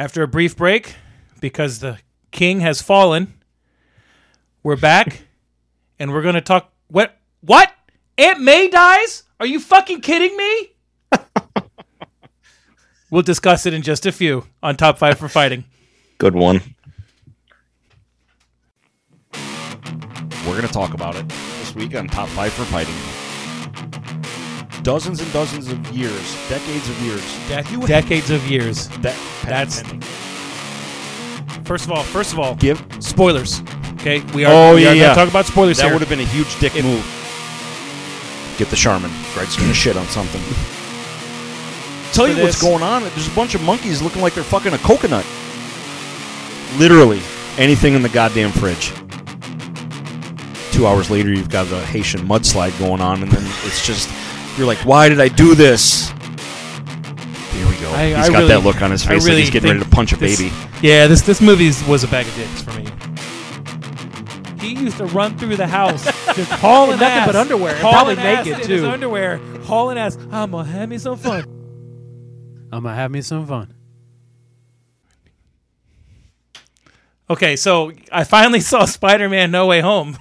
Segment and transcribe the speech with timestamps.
[0.00, 0.94] After a brief break,
[1.42, 1.98] because the
[2.30, 3.34] king has fallen,
[4.62, 5.24] we're back,
[5.98, 6.72] and we're gonna talk.
[6.88, 7.18] What?
[7.42, 7.70] What?
[8.16, 9.24] Aunt May dies?
[9.38, 10.70] Are you fucking kidding me?
[13.10, 15.64] we'll discuss it in just a few on top five for fighting.
[16.16, 16.62] Good one.
[20.46, 23.19] We're going to talk about it this week on Top 5 for Fighting.
[24.82, 27.38] Dozens and dozens of years, decades of years.
[27.48, 28.88] De- decades of years.
[29.00, 29.82] That, That's-
[31.64, 33.60] First of all, first of all, give spoilers.
[33.94, 34.52] Okay, we are.
[34.52, 35.14] Oh, we yeah, are yeah.
[35.14, 37.04] Talk about spoilers that would have been a huge dick move.
[38.58, 39.10] Get the Charmin.
[39.34, 40.40] Greg's gonna shit on something.
[42.12, 43.02] Tell For you what's going on.
[43.02, 45.24] There's a bunch of monkeys looking like they're fucking a coconut.
[46.78, 47.20] Literally
[47.56, 48.92] anything in the goddamn fridge.
[50.72, 54.08] Two hours later, you've got a Haitian mudslide going on, and then it's just
[54.56, 56.08] you're like, why did I do this?
[56.10, 57.90] Here we go.
[57.92, 59.70] I- He's I got really- that look on his I face like really he's getting
[59.70, 60.52] ready to punch a this- baby.
[60.82, 62.86] Yeah, this this movie was a bag of dicks for me.
[64.60, 66.04] He used to run through the house
[66.36, 68.88] just hauling nothing ass, but underwear, and hauling probably ass naked, in his too.
[68.88, 70.16] underwear, hauling ass.
[70.30, 71.44] I'm gonna have me some fun.
[72.72, 73.74] I'm gonna have me some fun.
[77.28, 80.18] Okay, so I finally saw Spider-Man: No Way Home,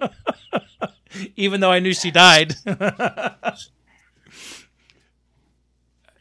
[1.36, 2.54] even though I knew she died.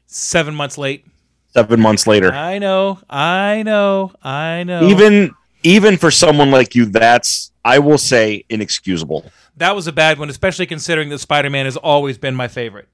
[0.08, 1.06] Seven months late.
[1.54, 2.32] Seven months later.
[2.32, 4.84] I know, I know, I know.
[4.88, 5.32] Even
[5.64, 9.30] even for someone like you, that's I will say inexcusable.
[9.58, 12.88] that was a bad one, especially considering that Spider-Man has always been my favorite.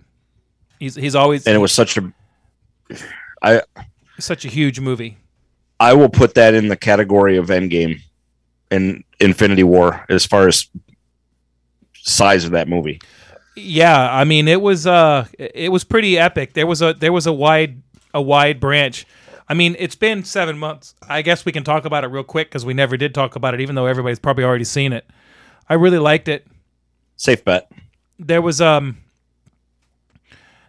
[0.79, 2.13] He's he's always And it was such a
[3.41, 3.61] I
[4.19, 5.17] such a huge movie.
[5.79, 8.01] I will put that in the category of Endgame
[8.71, 10.67] and Infinity War as far as
[12.03, 13.01] size of that movie.
[13.55, 16.53] Yeah, I mean it was uh it was pretty epic.
[16.53, 17.81] There was a there was a wide
[18.13, 19.07] a wide branch.
[19.47, 20.95] I mean, it's been 7 months.
[21.07, 23.53] I guess we can talk about it real quick cuz we never did talk about
[23.53, 25.05] it even though everybody's probably already seen it.
[25.69, 26.45] I really liked it.
[27.15, 27.71] Safe bet.
[28.19, 28.97] There was um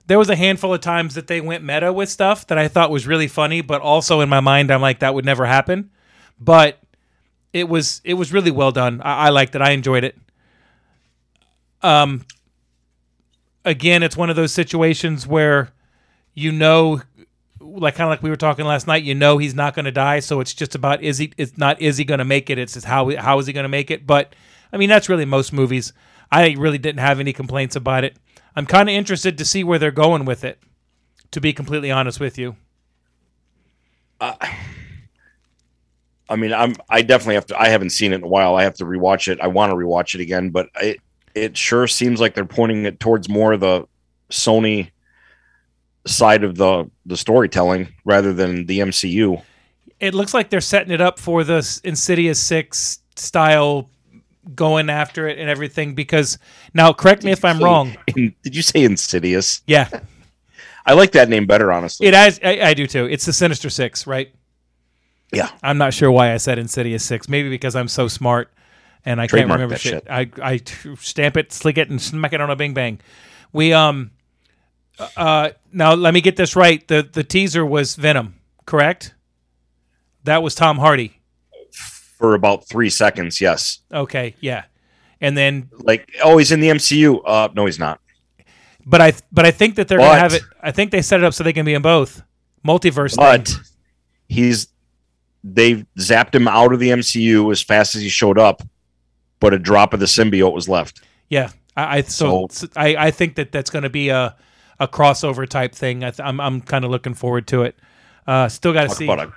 [0.06, 2.90] there was a handful of times that they went meta with stuff that I thought
[2.90, 5.90] was really funny, but also in my mind I'm like that would never happen.
[6.38, 6.80] But
[7.54, 9.00] it was it was really well done.
[9.02, 9.62] I, I liked it.
[9.62, 10.18] I enjoyed it.
[11.84, 12.24] Um
[13.64, 15.70] again, it's one of those situations where
[16.34, 17.02] you know
[17.60, 19.92] like kind of like we were talking last night, you know he's not going to
[19.92, 22.58] die, so it's just about is he it's not is he going to make it,
[22.58, 24.06] it's just how how is he going to make it?
[24.06, 24.34] But
[24.72, 25.92] I mean, that's really most movies.
[26.32, 28.16] I really didn't have any complaints about it.
[28.56, 30.58] I'm kind of interested to see where they're going with it.
[31.32, 32.56] To be completely honest with you.
[34.20, 34.56] I
[36.36, 37.60] mean, I'm I definitely have to.
[37.60, 38.54] I haven't seen it in a while.
[38.54, 39.40] I have to rewatch it.
[39.40, 41.00] I want to rewatch it again, but it
[41.34, 43.86] it sure seems like they're pointing it towards more the
[44.30, 44.90] Sony
[46.06, 49.42] side of the the storytelling rather than the MCU.
[50.00, 53.88] It looks like they're setting it up for the Insidious 6 style
[54.54, 56.36] going after it and everything because
[56.74, 57.96] now correct me if I'm wrong.
[58.14, 59.62] In- did you say Insidious?
[59.66, 59.88] Yeah,
[60.86, 62.06] I like that name better, honestly.
[62.06, 63.06] it has I, I do too.
[63.06, 64.32] It's the Sinister 6, right?
[65.32, 67.28] yeah, I'm not sure why I said Insidious Six.
[67.28, 68.52] Maybe because I'm so smart
[69.04, 70.04] and I can't remember shit.
[70.04, 70.06] shit.
[70.10, 70.60] I I
[70.98, 73.00] stamp it, slick it, and smack it on a bing bang.
[73.52, 74.10] We um
[75.16, 76.86] uh now let me get this right.
[76.88, 78.34] The the teaser was Venom,
[78.66, 79.14] correct?
[80.24, 81.20] That was Tom Hardy.
[82.18, 83.40] for about three seconds.
[83.40, 84.64] Yes, Okay, yeah.
[85.20, 87.20] And then like oh, he's in the MCU.
[87.24, 88.00] Uh, no, he's not.
[88.86, 91.24] but I but I think that they're gonna have it I think they set it
[91.24, 92.22] up so they can be in both.
[92.66, 93.62] Multiverse But thing.
[94.28, 94.68] he's
[95.42, 98.62] they zapped him out of the MCU as fast as he showed up,
[99.44, 101.02] but a drop of the symbiote was left.
[101.28, 104.34] Yeah, I, I so, So- I, I think that that's going to be a
[104.80, 106.02] a crossover type thing.
[106.02, 107.76] I th- I'm I'm kind of looking forward to it.
[108.26, 109.32] Uh, still got to see about a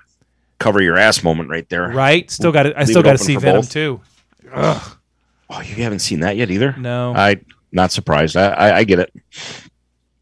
[0.60, 1.90] cover your ass moment right there.
[1.90, 2.30] right.
[2.32, 3.72] Still got to I still got to see Venom both.
[3.72, 4.02] too.
[5.50, 6.76] Oh, you haven't seen that yet either.
[6.78, 7.38] No, I
[7.72, 8.36] not surprised.
[8.36, 9.14] I I, I get it.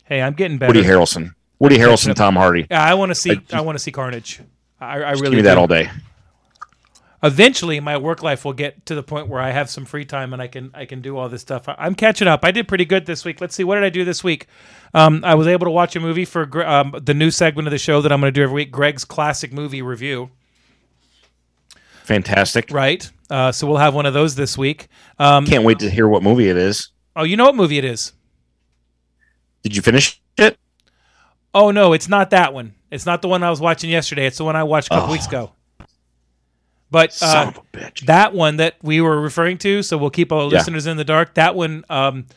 [0.05, 0.69] hey, I'm getting better.
[0.73, 2.13] Woody Harrelson, Woody Harrelson.
[2.15, 2.67] Tom Hardy.
[2.69, 4.41] Yeah, I want to see I I want to see Carnage.
[4.79, 5.59] I, I really give me that do.
[5.61, 5.89] all day.
[7.25, 10.31] Eventually, my work life will get to the point where I have some free time
[10.33, 11.67] and I can I can do all this stuff.
[11.67, 12.41] I, I'm catching up.
[12.43, 13.41] I did pretty good this week.
[13.41, 14.47] Let's see, what did I do this week?
[14.93, 17.77] Um, I was able to watch a movie for um, the new segment of the
[17.77, 20.29] show that I'm going to do every week, Greg's classic movie review.
[22.03, 22.69] Fantastic.
[22.71, 23.09] Right.
[23.29, 24.87] Uh, so we'll have one of those this week.
[25.17, 26.89] Um, Can't wait to hear what movie it is.
[27.15, 28.13] oh, you know what movie it is?
[29.63, 30.57] Did you finish it?
[31.55, 32.75] Oh no, it's not that one.
[32.91, 34.27] It's not the one I was watching yesterday.
[34.27, 35.13] It's the one I watched a couple Oh.
[35.13, 35.53] weeks ago.
[36.91, 38.05] But uh, of a bitch.
[38.05, 40.59] that one that we were referring to, so we'll keep our Yeah.
[40.59, 41.33] listeners in the dark.
[41.33, 42.27] That one, um,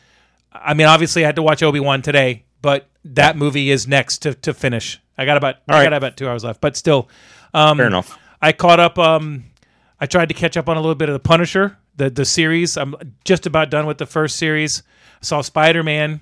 [0.51, 4.19] I mean, obviously I had to watch Obi Wan today, but that movie is next
[4.19, 5.83] to, to finish I got about All I right.
[5.83, 7.09] got about two hours left, but still,
[7.53, 8.17] um, Fair enough.
[8.41, 8.97] I caught up.
[8.97, 9.43] Um,
[9.99, 12.77] I tried to catch up on a little bit of the Punisher, the the series.
[12.77, 14.81] I'm just about done with the first series.
[15.19, 16.21] Saw Spider Man,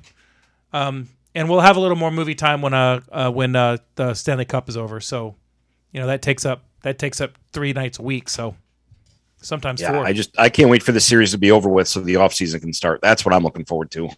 [0.74, 4.16] um, and we'll have a little more movie time when uh, uh when uh, the
[4.16, 5.00] Stanley Cup is over.
[5.00, 5.36] So,
[5.92, 8.30] you know that takes up that takes up three nights a week.
[8.30, 8.56] So
[9.42, 10.06] sometimes Yeah, four.
[10.06, 12.34] I just I can't wait for the series to be over with so the off
[12.34, 13.02] season can start.
[13.02, 14.10] That's what I'm looking forward to.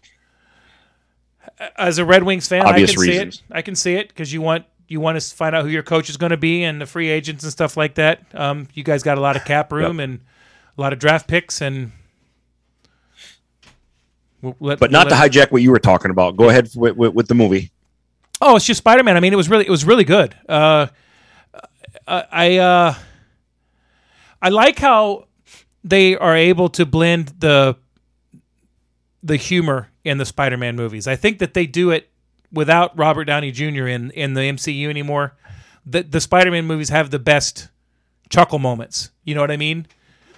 [1.76, 3.42] As a Red Wings fan, Obvious I can see it.
[3.50, 6.08] I can see it because you want you want to find out who your coach
[6.08, 8.22] is going to be and the free agents and stuff like that.
[8.34, 10.20] Um, you guys got a lot of cap room and
[10.78, 11.92] a lot of draft picks and.
[14.42, 16.36] we'll let- But we'll not to let- hijack what you were talking about.
[16.36, 17.70] Go ahead with, with, with the movie.
[18.40, 19.16] Oh, it's just Spider Man.
[19.16, 20.34] I mean, it was really it was really good.
[20.48, 20.86] Uh,
[22.10, 22.94] I I, uh,
[24.42, 25.28] I like how
[25.84, 27.76] they are able to blend the
[29.22, 31.06] the humor in the Spider Man movies.
[31.06, 32.10] I think that they do it
[32.52, 33.86] without Robert Downey Jr.
[33.86, 35.36] in in the MCU anymore.
[35.86, 37.68] The the Spider Man movies have the best
[38.28, 39.10] chuckle moments.
[39.24, 39.86] You know what I mean?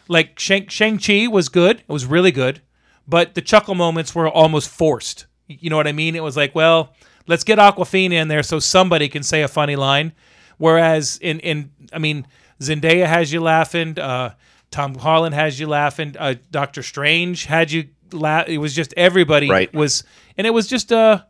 [0.09, 1.79] Like Shang Shang Chi was good.
[1.79, 2.61] It was really good,
[3.09, 5.27] but the chuckle moments were almost forced.
[5.47, 6.17] You know what I mean?
[6.17, 6.95] It was like, well,
[7.27, 10.13] let's get Awkwafina in there so somebody can say a funny line.
[10.63, 12.25] Whereas in in I mean,
[12.61, 13.99] Zendaya has you laughing.
[13.99, 14.35] Uh,
[14.71, 16.15] Tom Holland has you laughing.
[16.17, 18.47] Uh, Doctor Strange had you laugh.
[18.47, 19.75] It was just everybody Right.
[19.75, 20.05] was,
[20.39, 21.23] and it was just uh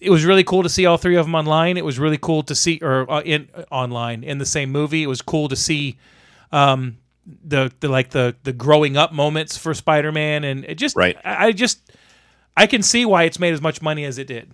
[0.00, 1.76] it was really cool to see all three of them online.
[1.76, 5.02] It was really cool to see, or uh, in uh, online in the same movie.
[5.02, 5.98] It was cool to see
[6.52, 6.96] um,
[7.26, 11.18] the the like the the growing up moments for Spider Man, and it just Right.
[11.26, 11.92] I, I just
[12.56, 14.52] I can see why it's made as much money as it did.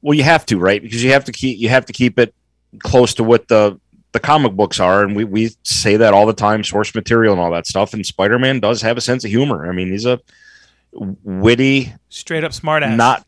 [0.00, 0.82] Well, you have to, right?
[0.82, 2.34] Because you have to keep you have to keep it
[2.82, 3.78] close to what the
[4.12, 7.40] the comic books are, and we we say that all the time, source material and
[7.40, 7.94] all that stuff.
[7.94, 9.68] And Spider Man does have a sense of humor.
[9.68, 10.20] I mean, he's a
[10.92, 12.96] witty, Straight up smart ass.
[12.96, 13.26] not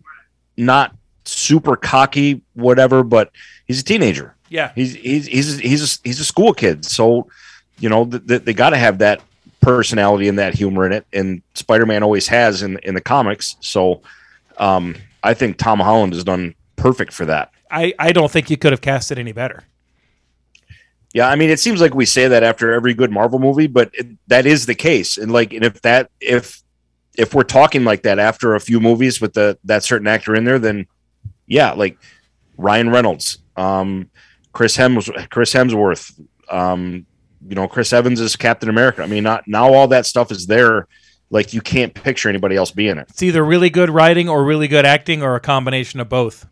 [0.57, 0.95] not
[1.25, 3.31] super cocky, whatever, but
[3.67, 4.35] he's a teenager.
[4.49, 4.73] yeah.
[4.75, 7.27] He's he's he's he's a, he's a school kid, so
[7.79, 9.21] you know th- th- they got to have that
[9.61, 13.57] personality and that humor in it, and Spider-Man always has in in the comics.
[13.61, 14.03] So
[14.59, 17.51] um, I think Tom Holland has done perfect for that.
[17.71, 19.65] I I don't think you could have cast it any better.
[21.13, 23.91] Yeah, I mean, it seems like we say that after every good Marvel movie, but
[23.95, 25.17] it, that is the case.
[25.17, 26.63] And like, and if that if
[27.17, 30.45] if we're talking like that after a few movies with the that certain actor in
[30.45, 30.87] there, then
[31.47, 31.99] yeah, like
[32.59, 34.11] Ryan Reynolds, um,
[34.53, 36.21] Chris Hems, Chris Hemsworth,
[36.51, 37.07] um,
[37.49, 39.03] you know, Chris Evans is Captain America.
[39.03, 40.87] I mean, not now all that stuff is there.
[41.31, 43.07] Like you can't picture anybody else being it.
[43.09, 46.47] It's either really good writing or really good acting or a combination of both.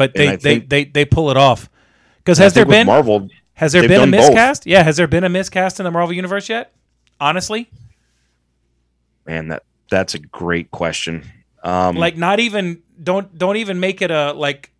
[0.00, 1.68] But they they, they they pull it off.
[2.16, 3.28] Because has there been Marvel?
[3.52, 4.20] has there been a done both.
[4.28, 4.64] miscast?
[4.66, 6.72] Yeah, has there been a miscast in the Marvel universe yet?
[7.20, 7.68] Honestly,
[9.26, 11.24] Man, that that's a great question.
[11.62, 14.70] Um, like not even don't don't even make it a like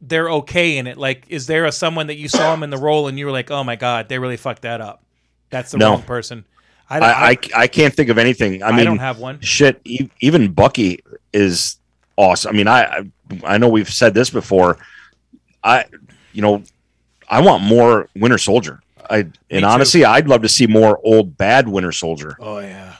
[0.00, 0.96] they're okay in it.
[0.96, 3.32] Like, is there a someone that you saw him in the role and you were
[3.32, 5.02] like, oh my god, they really fucked that up?
[5.50, 5.90] That's the No.
[5.94, 6.44] wrong person.
[6.88, 8.62] I, I, I I can't think of anything.
[8.62, 9.40] I mean, I don't have one.
[9.40, 9.80] shit
[10.20, 11.00] even bucky
[11.32, 11.77] is
[12.18, 12.50] awesome.
[12.50, 13.10] I mean I, I
[13.44, 14.76] i know we've said this before.
[15.64, 15.86] I
[16.34, 16.62] you know
[17.30, 18.80] i want more winter soldier.
[19.08, 22.36] I and honestly i'd love to see more old bad winter soldier.
[22.40, 22.96] Oh yeah.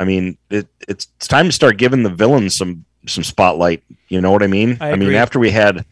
[0.00, 3.82] i mean it, it's it's time to start giving the villains some some spotlight.
[4.08, 4.78] You know what i mean?
[4.80, 5.84] I mean after we had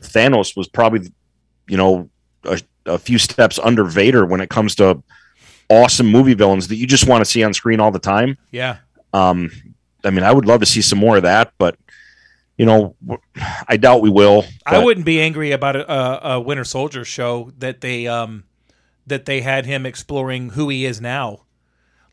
[0.00, 1.12] thanos was probably
[1.68, 2.08] you know
[2.44, 5.02] a, a few steps under vader when it comes to
[5.70, 8.36] awesome movie villains that you just want to see on screen all the time.
[8.50, 8.76] Yeah.
[9.14, 9.50] um,
[10.04, 11.76] I mean, I would love to see some more of that, but
[12.56, 12.94] you know,
[13.66, 14.44] I doubt we will.
[14.64, 18.44] I wouldn't be angry about a, a, a Winter Soldier show that they um
[19.06, 21.40] that they had him exploring who he is now.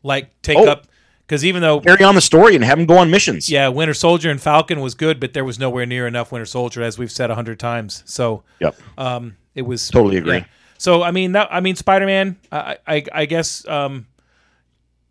[0.02, 0.66] Like take Oh.
[0.68, 0.86] up
[1.26, 3.48] because even though carry on the story and have him go on missions.
[3.48, 6.82] yeah, Winter Soldier and Falcon was good, but there was nowhere near enough Winter Soldier,
[6.82, 8.02] as we've said a hundred times.
[8.06, 8.76] So Yep.
[8.98, 10.38] um, it was Totally agree.
[10.38, 10.44] yeah.
[10.76, 12.36] So I mean, that, I mean, Spider Man.
[12.50, 14.06] I, I, I guess um,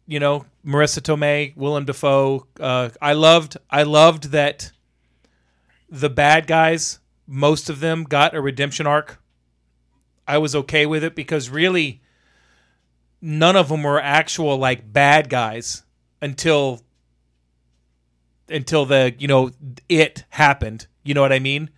[0.08, 2.48] you know, Marisa Tomei, Willem Dafoe.
[2.60, 4.72] Uh, I loved, I loved that
[5.90, 9.22] the bad guys, most of them, got a redemption arc.
[10.28, 12.02] I was okay with it because really,
[13.22, 15.84] none of them were actual like bad guys
[16.22, 16.82] until
[18.50, 19.52] until the you know
[19.90, 20.88] it happened.
[21.04, 21.70] You know what I mean?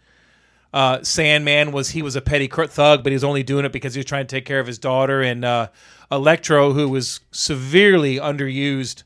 [0.73, 3.93] Uh, Sandman was he was a petty thug, but he was only doing it because
[3.93, 5.21] he was trying to take care of his daughter.
[5.21, 5.67] And uh,
[6.13, 9.03] Electro, who was severely underused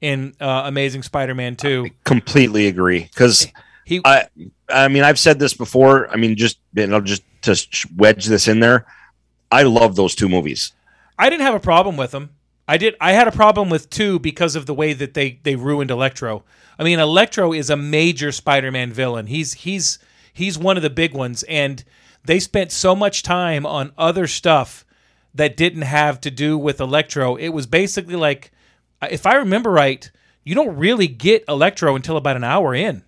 [0.00, 3.00] in uh, Amazing Spider-Man Two, Completely agree.
[3.00, 3.48] Because
[3.84, 4.28] he I,
[4.68, 6.10] I mean, I've said this before.
[6.10, 7.56] I mean, just you know, just to
[7.96, 8.86] wedge this in there.
[9.50, 10.72] I love those two movies.
[11.18, 12.30] I didn't have a problem with them.
[12.68, 12.94] I did.
[13.00, 16.44] I had a problem with two because of the way that they they ruined Electro.
[16.78, 19.26] I mean, Electro is a major Spider-Man villain.
[19.26, 19.98] He's he's
[20.32, 21.82] he's one of the big ones, and
[22.24, 24.84] they spent so much time on other stuff
[25.34, 27.36] that didn't have to do with Electro.
[27.36, 28.50] It was basically like,
[29.10, 30.10] if I remember right,
[30.44, 33.04] you don't really get Electro until about an hour in.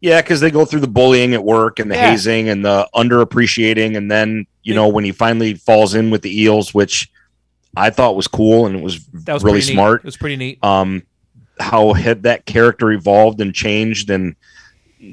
[0.00, 2.10] Yeah, because they go through the bullying at work and the Yeah.
[2.10, 6.42] hazing and the underappreciating, and then you know when he finally falls in with the
[6.42, 7.10] eels, which
[7.76, 10.00] I thought was cool and it was, That was really smart.
[10.02, 10.62] It was pretty neat.
[10.62, 11.02] um,
[11.58, 14.36] how had that character evolved and changed and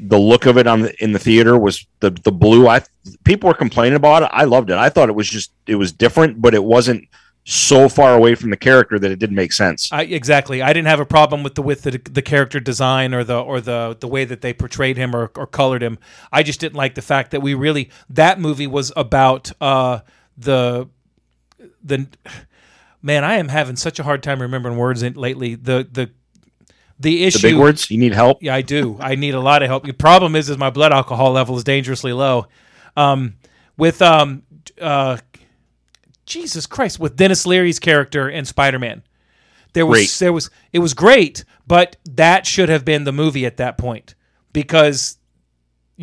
[0.03, 2.81] the look of it on the, in the theater was the the blue i
[3.23, 5.91] people were complaining about it i loved it i thought it was just it was
[5.91, 7.07] different but it wasn't
[7.43, 10.61] so far away from the character that it didn't make sense I, exactly.
[10.61, 13.59] I didn't have a problem with the with the, the character design or the or
[13.59, 15.97] the the way that they portrayed him or, or colored him.
[16.31, 20.01] I just didn't like the fact that we really that movie was about uh,
[20.37, 20.87] the
[21.83, 22.07] the
[23.01, 23.23] man.
[23.23, 25.55] I am having such a hard time remembering words lately.
[25.55, 26.11] The the
[27.01, 28.97] the issue the big words you need help Yeah, I do.
[28.99, 29.85] I need a lot of help.
[29.85, 32.47] The problem is, is my blood alcohol level is dangerously low.
[32.95, 33.35] Um,
[33.77, 34.43] with um,
[34.79, 35.17] uh,
[36.25, 39.03] Jesus Christ, with Denis Leary's character in Spider Man,
[39.73, 40.17] there was Great.
[40.19, 44.15] there was it was great, but that should have been the movie at that point
[44.53, 45.17] because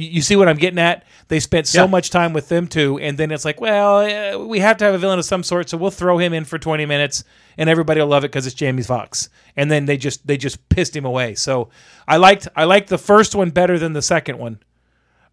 [0.03, 1.05] you, see what I'm getting at.
[1.29, 1.87] They spent so Yeah.
[1.91, 4.95] much time with them two, and then it's like, well, uh, we have to have
[4.95, 7.25] a villain of some sort, so we'll throw him in for 20 minutes,
[7.57, 9.29] and everybody will love it because it's Jamie Foxx.
[9.57, 11.35] And then they just they just pissed him away.
[11.35, 11.69] So
[12.07, 14.61] I liked I liked the first one better than the second one,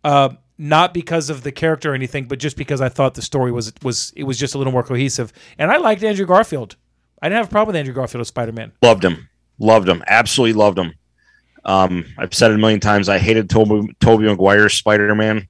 [0.03, 3.51] uh, not because of the character or anything, but just because I thought the story
[3.51, 5.31] was was it was just a little more cohesive.
[5.60, 6.75] And I liked Andrew Garfield.
[7.22, 8.72] I didn't have a problem with Andrew Garfield as Spider Man.
[8.81, 9.29] loved him
[9.60, 10.93] loved him absolutely loved him
[11.65, 15.48] um, i've said it a million times i hated tobey, tobey maguire's spider-man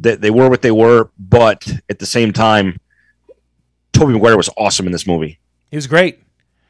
[0.00, 2.78] that they were what they were but at the same time
[3.92, 5.38] tobey maguire was awesome in this movie
[5.70, 6.18] He was great.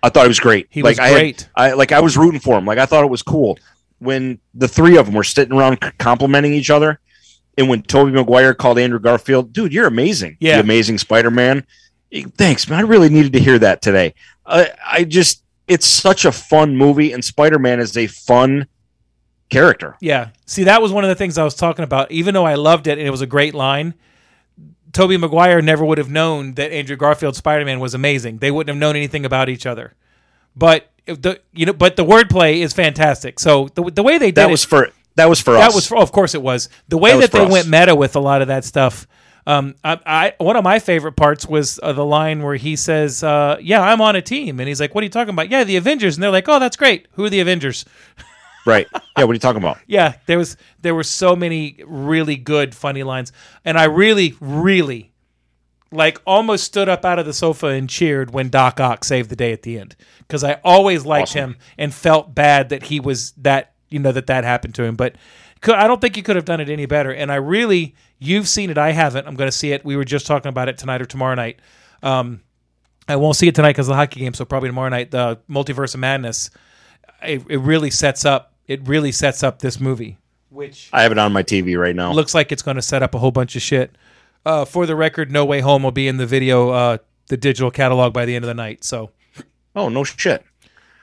[0.03, 0.67] I thought it was great.
[0.71, 1.49] He like was I had- great.
[1.55, 2.65] I like I was rooting for him.
[2.65, 3.59] Like I thought it was cool
[3.99, 6.99] when the three of them were sitting around complimenting each other,
[7.59, 10.39] and when Tobey Maguire called Andrew Garfield, "Dude, you're amazing.
[10.41, 10.57] Yeah.
[10.57, 11.67] The amazing Spider-Man."
[12.13, 12.79] Eh, Thanks, man.
[12.79, 14.15] I really needed to hear that today.
[14.47, 18.67] I I just it's such a fun movie, and Spider-Man is a fun
[19.49, 19.97] character.
[20.01, 20.31] Yeah.
[20.47, 22.11] See, that was one of the things I was talking about.
[22.11, 23.95] Even though I loved it and it was a great line,
[24.93, 28.39] Tobey Maguire never would have known that Andrew Garfield's Spider-Man was amazing.
[28.39, 29.95] They wouldn't have known anything about each other.
[30.57, 33.39] But the you know, but the wordplay is fantastic.
[33.39, 35.75] So the the way they did That it, was for that was for that us.
[35.75, 37.53] was for, of course it was the way That that, they us.
[37.53, 39.07] went meta with a lot of that stuff.
[39.47, 43.23] Um, I, I one of my favorite parts was uh, the line where he says,
[43.23, 45.65] uh, "Yeah, I'm on a team," and he's like, "What are you talking about?" Yeah,
[45.65, 47.09] the Avengers, and they're like, "Oh, that's great.
[47.13, 47.85] Who are the Avengers?"
[48.67, 48.87] right.
[48.93, 49.25] Yeah.
[49.25, 49.79] What are you talking about?
[49.87, 53.33] Yeah, there was there were so many really good funny lines,
[53.65, 55.13] and I really, really,
[55.91, 59.37] like, almost stood up out of the sofa and cheered when Doc Ock saved the
[59.37, 61.53] day at the end because I always liked Awesome.
[61.53, 64.97] him and felt bad that he was that you know that that happened to him,
[64.97, 65.17] but
[65.61, 67.13] could, I don't think you could have done it any better.
[67.13, 69.27] And I really, you've seen it, I haven't.
[69.27, 69.85] I'm going to see it.
[69.85, 71.61] We were just talking about it tonight or tomorrow night.
[72.03, 72.41] Um,
[73.09, 75.11] I won't see it tonight because of the hockey game, so probably tomorrow night.
[75.11, 76.51] The Multiverse of Madness.
[77.23, 78.55] It, it really sets up.
[78.67, 80.17] It really sets up this movie,
[80.49, 82.13] which I have it on my TV right now.
[82.13, 83.97] looks like it's going to set up a whole bunch of shit.
[84.47, 87.71] Uh, for the record, No Way Home will be in the video, uh, the digital
[87.71, 88.85] catalog by the end of the night.
[88.85, 89.11] So
[89.75, 90.45] oh no shit.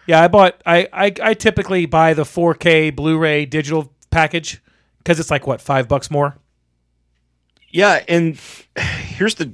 [0.08, 0.62] yeah, I bought.
[0.66, 4.64] I I, I typically buy the 4K Blu-ray digital package
[4.98, 6.38] because it's like what five bucks more.
[7.70, 8.40] Yeah, and
[8.76, 9.54] here's the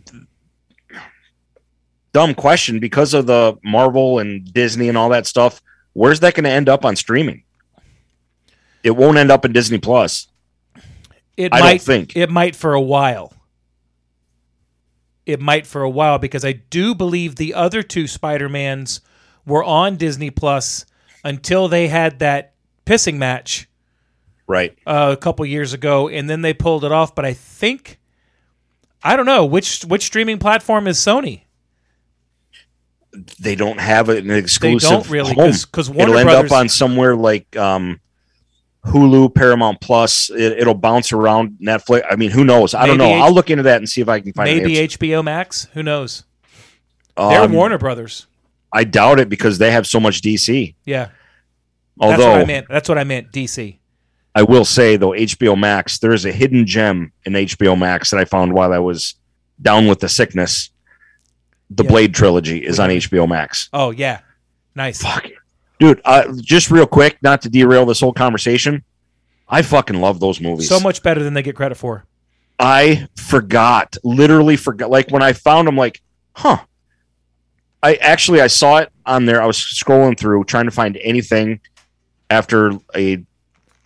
[2.13, 6.45] dumb question because of the Marvel and Disney and all that stuff, where's that going
[6.45, 7.43] to end up on streaming?
[8.83, 10.27] It won't end up in Disney Plus.
[11.35, 12.15] It I might think.
[12.15, 13.33] it might for a while.
[15.25, 19.01] It might for a while because I do believe the other two Spider-Mans
[19.45, 20.85] were on Disney Plus
[21.23, 22.53] until they had that
[22.85, 23.67] pissing match
[24.47, 24.77] Right.
[24.85, 27.15] uh, a couple years ago, and then they pulled it off.
[27.15, 27.99] But I think
[29.03, 31.43] I don't know which which streaming platform is Sony.
[33.39, 34.89] They don't have an exclusive.
[34.89, 37.99] They don't really because Warner It'll end up on somewhere like um,
[38.85, 40.31] Hulu, Paramount Plus.
[40.31, 42.03] It, it'll bounce around Netflix.
[42.09, 42.73] I mean, who knows?
[42.73, 43.05] I don't know.
[43.05, 44.75] H- I'll look into that and see if I can find maybe.
[44.75, 45.65] HBO Max.
[45.73, 46.23] Who knows?
[47.15, 48.25] They're Um, Warner Brothers.
[48.71, 50.73] I doubt it because they have so much DC.
[50.83, 51.09] Yeah,
[51.99, 52.67] Although that's what I meant.
[52.67, 53.31] That's what I meant.
[53.31, 53.77] DC.
[54.35, 58.19] I will say though, HBO Max, there is a hidden gem in HBO Max that
[58.19, 59.15] I found while I was
[59.61, 60.69] down with the sickness.
[61.69, 61.89] The Yeah.
[61.89, 63.69] Blade trilogy is on HBO Max.
[63.73, 64.19] Oh yeah,
[64.75, 65.01] nice.
[65.01, 65.27] Fuck,
[65.79, 66.01] dude.
[66.05, 68.83] Uh, just real quick, not to derail this whole conversation.
[69.47, 70.67] I fucking love those movies.
[70.69, 72.05] So much better than they get credit for.
[72.59, 74.89] I forgot, literally forgot.
[74.89, 76.01] Like when I found them, like,
[76.35, 76.57] huh.
[77.81, 79.41] I actually I saw it on there.
[79.41, 81.59] I was scrolling through trying to find anything
[82.29, 83.23] after a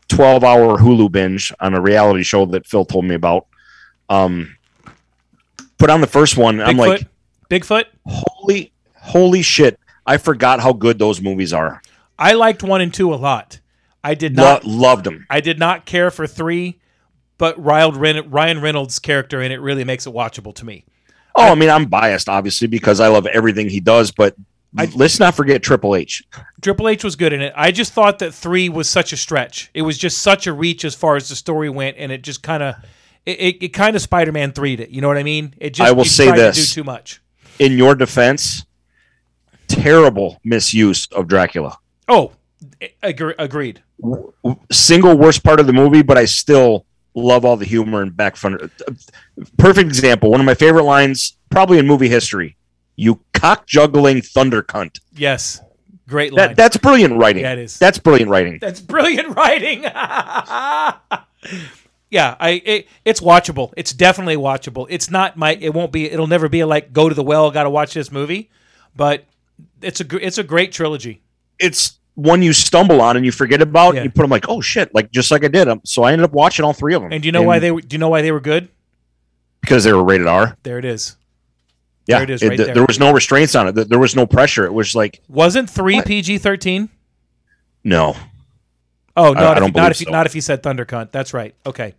[0.10, 3.48] 12 hour Hulu binge on a reality show that Phil told me about.
[4.10, 4.58] Um,
[5.78, 6.62] put on the first one.
[6.62, 7.08] I'm like,
[7.50, 7.86] Bigfoot.
[8.06, 9.80] holy, holy shit!
[10.06, 11.82] I forgot how good those movies are.
[12.18, 13.60] I liked one and two a lot.
[14.04, 14.66] I did Lo- not.
[14.66, 15.26] loved them.
[15.30, 16.80] I did not care for three,
[17.38, 20.86] but Ryan Ryan Reynolds' character in it really makes it watchable to me.
[21.36, 24.36] Oh, I mean, I'm biased obviously because I love everything he does, but
[24.74, 26.24] let's not forget Triple H.
[26.62, 27.54] Triple H was good in it.
[27.56, 29.70] I just thought that three was such a stretch.
[29.74, 32.44] It was just such a reach as far as the story went, and it just
[32.44, 32.76] kind of
[33.26, 34.90] it, it, it kind of Spider Man three'd it.
[34.90, 35.54] You know what I mean?
[35.58, 36.74] It just I will say to this.
[36.74, 37.22] do too much.
[37.60, 38.66] In your defense,
[39.68, 41.78] terrible misuse of Dracula.
[42.08, 42.34] Oh,
[43.04, 43.82] agree, agreed.
[44.72, 48.36] single worst part of the movie, but I still love all the humor and back
[48.36, 48.58] fun.
[48.62, 48.94] Uh,
[49.58, 50.30] perfect example.
[50.32, 52.57] One of my favorite lines, probably in movie history.
[52.98, 55.00] You cock juggling thunder cunt.
[55.16, 55.62] Yes,
[56.08, 56.50] great line.
[56.50, 57.44] That that's brilliant writing.
[57.44, 57.80] Yeah, it is.
[57.80, 58.58] That's brilliant writing.
[58.60, 59.84] That's brilliant writing.
[62.10, 63.72] yeah, I it, it's watchable.
[63.78, 64.88] It's definitely watchable.
[64.90, 65.56] It's not my.
[65.56, 66.10] It won't be.
[66.10, 67.52] It'll never be like go to the well.
[67.52, 68.50] Got to watch this movie,
[68.96, 69.26] but
[69.82, 71.22] it's a it's a great trilogy.
[71.60, 73.94] It's one you stumble on and you forget about.
[73.94, 74.02] Yeah.
[74.02, 75.68] And you put them like, oh shit, like just like I did.
[75.68, 77.12] Um, So I ended up watching all three of them.
[77.12, 77.82] And do you know why they were?
[77.82, 78.70] Do you know why they were good?
[79.62, 80.56] because they were rated R.
[80.64, 81.18] There it is.
[82.08, 82.76] Yeah, There it is it- right th- there.
[82.76, 83.90] there was no restraints on it.
[83.90, 84.66] There was no pressure.
[84.66, 86.90] It was like, Wasn't three PG thirteen.
[87.84, 88.16] no,
[89.16, 90.12] Oh, not I if, don't not if you, so.
[90.12, 91.12] not if you said thunder cunt.
[91.12, 91.54] That's right.
[91.66, 91.96] Okay.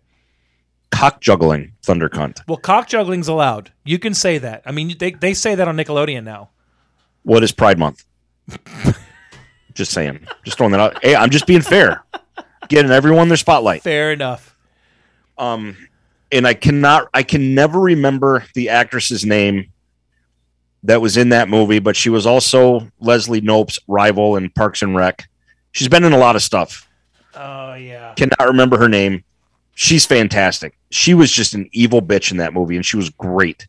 [0.91, 2.39] cock juggling thunder cunt.
[2.47, 3.71] Well, cock juggling's allowed.
[3.85, 4.63] You can say that.
[4.65, 6.49] I mean, they they say that on Nickelodeon now.
[7.23, 8.05] What is Pride Month?
[9.73, 10.25] just saying.
[10.43, 11.03] Just throwing that out.
[11.03, 12.03] Hey, I'm just being fair.
[12.67, 13.83] Getting everyone their spotlight.
[13.83, 14.55] Fair enough.
[15.37, 15.75] Um,
[16.31, 19.71] and I cannot, I can never remember the actress's name
[20.83, 24.95] that was in that movie, but she was also Leslie Knope's rival in Parks and
[24.95, 25.27] Rec.
[25.71, 26.87] She's been in a lot of stuff.
[27.35, 28.13] Oh yeah.
[28.15, 29.23] Cannot remember her name.
[29.75, 30.77] She's fantastic.
[30.91, 33.67] She was just an evil bitch in that movie, and she was great.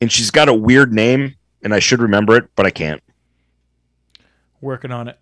[0.00, 3.02] And she's got a weird name, and I should remember it, but I can't.
[4.60, 5.18] Working on it.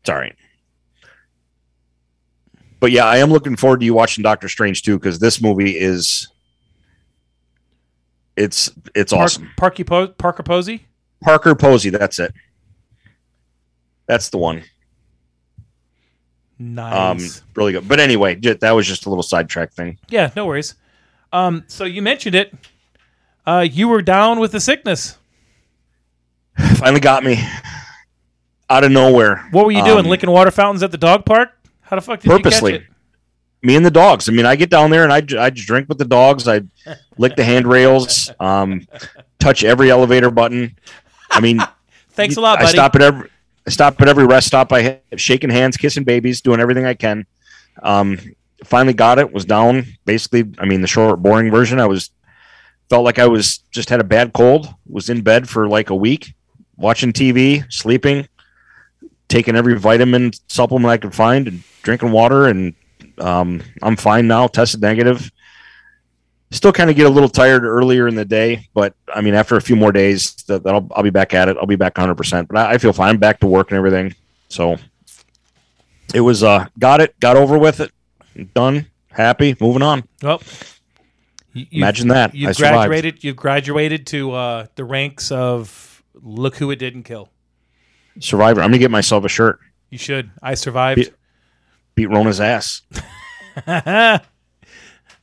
[0.00, 0.36] It's all right.
[2.80, 5.78] But yeah, I am looking forward to you watching Doctor Strange too, because this movie
[5.78, 6.31] is
[8.36, 9.50] it's it's Park, awesome.
[9.56, 10.86] Parky po- Parker Posey.
[11.22, 12.32] Parker Posey, that's it.
[14.06, 14.62] That's the one.
[16.58, 17.42] Um, Nice.
[17.56, 17.88] really good.
[17.88, 19.98] But anyway, that was just a little sidetrack thing.
[20.08, 20.74] yeah, no worries.
[21.32, 22.54] Um, so you mentioned it.
[23.46, 25.18] Uh, you were down with the sickness.
[26.76, 27.42] Finally got me
[28.70, 29.48] out of nowhere.
[29.50, 30.04] What were you doing?
[30.04, 31.50] Um, Licking water fountains at the dog park?
[31.80, 32.72] How the fuck did Purposely.
[32.74, 32.91] you catch it?
[33.62, 34.28] Me and the dogs.
[34.28, 36.48] I mean, I get down there and I just drink with the dogs.
[36.48, 36.62] I
[37.16, 38.86] lick the handrails, um,
[39.38, 40.76] touch every elevator button.
[41.30, 41.60] I mean,
[42.12, 43.30] Thanks a lot, I stop at every
[43.66, 44.72] I stop at every rest stop.
[44.72, 47.26] I hit, shaking hands, kissing babies, doing everything I can.
[47.82, 48.18] Um,
[48.64, 49.32] finally got it.
[49.32, 49.86] Was down.
[50.04, 51.78] Basically, I mean, the short, boring version.
[51.80, 52.10] I was
[52.90, 54.68] felt like I was just had a bad cold.
[54.86, 56.34] Was in bed for like a week,
[56.76, 58.28] watching TV, sleeping,
[59.28, 62.48] taking every vitamin supplement I could find, and drinking water.
[62.48, 62.74] And
[63.18, 64.46] um, I'm fine now.
[64.46, 65.30] Tested negative.
[66.50, 69.56] Still kind of get a little tired earlier in the day, but I mean, after
[69.56, 71.56] a few more days, that, that I'll, I'll be back at it.
[71.58, 72.14] I'll be back 100.
[72.14, 73.08] percent But I, I feel fine.
[73.08, 74.14] I'm back to work and everything.
[74.48, 74.76] So
[76.14, 77.90] it was uh, got it, got over with it,
[78.52, 80.06] done, happy, moving on.
[80.22, 80.42] well,
[81.54, 82.30] you, Imagine that.
[82.30, 82.88] I You've survived.
[82.88, 83.24] graduated.
[83.24, 87.30] You've graduated to uh, the ranks of look who it didn't kill.
[88.20, 88.60] Survivor.
[88.60, 89.58] I'm gonna get myself a shirt.
[89.88, 90.30] You should.
[90.42, 91.12] I survived.
[91.94, 92.82] Beat Rona's ass.
[93.66, 94.20] All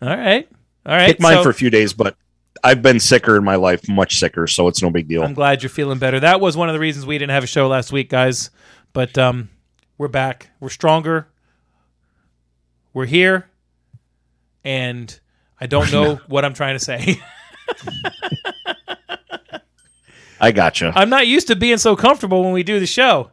[0.02, 0.48] right.
[0.86, 1.08] All right.
[1.08, 2.16] Kick mine so for a few days, but
[2.64, 5.24] I've been sicker in my life, much sicker, so it's no big deal.
[5.24, 6.20] I'm glad you're feeling better.
[6.20, 8.50] That was one of the reasons we didn't have a show last week, guys.
[8.94, 9.50] But um,
[9.98, 10.50] we're back.
[10.60, 11.28] We're stronger.
[12.94, 13.50] We're here.
[14.64, 15.18] And
[15.60, 17.22] I don't know what I'm trying to say.
[20.42, 20.94] I gotcha.
[20.96, 23.32] I'm not used to being so comfortable when we do the show.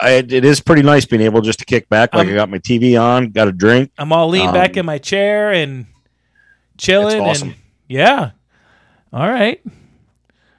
[0.00, 2.14] I, it is pretty nice being able just to kick back.
[2.14, 3.90] Like Um, I got my TV on, got a drink.
[3.98, 5.86] I'm all leaned Um, back in my chair and
[6.78, 7.20] chilling.
[7.20, 7.48] Awesome.
[7.50, 7.56] And
[7.88, 8.30] yeah.
[9.12, 9.60] All right.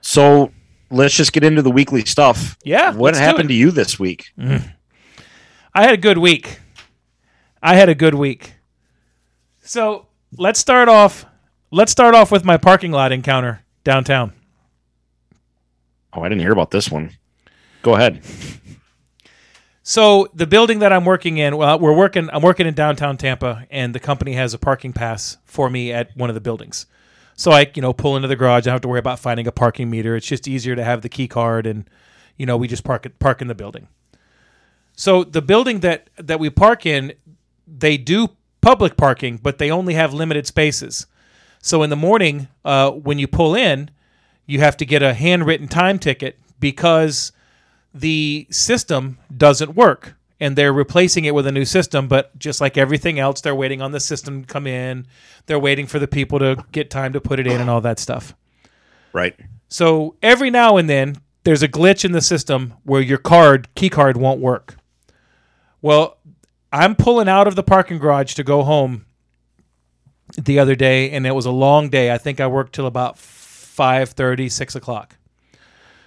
[0.02, 0.52] So
[0.90, 2.58] let's just get into the weekly stuff.
[2.64, 2.92] Yeah.
[2.94, 4.32] What happened to you this week?
[4.38, 6.60] I had a good week.
[7.64, 8.54] I had a good week.
[9.64, 11.26] So let's start off.
[11.72, 14.34] Let's start off with my parking lot encounter downtown.
[16.14, 17.12] Oh, I didn't hear about this one.
[17.84, 18.22] Go ahead.
[19.84, 22.30] So the building that I'm working in, well, we're working.
[22.32, 26.16] I'm working in downtown Tampa, and the company has a parking pass for me at
[26.16, 26.86] one of the buildings.
[27.36, 28.64] So I, you know, pull into the garage.
[28.64, 30.16] I don't have to worry about finding a parking meter.
[30.16, 31.90] It's just easier to have the key card, and
[32.38, 33.88] you know, we just park it, park in the building.
[34.96, 37.14] So the building that that we park in,
[37.68, 38.30] they do
[38.62, 41.08] public parking, but they only have limited spaces.
[41.60, 43.90] So in the morning, uh, when you pull in,
[44.46, 47.32] you have to get a handwritten time ticket because
[47.94, 52.78] the system doesn't work and they're replacing it with a new system but just like
[52.78, 55.06] everything else they're waiting on the system to come in
[55.46, 58.00] they're waiting for the people to get time to put it in and all that
[58.00, 58.34] stuff
[59.14, 59.36] Right.
[59.68, 63.90] so every now and then there's a glitch in the system where your card key
[63.90, 64.78] card won't work
[65.82, 66.18] well
[66.72, 69.06] i'm pulling out of the parking garage to go home
[70.42, 73.18] the other day and it was a long day i think i worked till about
[73.18, 75.18] 5.30 6 o'clock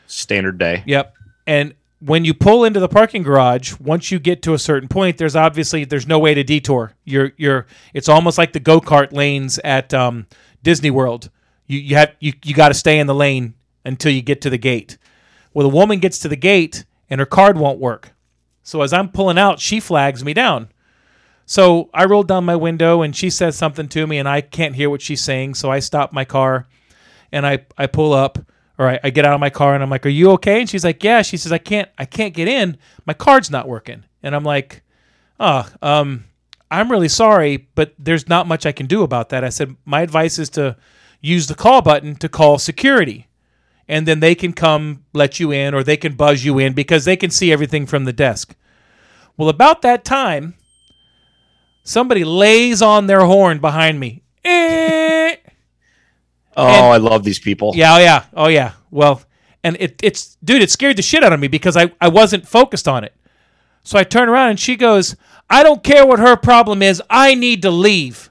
[0.06, 0.82] Standard day.
[0.86, 1.14] Yep.
[1.46, 5.16] And when you pull into the parking garage, once you get to a certain point,
[5.16, 6.92] there's obviously there's no way to detour.
[7.04, 10.26] You're you're it's almost like the go kart lanes at um,
[10.62, 11.30] Disney World.
[11.66, 13.54] You you have you, you got to stay in the lane
[13.84, 14.98] until you get to the gate.
[15.52, 18.12] Well, the woman gets to the gate and her card won't work.
[18.62, 20.68] So as I'm pulling out, she flags me down.
[21.46, 24.74] So I rolled down my window and she says something to me and I can't
[24.74, 25.54] hear what she's saying.
[25.54, 26.66] So I stop my car
[27.30, 28.38] and I, I pull up
[28.78, 30.68] or I, I get out of my car and I'm like, "Are you okay?" And
[30.68, 32.78] she's like, "Yeah." She says, "I can't I can't get in.
[33.06, 34.82] My card's not working." And I'm like,
[35.38, 36.24] "Oh, um,
[36.70, 40.00] I'm really sorry, but there's not much I can do about that." I said, "My
[40.02, 40.76] advice is to
[41.20, 43.28] use the call button to call security."
[43.86, 47.04] And then they can come let you in or they can buzz you in because
[47.04, 48.56] they can see everything from the desk.
[49.36, 50.54] Well, about that time,
[51.82, 54.22] somebody lays on their horn behind me.
[54.42, 54.93] Eh.
[56.56, 57.72] Oh, And- I love these people.
[57.74, 58.72] Yeah, oh yeah, oh yeah.
[58.90, 59.22] Well,
[59.62, 62.46] and it, it's dude, it scared the shit out of me because I, I wasn't
[62.46, 63.14] focused on it.
[63.82, 65.16] So I turn around and she goes,
[65.50, 67.02] I don't care what her problem is.
[67.10, 68.30] I need to leave.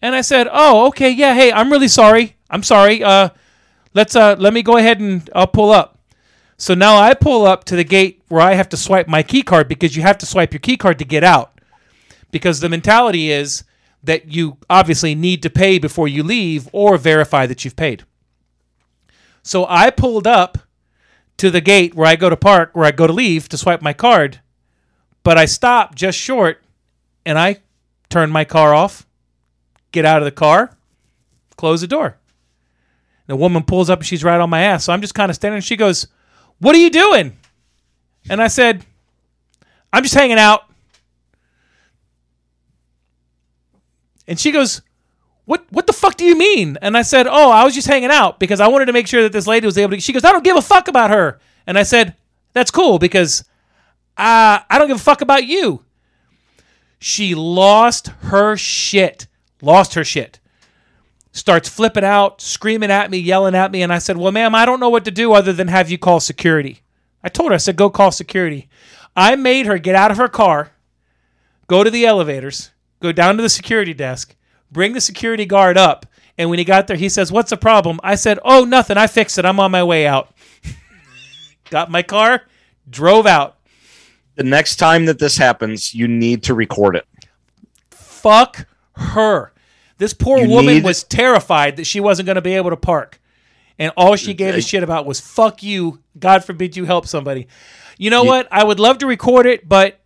[0.00, 2.36] And I said, Oh, okay, yeah, hey, I'm really sorry.
[2.48, 3.02] I'm sorry.
[3.02, 3.30] Uh,
[3.94, 5.98] let's uh, let me go ahead and I'll pull up.
[6.58, 9.42] So now I pull up to the gate where I have to swipe my key
[9.42, 11.60] card because you have to swipe your key card to get out.
[12.30, 13.64] Because the mentality is
[14.06, 18.04] that you obviously need to pay before you leave or verify that you've paid.
[19.42, 20.58] So I pulled up
[21.36, 23.82] to the gate where I go to park, where I go to leave to swipe
[23.82, 24.40] my card,
[25.22, 26.62] but I stopped just short
[27.24, 27.60] and I
[28.08, 29.06] turn my car off,
[29.92, 30.76] get out of the car,
[31.56, 32.18] close the door.
[33.26, 34.84] The woman pulls up and she's right on my ass.
[34.84, 36.06] So I'm just kind of standing and she goes,
[36.58, 37.36] What are you doing?
[38.30, 38.84] And I said,
[39.92, 40.65] I'm just hanging out.
[44.28, 44.82] And she goes,
[45.44, 46.76] what what the fuck do you mean?
[46.82, 49.22] And I said, oh, I was just hanging out because I wanted to make sure
[49.22, 50.00] that this lady was able to.
[50.00, 51.38] She goes, I don't give a fuck about her.
[51.66, 52.14] And I said,
[52.52, 53.42] that's cool because
[54.16, 55.84] uh, I don't give a fuck about you.
[56.98, 59.28] She lost her shit.
[59.62, 60.40] Lost her shit.
[61.32, 63.82] Starts flipping out, screaming at me, yelling at me.
[63.82, 65.98] And I said, well, ma'am, I don't know what to do other than have you
[65.98, 66.80] call security.
[67.22, 68.68] I told her, I said, go call security.
[69.14, 70.72] I made her get out of her car,
[71.66, 74.34] go to the elevators, go down to the security desk,
[74.70, 76.06] bring the security guard up.
[76.38, 77.98] And when he got there, he says, What's the problem?
[78.02, 78.96] I said, Oh, nothing.
[78.98, 79.44] I fixed it.
[79.44, 80.34] I'm on my way out.
[81.70, 82.42] got my car,
[82.88, 83.56] drove out.
[84.34, 87.06] The next time that this happens, you need to record it.
[87.90, 89.52] Fuck her.
[89.98, 92.76] This poor You woman need- was terrified that she wasn't going to be able to
[92.76, 93.20] park.
[93.78, 96.00] And all she gave a shit about was, Fuck you.
[96.18, 97.46] God forbid you help somebody.
[97.98, 98.46] You know what?
[98.50, 99.98] I would love to record it, but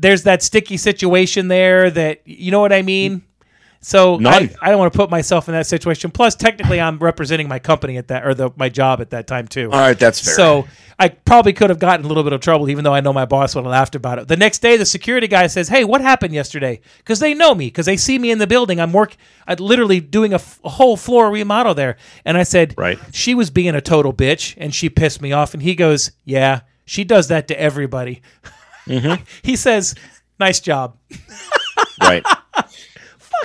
[0.00, 3.22] there's that sticky situation there that, you know what I mean?
[3.80, 6.10] So I, I don't want to put myself in that situation.
[6.10, 9.46] Plus, technically, I'm representing my company at that, or the, my job at that time
[9.46, 9.70] too.
[9.70, 10.34] All right, that's fair.
[10.34, 13.12] So I probably could have gotten a little bit of trouble, even though I know
[13.12, 14.26] my boss would have laughed about it.
[14.26, 17.66] The next day, the security guy says, "Hey, what happened yesterday?" Because they know me,
[17.66, 18.80] because they see me in the building.
[18.80, 19.14] I'm work,
[19.46, 21.98] I'm literally doing a, f- a whole floor remodel there.
[22.24, 22.98] And I said, Right.
[23.12, 26.62] she was being a total bitch, and she pissed me off." And he goes, "Yeah,
[26.84, 28.22] she does that to everybody."
[28.88, 29.22] Mm-hmm.
[29.42, 29.94] he says,
[30.40, 30.96] "Nice job."
[32.02, 32.24] right.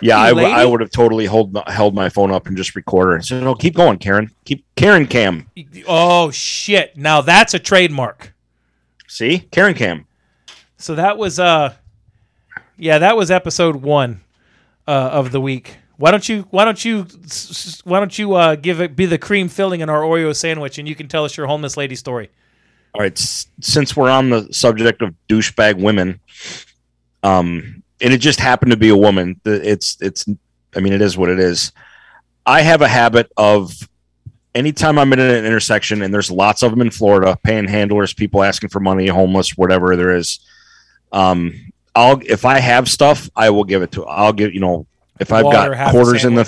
[0.01, 0.71] yeah, I, w- I lady.
[0.71, 3.55] would have totally hold, held my phone up and just record her and said, "No,
[3.55, 4.31] keep going, Karen.
[4.45, 5.49] Keep Karen Cam.
[5.87, 6.97] Oh shit!
[6.97, 8.33] Now that's a trademark.
[9.07, 10.07] See, Karen Cam.
[10.77, 11.75] So that was uh
[12.77, 14.21] yeah, that was episode 1
[14.87, 15.77] uh, of the week.
[15.97, 17.05] Why don't you why don't you
[17.83, 20.87] why don't you uh give it be the cream filling in our Oreo sandwich and
[20.87, 22.31] you can tell us your homeless lady story.
[22.93, 26.19] All right, s- since we're on the subject of douchebag women,
[27.23, 29.39] um, and it just happened to be a woman.
[29.45, 30.25] It's it's.
[30.75, 31.71] I mean, it is what it is.
[32.45, 33.73] I have a habit of
[34.55, 38.69] anytime I'm in an intersection, and there's lots of them in Florida, panhandlers, people asking
[38.69, 40.39] for money, homeless, whatever there is.
[41.11, 44.05] Um, I'll if I have stuff, I will give it to.
[44.05, 44.85] I'll give you know
[45.19, 46.41] if I've Water, got quarters in the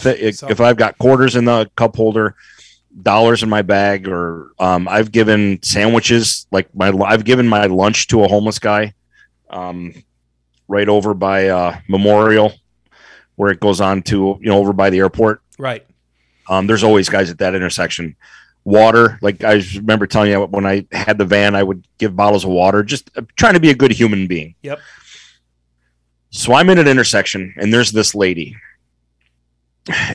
[0.52, 2.36] if I've got quarters in the cup holder,
[3.02, 8.08] dollars in my bag, or um, I've given sandwiches like my I've given my lunch
[8.08, 8.94] to a homeless guy.
[9.50, 9.94] Um,
[10.68, 12.54] right over by uh, Memorial,
[13.36, 15.42] where it goes on to you know over by the airport.
[15.58, 15.86] Right.
[16.50, 18.16] Um, there's always guys at that intersection.
[18.64, 22.46] Water, like I remember telling you when I had the van, I would give bottles
[22.46, 24.56] of water, just uh, trying to be a good human being.
[24.64, 24.80] Yep.
[26.32, 28.58] So I'm in an intersection, and there's this lady,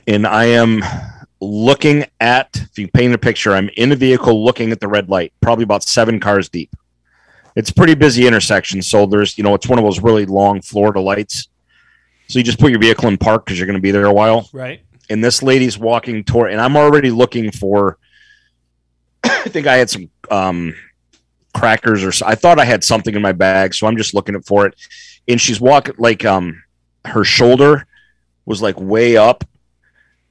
[0.06, 0.82] and I am
[1.40, 2.48] looking at.
[2.55, 5.64] If you paint a picture, I'm in a vehicle looking at the red light, probably
[5.64, 6.74] about seven cars deep.
[7.57, 10.61] It's a pretty busy intersection, so there's you know it's one of those really long
[10.62, 11.48] Florida lights.
[12.29, 14.12] So you just put your vehicle in park because you're going to be there a
[14.12, 14.83] while Right.
[15.09, 17.98] and this lady's walking toward and i'm already looking for
[19.24, 20.72] i think i had some um
[21.53, 24.64] crackers or i thought i had something in my bag so i'm just looking for
[24.66, 24.76] it
[25.26, 26.62] and she's walking like um
[27.05, 27.85] her shoulder
[28.46, 29.42] was like way up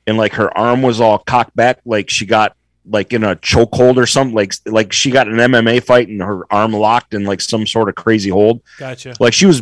[0.09, 2.55] and like her arm was all cocked back like she got
[2.89, 6.51] like in a chokehold or something like like she got an mma fight and her
[6.51, 8.61] arm locked in like some sort of crazy hold.
[8.77, 9.15] Gotcha.
[9.19, 9.61] like she was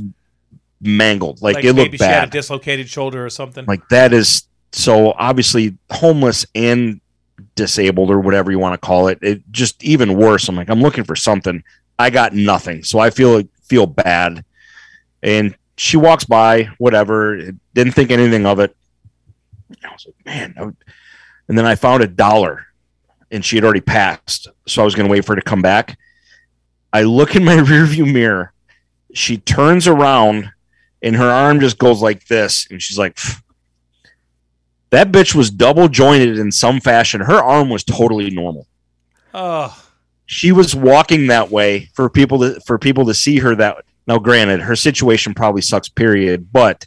[0.80, 1.42] mangled.
[1.42, 2.30] Like, it maybe looked she had a bad.
[2.32, 3.66] dislocated shoulder or something.
[3.66, 7.02] like that is so obviously homeless and
[7.56, 9.20] disabled or whatever you want to call it.
[9.22, 11.64] It just even worse i'm like i'm looking for something.
[12.00, 14.46] I got nothing so i feel feel bad.
[15.22, 18.76] And she walks by whatever didn't think anything of it
[19.84, 22.66] i was like man and then i found a dollar
[23.32, 25.62] and she had already passed so i was going to wait for her to come
[25.62, 25.98] back.
[26.94, 28.54] I look in my rearview mirror
[29.14, 30.52] she turns around
[31.02, 33.42] and her arm just goes like this and she's like "Pff."
[34.90, 37.22] that bitch was double jointed in some fashion.
[37.22, 38.68] Her arm was totally normal.
[39.34, 39.84] Oh,
[40.26, 44.18] she was walking that way for people to for people to see her that now
[44.18, 46.86] granted her situation probably sucks period but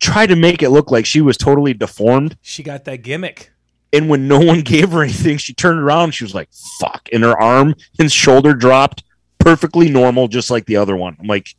[0.00, 3.50] try to make it look like she was totally deformed she got that gimmick.
[3.92, 6.48] and when no one gave her anything she turned around she was like
[6.80, 9.04] fuck and her arm and shoulder dropped
[9.38, 11.54] perfectly normal just like the other one i'm like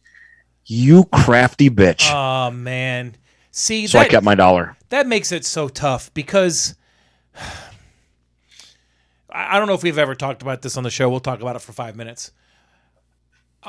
[0.66, 3.16] you crafty bitch Oh man.
[3.52, 6.76] See so i that kept my dollar that makes it so tough because
[9.30, 11.10] I I don't know if we've ever talked about this on the show.
[11.10, 12.32] We'll talk about it for five minutes.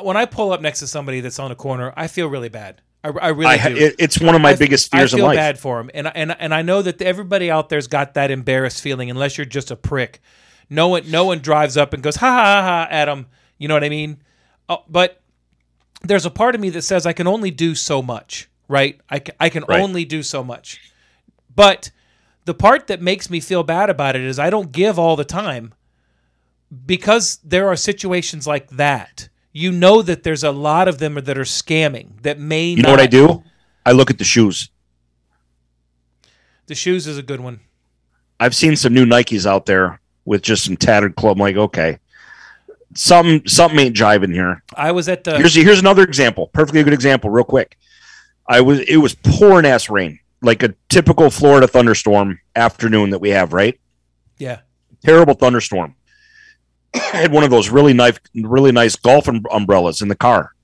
[0.00, 2.82] When I pull up next to somebody that's on a corner, I feel really bad.
[3.06, 3.76] I, I really I, do.
[3.76, 5.30] it, it's one of my I- biggest fears in life.
[5.30, 8.14] I feel bad for him, and and and I know that everybody out there's got
[8.14, 9.10] that embarrassed feeling.
[9.10, 10.20] Unless you're just a prick,
[10.70, 13.26] no one no one drives up and goes ha ha ha, him.
[13.58, 14.22] You know what I mean?
[14.68, 15.20] Oh, but
[16.02, 19.00] there's a part of me that says I can only do so much, right?
[19.08, 19.80] I can, I can Right.
[19.80, 20.80] only do so much.
[21.54, 21.90] But
[22.44, 25.24] the part that makes me feel bad about it is I don't give all the
[25.24, 25.72] time
[26.84, 29.28] because there are situations like that.
[29.56, 32.90] You know that there's a lot of them that are scamming that may you know
[32.90, 33.42] what i do
[33.86, 34.68] i look at the shoes
[36.66, 37.60] The shoes is a good one.
[38.38, 41.36] I've seen some new Nikes out there with just some tattered club.
[41.36, 41.98] I'm like, okay,
[42.94, 44.62] something something ain't jiving here.
[44.74, 47.78] I was at the Here's here's another example, perfectly good example, real quick.
[48.46, 53.30] I was it was pouring ass rain, like a typical Florida thunderstorm afternoon that we
[53.30, 53.78] have, right?
[54.38, 54.60] yeah.
[55.02, 55.94] Terrible thunderstorm.
[57.00, 60.54] I had one of those really nice, really nice golf um- umbrellas in the car,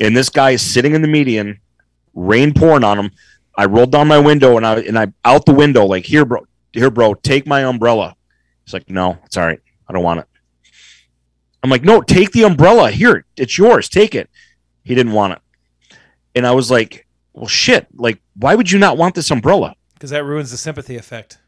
[0.00, 1.60] and this guy is sitting in the median,
[2.14, 3.10] rain pouring on him.
[3.56, 6.46] I rolled down my window and I and I out the window like here, bro,
[6.72, 8.14] here, bro, take my umbrella.
[8.64, 10.26] He's like, no, it's all right, I don't want it.
[11.62, 12.90] I'm like, no, take the umbrella.
[12.90, 13.88] Here, it's yours.
[13.88, 14.30] Take it.
[14.84, 15.96] He didn't want it,
[16.34, 17.86] and I was like, well, shit.
[17.94, 19.74] Like, why would you not want this umbrella?
[19.94, 21.38] Because that ruins the sympathy effect.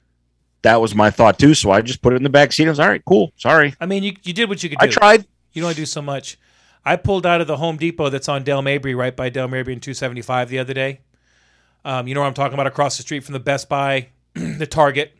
[0.62, 1.54] That was my thought too.
[1.54, 2.66] So I just put it in the back seat.
[2.66, 3.32] I was all right, cool.
[3.36, 4.86] Sorry, I mean, you, you did what you could do.
[4.86, 5.26] I tried.
[5.52, 6.38] You only do so much.
[6.84, 9.72] I pulled out of the Home Depot that's on Dale Mabry, right by Dale Mabry
[9.72, 11.00] and 275 the other day.
[11.84, 12.66] Um, you know what I'm talking about?
[12.66, 15.16] Across the street from the Best Buy, the Target.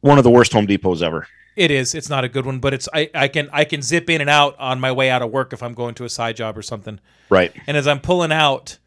[0.00, 1.26] One of the worst Home Depots ever.
[1.54, 1.94] It is.
[1.94, 4.30] It's not a good one, but it's I, I can I can zip in and
[4.30, 6.62] out on my way out of work if I'm going to a side job or
[6.62, 6.98] something.
[7.28, 7.52] Right.
[7.66, 8.78] And as I'm pulling out,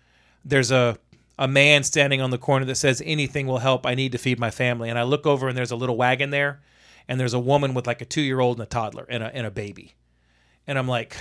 [0.44, 0.98] there's a
[1.38, 3.86] a man standing on the corner that says anything will help.
[3.86, 4.90] I need to feed my family.
[4.90, 6.62] And I look over and there's a little wagon there,
[7.08, 9.36] and there's a woman with like a two year old and a toddler and a
[9.36, 9.96] and a baby.
[10.68, 11.16] And I'm like,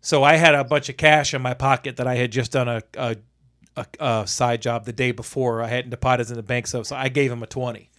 [0.00, 2.68] so I had a bunch of cash in my pocket that I had just done
[2.68, 3.16] a a,
[3.76, 5.62] a, a side job the day before.
[5.62, 7.90] I hadn't deposited in the bank, so so I gave him a twenty.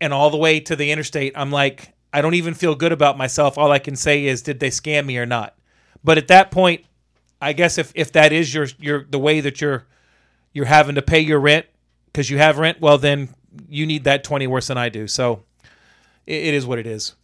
[0.00, 3.16] And all the way to the interstate, I'm like, I don't even feel good about
[3.16, 3.56] myself.
[3.56, 5.56] All I can say is, did they scam me or not?
[6.02, 6.84] But at that point,
[7.44, 9.86] I guess if, if that is your your the way that you're
[10.52, 11.66] you're having to pay your rent
[12.06, 13.28] because you have rent, well then
[13.68, 15.06] you need that twenty worse than I do.
[15.06, 15.44] So
[16.26, 17.14] it, it is what it is.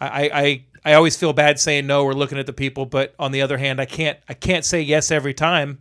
[0.00, 3.32] I, I I always feel bad saying no or looking at the people, but on
[3.32, 5.80] the other hand, I can't I can't say yes every time,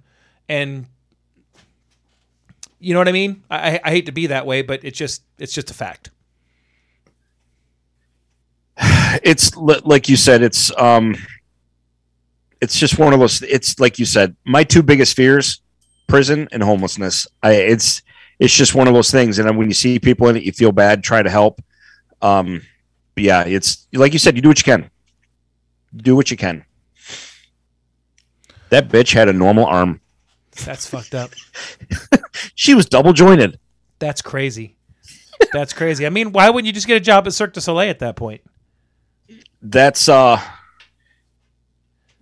[0.49, 0.87] and
[2.79, 3.43] you know what I mean.
[3.51, 6.09] I, I hate to be that way, but it's just it's just a fact.
[9.23, 10.43] It's like you said.
[10.43, 11.15] It's um,
[12.61, 13.41] it's just one of those.
[13.41, 15.61] It's like you said, my two biggest fears:
[16.07, 17.27] prison and homelessness.
[17.43, 18.01] I it's
[18.39, 19.39] it's just one of those things.
[19.39, 21.03] And when you see people in it, you feel bad.
[21.03, 21.61] Try to help.
[22.21, 22.61] Um,
[23.15, 24.35] but yeah, it's like you said.
[24.35, 24.89] You do what you can.
[25.95, 26.65] Do what you can.
[28.69, 30.01] That bitch had a normal arm.
[30.65, 31.31] That's fucked up.
[32.55, 33.59] She was double jointed.
[33.99, 34.75] That's crazy.
[35.53, 36.05] That's crazy.
[36.05, 38.15] I mean, why wouldn't you just get a job at Cirque du Soleil at that
[38.15, 38.41] point?
[39.61, 40.41] That's uh.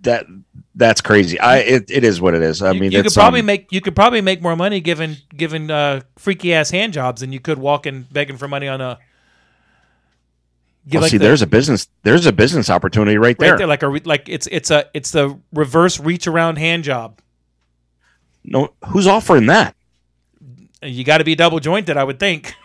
[0.05, 0.25] That
[0.73, 1.39] that's crazy.
[1.39, 2.61] I it, it is what it is.
[2.61, 5.17] I You- mean, you could probably um, make you could probably make more money given
[5.35, 8.97] given uh, freaky ass hand jobs than you could walking begging for money on a.
[10.91, 11.87] Well, like see, the- there's a business.
[12.03, 13.51] There's a business opportunity right there.
[13.51, 17.19] right there like a like it's it's a it's the reverse reach around hand job.
[18.43, 19.75] No, who's offering that?
[20.83, 22.53] You got to be double jointed, I would think.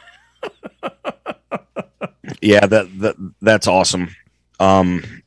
[2.42, 4.14] Yeah, that, that that's awesome.
[4.58, 5.19] Um,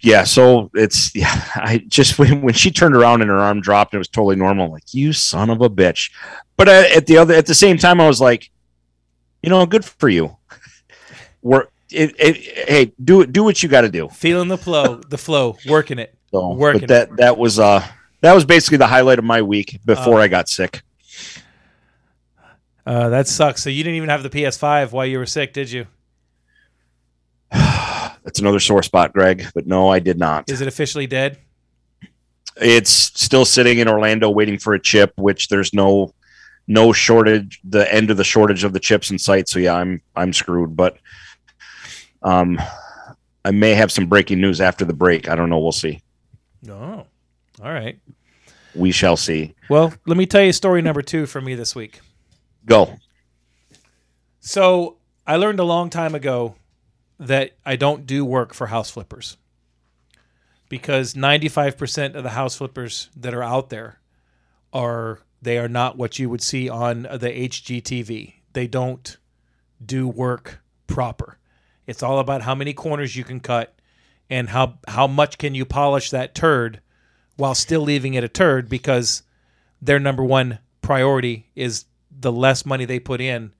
[0.00, 1.44] yeah, so it's yeah.
[1.54, 4.70] I just when when she turned around and her arm dropped, it was totally normal.
[4.70, 6.10] Like you son of a bitch.
[6.56, 8.50] But at, at the other at the same time, I was like,
[9.42, 10.36] you know, good for you.
[11.42, 11.70] Work.
[11.90, 12.36] It, it,
[12.68, 13.32] hey, do it.
[13.32, 14.08] Do what you got to do.
[14.08, 16.14] Feeling the flow, the flow, working it.
[16.32, 17.86] So, Working but that that was uh
[18.20, 20.82] that was basically the highlight of my week before I got sick.
[22.86, 23.62] Uh, that sucks.
[23.62, 25.86] So you didn't even have the PS5 while you were sick, did you?
[28.24, 29.46] That's another sore spot, Greg.
[29.54, 30.50] But no, I did not.
[30.50, 31.38] Is it officially dead?
[32.56, 36.14] it's still sitting in Orlando waiting for a chip, which there's no
[36.66, 39.48] no shortage the end of the shortage of the chips in sight.
[39.48, 40.76] So yeah, I'm I'm screwed.
[40.76, 40.98] But
[42.22, 42.60] um
[43.44, 45.28] I may have some breaking news after the break.
[45.28, 45.58] I don't know.
[45.58, 46.02] We'll see.
[46.62, 47.06] No.
[47.62, 47.98] All right.
[48.74, 49.54] We shall see.
[49.68, 52.00] Well, let me tell you story number two for me this week.
[52.64, 52.96] Go.
[54.40, 56.56] So I learned a long time ago
[57.18, 59.36] that I don't do work for house flippers
[60.68, 64.00] because 95% of the house flippers that are out there
[64.72, 68.34] are they are not what you would see on the HGTV.
[68.54, 69.16] They don't
[69.84, 71.38] do work proper.
[71.86, 73.78] It's all about how many corners you can cut
[74.30, 76.80] and how how much can you polish that turd
[77.36, 79.22] while still leaving it a turd because
[79.82, 83.52] their number one priority is the less money they put in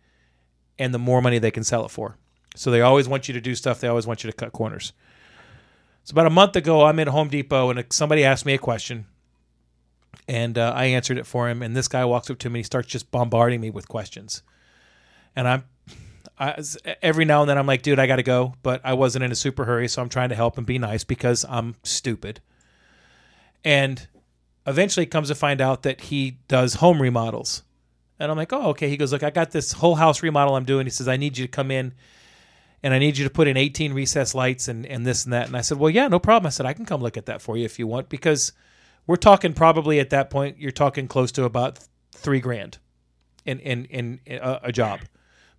[0.78, 2.16] and the more money they can sell it for.
[2.54, 3.80] So they always want you to do stuff.
[3.80, 4.92] They always want you to cut corners.
[6.04, 9.06] So about a month ago, I'm at Home Depot and somebody asked me a question,
[10.28, 11.62] and uh, I answered it for him.
[11.62, 14.42] And this guy walks up to me and he starts just bombarding me with questions.
[15.34, 15.64] And I'm,
[16.38, 16.62] I,
[17.02, 19.32] every now and then I'm like, dude, I got to go, but I wasn't in
[19.32, 22.40] a super hurry, so I'm trying to help and be nice because I'm stupid.
[23.64, 24.06] And
[24.66, 27.62] eventually comes to find out that he does home remodels.
[28.18, 28.88] And I'm like, oh, okay.
[28.88, 30.86] He goes, look, I got this whole house remodel I'm doing.
[30.86, 31.94] He says, I need you to come in
[32.84, 35.46] and I need you to put in 18 recess lights and, and this and that.
[35.46, 36.46] And I said, well, yeah, no problem.
[36.46, 38.52] I said, I can come look at that for you if you want, because
[39.06, 41.78] we're talking probably at that point, you're talking close to about
[42.12, 42.76] three grand
[43.46, 45.00] in, in, in, a, a job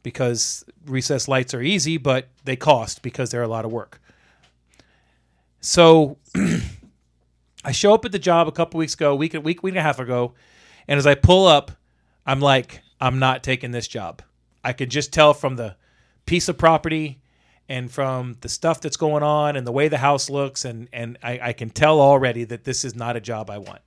[0.04, 4.00] because recess lights are easy, but they cost because they're a lot of work.
[5.62, 6.20] So
[7.66, 9.82] I show up at the job a couple weeks ago, week, week, week and a
[9.82, 10.36] half ago.
[10.88, 11.72] And as I pull up,
[12.24, 14.22] I'm like, I'm not taking this job.
[14.64, 15.76] I could just tell from the
[16.26, 17.22] piece of property
[17.68, 21.18] and from the stuff that's going on and the way the house looks and and
[21.24, 23.82] I, I can tell already that this is not a job I want.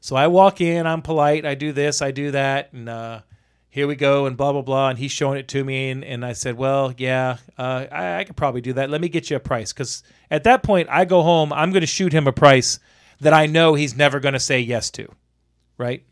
[0.00, 3.20] So I walk in, I'm polite, I do this, I do that, and uh,
[3.68, 4.88] here we go, and blah blah blah.
[4.88, 8.24] And he's showing it to me, and, and I said, well, yeah, uh, I, I
[8.24, 8.90] could probably do that.
[8.90, 11.82] Let me get you a price, because at that point I go home, I'm going
[11.82, 12.80] to shoot him a price
[13.20, 15.08] that I know he's never going to say yes to,
[15.78, 16.04] right?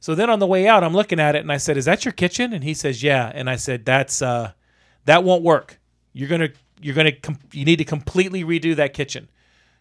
[0.00, 2.04] So then on the way out, I'm looking at it and I said, "Is that
[2.04, 4.52] your kitchen?" And he says, "Yeah." And I said, "That's uh,
[5.06, 5.80] that won't work.
[6.12, 9.28] You're gonna you're gonna com- you need to completely redo that kitchen.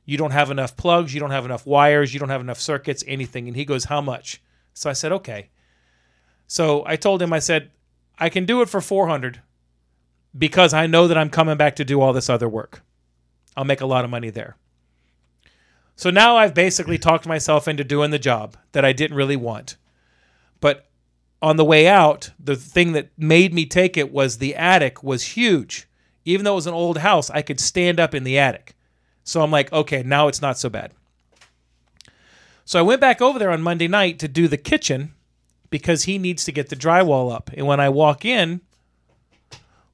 [0.06, 1.14] You don't have enough plugs.
[1.14, 2.14] You don't have enough wires.
[2.14, 3.04] You don't have enough circuits.
[3.08, 4.42] Anything." And he goes, "How much?"
[4.74, 5.50] So I said, "Okay."
[6.48, 7.72] So I told him, I said,
[8.18, 9.42] "I can do it for 400
[10.38, 12.84] because I know that I'm coming back to do all this other work.
[13.58, 14.58] I'll make a lot of money there."
[15.96, 19.78] So now I've basically talked myself into doing the job that I didn't really want.
[20.60, 20.86] But
[21.42, 25.24] on the way out, the thing that made me take it was the attic was
[25.24, 25.88] huge.
[26.24, 28.76] Even though it was an old house, I could stand up in the attic.
[29.24, 30.92] So I'm like, okay, now it's not so bad.
[32.64, 35.14] So I went back over there on Monday night to do the kitchen
[35.70, 37.52] because he needs to get the drywall up.
[37.54, 38.62] And when I walk in,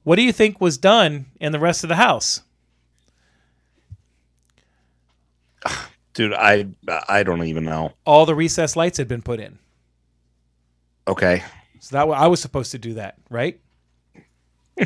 [0.04, 2.42] what do you think was done in the rest of the house?
[6.14, 6.66] Dude, I
[7.08, 7.92] I don't even know.
[8.04, 9.58] All the recessed lights had been put in.
[11.06, 11.42] Okay.
[11.80, 13.60] So that I was supposed to do that, right?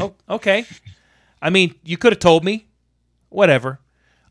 [0.01, 0.65] oh, okay.
[1.43, 2.67] I mean, you could have told me.
[3.29, 3.81] Whatever.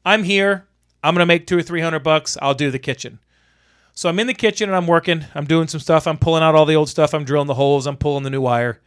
[0.03, 0.67] I'm here.
[1.03, 2.37] I'm gonna make two or three hundred bucks.
[2.41, 3.19] I'll do the kitchen.
[3.93, 5.25] So I'm in the kitchen and I'm working.
[5.35, 6.07] I'm doing some stuff.
[6.07, 7.13] I'm pulling out all the old stuff.
[7.13, 7.87] I'm drilling the holes.
[7.87, 8.81] I'm pulling the new wire.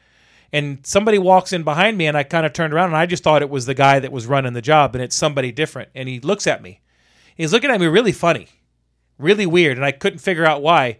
[0.53, 3.23] And somebody walks in behind me, and I kind of turned around, and I just
[3.23, 5.91] thought it was the guy that was running the job, and it's somebody different.
[5.95, 6.81] And he looks at me.
[7.37, 8.49] He's looking at me really funny,
[9.19, 10.99] really weird, and I couldn't figure out why.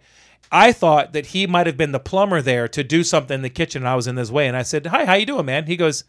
[0.51, 3.49] I thought that he might have been the plumber there to do something in the
[3.49, 4.47] kitchen, and I was in his way.
[4.47, 6.03] And I said, "Hi, how you doing, man?" He goes,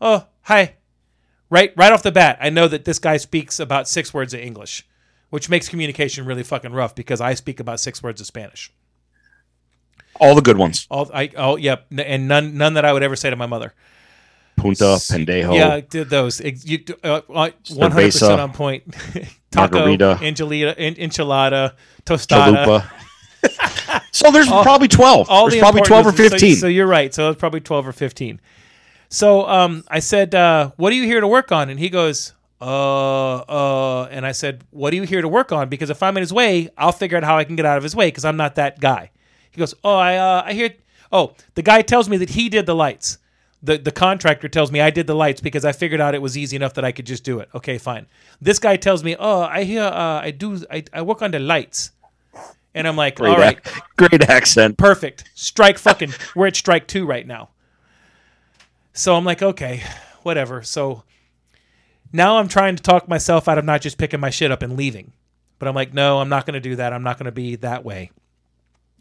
[0.00, 0.74] "Oh, hi."
[1.50, 4.40] Right, right off the bat, I know that this guy speaks about six words of
[4.40, 4.86] English,
[5.28, 8.72] which makes communication really fucking rough because I speak about six words of Spanish.
[10.18, 10.86] All the good ones.
[10.90, 13.46] All I oh yep, n- and none none that I would ever say to my
[13.46, 13.74] mother.
[14.56, 15.54] Punta, pendejo.
[15.54, 16.40] Yeah, I did those.
[16.40, 18.84] You- uh, uh, 100% on point.
[19.50, 20.18] Taco, Margarita.
[20.22, 21.74] enchilada, en- enchilada,
[22.06, 22.64] tostada.
[22.64, 22.90] Chalupa.
[24.12, 25.28] so there's probably 12.
[25.30, 26.56] all there's the probably 12 or important- so- 15.
[26.56, 27.12] So, you're right.
[27.14, 28.40] So it's probably 12 or 15.
[29.08, 32.32] So um, I said, uh, "What are you here to work on?" And he goes,
[32.62, 35.68] "Uh, uh." And I said, "What are you here to work on?
[35.68, 37.82] Because if I'm in his way, I'll figure out how I can get out of
[37.82, 39.10] his way because I'm not that guy."
[39.50, 40.70] He goes, "Oh, I uh, I hear.
[41.12, 43.18] Oh, the guy tells me that he did the lights.
[43.62, 46.38] The the contractor tells me I did the lights because I figured out it was
[46.38, 47.50] easy enough that I could just do it.
[47.54, 48.06] Okay, fine.
[48.40, 49.82] This guy tells me, "Oh, I hear.
[49.82, 50.64] Uh, I do.
[50.70, 51.90] I, I work on the lights."
[52.74, 54.78] And I'm like, great, "All right." ac- great accent.
[54.78, 55.24] perfect.
[55.34, 56.12] Strike fucking.
[56.34, 57.50] We're at strike two right now.
[58.94, 59.82] So I'm like, okay,
[60.22, 60.62] whatever.
[60.62, 61.02] So
[62.12, 64.76] now I'm trying to talk myself out of not just picking my shit up and
[64.76, 65.12] leaving.
[65.58, 66.92] But I'm like, no, I'm not going to do that.
[66.92, 68.10] I'm not going to be that way.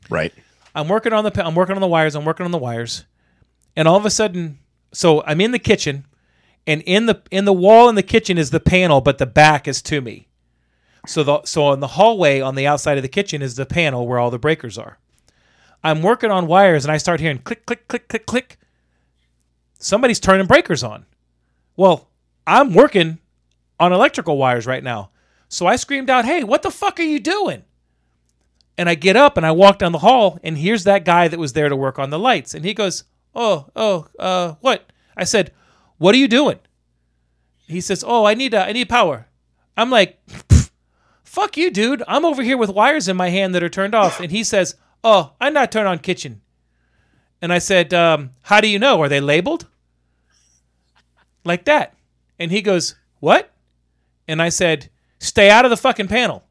[0.10, 0.34] Right.
[0.76, 2.16] I'm working on the I'm working on the wires.
[2.16, 3.06] I'm working on the wires,
[3.76, 4.60] and all of a sudden,
[4.94, 6.06] so I'm in the kitchen,
[6.66, 9.68] and in the in the wall in the kitchen is the panel, but the back
[9.68, 10.28] is to me.
[11.06, 14.08] So the so in the hallway on the outside of the kitchen is the panel
[14.08, 14.98] where all the breakers are.
[15.84, 18.58] I'm working on wires, and I start hearing click click click click click.
[19.80, 21.06] Somebody's turning breakers on.
[21.76, 22.08] Well,
[22.46, 23.18] I'm working
[23.80, 25.10] on electrical wires right now.
[25.50, 27.64] So I screamed out, "Hey, what the fuck are you doing?"
[28.78, 31.40] And I get up and I walk down the hall, and here's that guy that
[31.40, 32.54] was there to work on the lights.
[32.54, 33.04] And he goes,
[33.36, 34.92] Oh, oh, uh, what?
[35.16, 35.52] I said,
[35.98, 36.60] What are you doing?
[37.68, 39.28] He says, Oh, I need, uh, I need power.
[39.78, 40.48] I'm like, "Pff,
[41.32, 42.04] Fuck you, dude.
[42.10, 44.20] I'm over here with wires in my hand that are turned off.
[44.20, 46.42] And he says, Oh, I'm not turned on kitchen.
[47.42, 49.02] And I said, um, How do you know?
[49.02, 49.66] Are they labeled?
[51.46, 51.96] Like that.
[52.38, 53.50] And he goes, What?
[54.28, 56.44] And I said, Stay out of the fucking panel.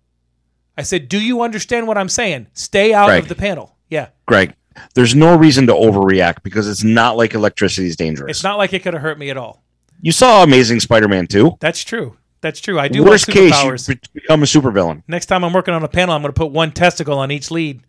[0.78, 2.46] I said, "Do you understand what I'm saying?
[2.54, 3.24] Stay out Greg.
[3.24, 4.54] of the panel." Yeah, Greg,
[4.94, 8.30] there's no reason to overreact because it's not like electricity is dangerous.
[8.30, 9.62] it's not like it could have hurt me at all.
[10.00, 11.58] You saw Amazing Spider-Man 2.
[11.60, 12.16] That's true.
[12.40, 12.78] That's true.
[12.78, 13.88] I do Worst case, superpowers.
[13.88, 15.02] you become a supervillain.
[15.06, 17.50] Next time I'm working on a panel, I'm going to put one testicle on each
[17.50, 17.82] lead.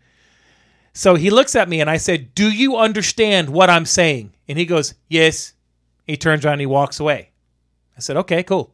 [0.94, 4.58] So he looks at me and I said, "Do you understand what I'm saying?" And
[4.58, 5.54] he goes, "Yes."
[6.06, 7.30] He turns around and he walks away.
[7.96, 8.74] I said, "Okay, cool."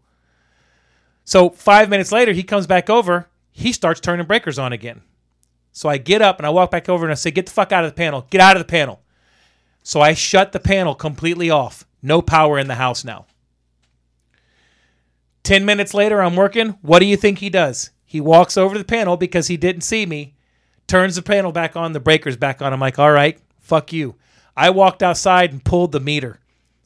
[1.25, 3.27] So 5 minutes later, he comes back over.
[3.51, 5.01] He starts turning breakers on again.
[5.73, 7.71] So I get up and I walk back over and I say, "Get the fuck
[7.71, 8.25] out of the panel.
[8.31, 9.01] Get out of the panel."
[9.83, 11.85] So I shut the panel completely off.
[12.01, 13.27] No power in the house now.
[15.47, 16.77] 10 minutes later, I'm working.
[16.81, 17.91] What do you think he does?
[18.05, 20.35] He walks over to the panel because he didn't see me,
[20.87, 22.73] turns the panel back on, the breaker's back on.
[22.73, 24.15] I'm like, all right, fuck you.
[24.57, 26.41] I walked outside and pulled the meter.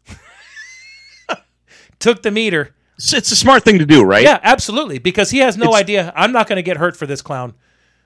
[2.00, 2.76] Took the meter.
[2.98, 4.22] It's, it's a smart thing to do, right?
[4.24, 5.00] Yeah, absolutely.
[5.00, 6.14] Because he has no It's- idea.
[6.16, 7.56] I'm not going to get hurt for this clown.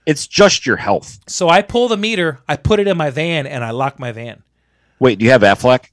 [0.06, 1.20] It's just your health.
[1.28, 4.14] So I pull the meter, I put it in my van, and I lock my
[4.14, 4.44] van.
[5.00, 5.88] Wait, do you have Aflac?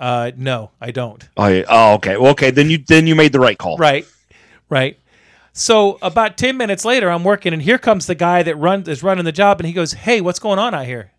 [0.00, 1.28] Uh, no, I don't.
[1.36, 1.64] Oh, yeah.
[1.68, 2.16] oh, okay.
[2.16, 3.76] Well, okay, then you then you made the right call.
[3.76, 4.06] Right,
[4.68, 4.98] right.
[5.52, 9.02] So about ten minutes later, I'm working, and here comes the guy that run is
[9.02, 11.12] running the job, and he goes, "Hey, what's going on out here?"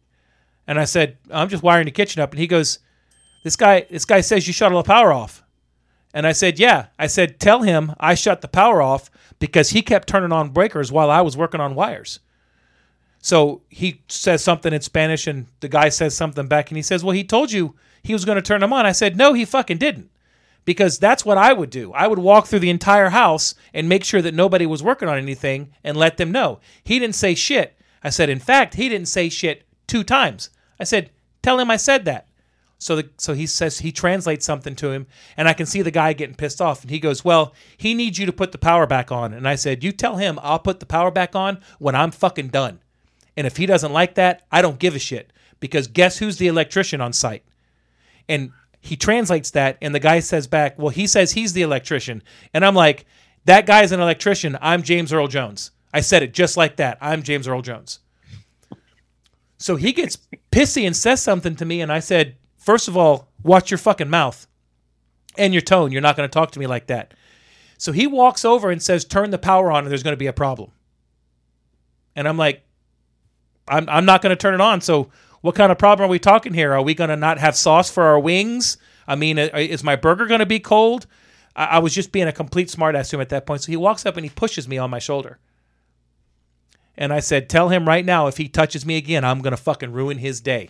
[0.68, 2.80] And I said, "I'm just wiring the kitchen up." And he goes,
[3.44, 5.44] "This guy, this guy says you shut all the power off."
[6.14, 9.82] And I said, "Yeah." I said, "Tell him I shut the power off because he
[9.82, 12.20] kept turning on breakers while I was working on wires."
[13.20, 17.04] So he says something in Spanish, and the guy says something back, and he says,
[17.04, 19.46] "Well, he told you he was going to turn them on." I said, "No, he
[19.46, 20.10] fucking didn't."
[20.66, 21.92] because that's what I would do.
[21.94, 25.18] I would walk through the entire house and make sure that nobody was working on
[25.18, 26.60] anything and let them know.
[26.84, 27.78] He didn't say shit.
[28.04, 30.50] I said, in fact, he didn't say shit two times.
[30.80, 32.28] I said, tell him I said that.
[32.80, 35.92] So the, so he says he translates something to him, and I can see the
[35.92, 38.86] guy getting pissed off, and he goes, "Well, he needs you to put the power
[38.86, 41.96] back on." And I said, "You tell him I'll put the power back on when
[41.96, 42.82] I'm fucking done."
[43.38, 45.32] And if he doesn't like that, I don't give a shit
[45.62, 47.46] because guess who's the electrician on site?
[48.28, 52.24] And he translates that, and the guy says back, Well, he says he's the electrician.
[52.54, 53.06] And I'm like,
[53.46, 54.58] That guy's an electrician.
[54.62, 55.72] I'm James Earl Jones.
[55.94, 56.98] I said it just like that.
[57.02, 58.00] I'm James Earl Jones.
[59.58, 60.18] So he gets
[60.52, 64.10] pissy and says something to me, and I said, First of all, watch your fucking
[64.10, 64.48] mouth
[65.38, 65.92] and your tone.
[65.92, 67.14] You're not going to talk to me like that.
[67.78, 70.28] So he walks over and says, "Turn the power on, and there's going to be
[70.28, 70.72] a problem."
[72.16, 72.64] And I'm like,
[73.68, 75.10] "I'm I'm not going to turn it on." So
[75.44, 76.72] what kind of problem are we talking here?
[76.72, 78.78] Are we going to not have sauce for our wings?
[79.06, 81.06] I mean, uh, is my burger going to be cold?
[81.54, 83.62] I, I was just being a complete smartass to him at that point.
[83.62, 85.40] So he walks up and he pushes me on my shoulder.
[86.96, 89.58] And I said, "Tell him right now if he touches me again, I'm going to
[89.58, 90.70] fucking ruin his day."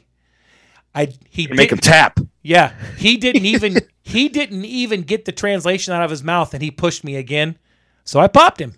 [0.95, 2.19] I he Make him tap.
[2.41, 6.63] yeah, he didn't even he didn't even get the translation out of his mouth, and
[6.63, 7.59] he pushed me again.
[8.05, 8.73] So I popped him.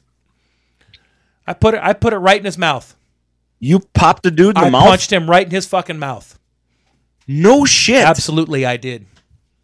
[1.48, 2.98] I put it I put it right in his mouth.
[3.60, 4.66] You popped the dude in the mouth?
[4.66, 4.88] I mouth.
[4.88, 6.38] punched him right in his fucking mouth.
[7.28, 8.06] No shit.
[8.06, 9.06] Absolutely, I did.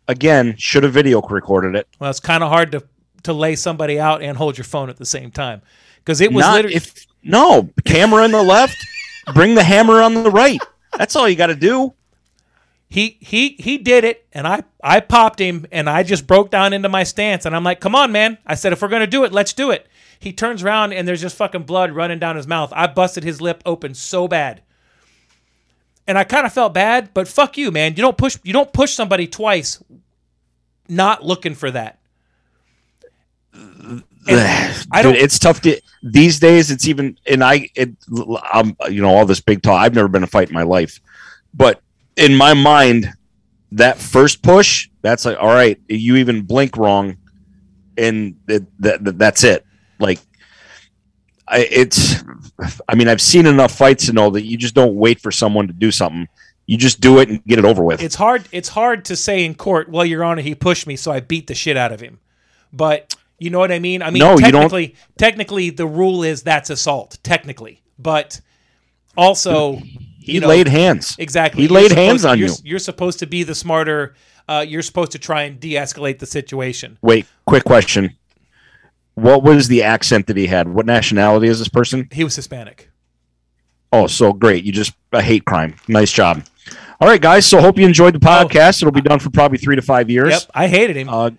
[0.07, 1.87] Again, should have video recorded it.
[1.99, 2.83] Well, it's kind of hard to
[3.23, 5.61] to lay somebody out and hold your phone at the same time
[5.97, 8.75] because it was Not literally if no camera on the left,
[9.33, 10.59] bring the hammer on the right.
[10.97, 11.93] That's all you got to do.
[12.89, 16.73] he he he did it, and I I popped him, and I just broke down
[16.73, 19.23] into my stance, and I'm like, "Come on, man!" I said, "If we're gonna do
[19.23, 19.87] it, let's do it."
[20.21, 22.71] He turns around, and there's just fucking blood running down his mouth.
[22.75, 24.61] I busted his lip open so bad,
[26.07, 27.93] and I kind of felt bad, but fuck you, man.
[27.95, 29.83] You don't push you don't push somebody twice,
[30.87, 31.97] not looking for that.
[35.01, 36.69] Don't- It's tough to these days.
[36.69, 37.89] It's even and I it
[38.53, 39.81] I'm you know all this big talk.
[39.81, 40.99] I've never been in a fight in my life,
[41.53, 41.81] but
[42.15, 43.11] in my mind,
[43.71, 45.79] that first push, that's like all right.
[45.89, 47.17] You even blink wrong,
[47.97, 49.65] and it, that, that that's it.
[50.01, 50.19] Like.
[51.47, 52.23] I, it's,
[52.87, 55.67] I mean, I've seen enough fights to know that you just don't wait for someone
[55.67, 56.27] to do something.
[56.65, 58.01] You just do it and get it over with.
[58.01, 61.11] It's hard it's hard to say in court, "Well, Your Honor, he pushed me, so
[61.11, 62.19] I beat the shit out of him."
[62.71, 64.01] But you know what I mean?
[64.01, 67.81] I mean, No, you don't- technically, technically, the rule is that's assault, technically.
[67.99, 68.39] But
[69.17, 71.15] also, he you know, laid hands.
[71.19, 71.63] exactly.
[71.63, 72.55] He you're laid hands on you're, you.
[72.63, 74.13] You're supposed to be the smarter.
[74.47, 76.97] Uh, you're supposed to try and de-escalate the situation.
[77.01, 78.15] Wait, quick question.
[79.15, 80.67] What was the accent that he had?
[80.69, 82.07] What nationality is this person?
[82.11, 82.89] He was Hispanic.
[83.91, 84.63] Oh, so great.
[84.63, 85.75] You just a hate crime.
[85.87, 86.43] Nice job.
[87.01, 87.45] All right, guys.
[87.45, 88.81] So hope you enjoyed the podcast.
[88.81, 90.29] It'll be done for probably three to five years.
[90.29, 91.09] Yep, I hated him.
[91.09, 91.31] Uh,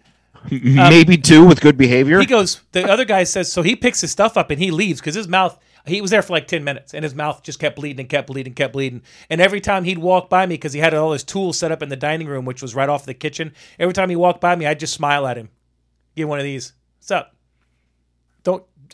[0.50, 2.20] m- maybe two with good behavior.
[2.20, 2.60] he goes.
[2.72, 3.62] The other guy says so.
[3.62, 5.58] He picks his stuff up and he leaves because his mouth.
[5.84, 8.28] He was there for like ten minutes and his mouth just kept bleeding and kept
[8.28, 9.02] bleeding, and kept bleeding.
[9.30, 11.82] And every time he'd walk by me because he had all his tools set up
[11.82, 13.52] in the dining room, which was right off the kitchen.
[13.80, 15.48] Every time he walked by me, I'd just smile at him,
[16.14, 16.72] give one of these.
[17.00, 17.34] What's up?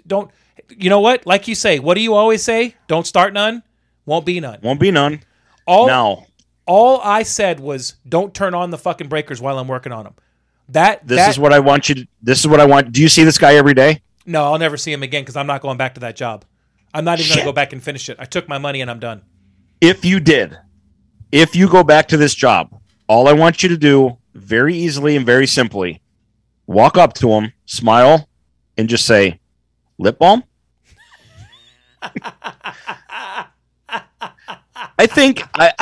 [0.06, 0.30] Don't.
[0.70, 1.26] You know what?
[1.26, 2.74] Like you say, what do you always say?
[2.88, 3.62] Don't start none,
[4.06, 4.58] won't be none.
[4.62, 5.20] Won't be none.
[5.66, 6.26] All Now,
[6.66, 10.14] all I said was don't turn on the fucking breakers while I'm working on them.
[10.70, 12.06] That this that, is what I want you to.
[12.22, 12.92] This is what I want.
[12.92, 14.02] Do you see this guy every day?
[14.26, 16.44] No, I'll never see him again because I'm not going back to that job.
[16.92, 18.16] I'm not even going to go back and finish it.
[18.18, 19.22] I took my money and I'm done.
[19.80, 20.58] If you did,
[21.32, 22.78] if you go back to this job,
[23.08, 26.02] all I want you to do very easily and very simply
[26.66, 28.28] walk up to him, smile,
[28.76, 29.40] and just say,
[29.98, 30.44] lip balm?
[34.98, 35.72] I think I,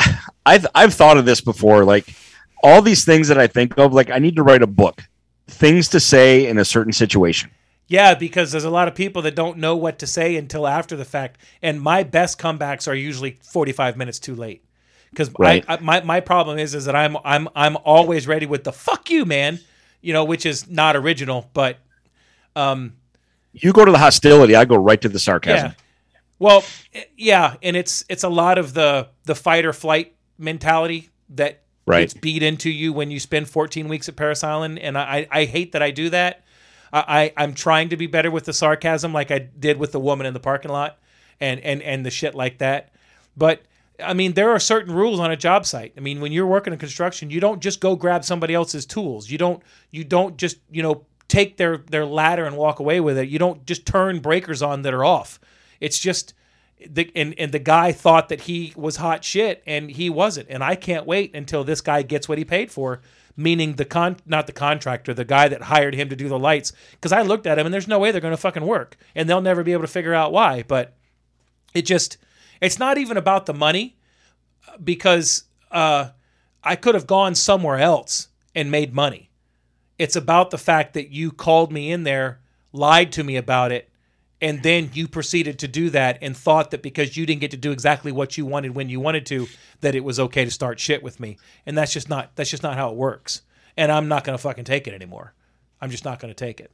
[0.45, 1.83] I've, I've thought of this before.
[1.83, 2.15] Like
[2.63, 5.03] all these things that I think of, like I need to write a book,
[5.47, 7.51] things to say in a certain situation.
[7.87, 10.97] Yeah, because there's a lot of people that don't know what to say until after
[10.97, 14.63] the fact, and my best comebacks are usually 45 minutes too late.
[15.09, 15.65] Because Right.
[15.81, 19.23] My my problem is is that I'm I'm I'm always ready with the fuck you
[19.25, 19.59] man,
[20.01, 21.79] you know, which is not original, but
[22.57, 22.96] um
[23.61, 25.67] You go to the hostility, I go right to the sarcasm.
[25.67, 25.73] Yeah.
[26.39, 26.63] Well,
[27.15, 32.01] yeah, and it's it's a lot of the the fight or flight mentality that Right.
[32.01, 35.45] gets beat into you when you spend 14 weeks at Parris Island, and I I
[35.45, 36.43] hate that I do that.
[36.91, 39.99] I, I I'm trying to be better with the sarcasm, like I did with the
[39.99, 40.99] woman in the parking lot,
[41.39, 42.91] and and and the shit like that.
[43.37, 43.61] But
[44.03, 45.93] I mean, there are certain rules on a job site.
[45.97, 49.29] I mean, when you're working in construction, you don't just go grab somebody else's tools.
[49.29, 53.17] You don't you don't just you know take their their ladder and walk away with
[53.17, 53.29] it.
[53.29, 55.39] You don't just turn breakers on that are off.
[55.79, 56.33] It's just
[56.85, 60.47] the and, and the guy thought that he was hot shit and he wasn't.
[60.49, 63.01] And I can't wait until this guy gets what he paid for,
[63.35, 66.73] meaning the con not the contractor, the guy that hired him to do the lights.
[66.91, 68.97] Because I looked at him and there's no way they're gonna fucking work.
[69.15, 70.63] And they'll never be able to figure out why.
[70.63, 70.93] But
[71.73, 72.17] it just
[72.61, 73.97] it's not even about the money
[74.83, 76.09] because uh,
[76.63, 79.26] I could have gone somewhere else and made money.
[79.99, 82.39] It's about the fact that you called me in there,
[82.71, 83.89] lied to me about it,
[84.39, 87.57] and then you proceeded to do that and thought that because you didn't get to
[87.57, 89.47] do exactly what you wanted when you wanted to,
[89.81, 91.37] that it was okay to start shit with me.
[91.65, 93.41] And that's just not that's just not how it works.
[93.75, 95.33] And I'm not gonna fucking take it anymore.
[95.81, 96.71] I'm just not gonna take it.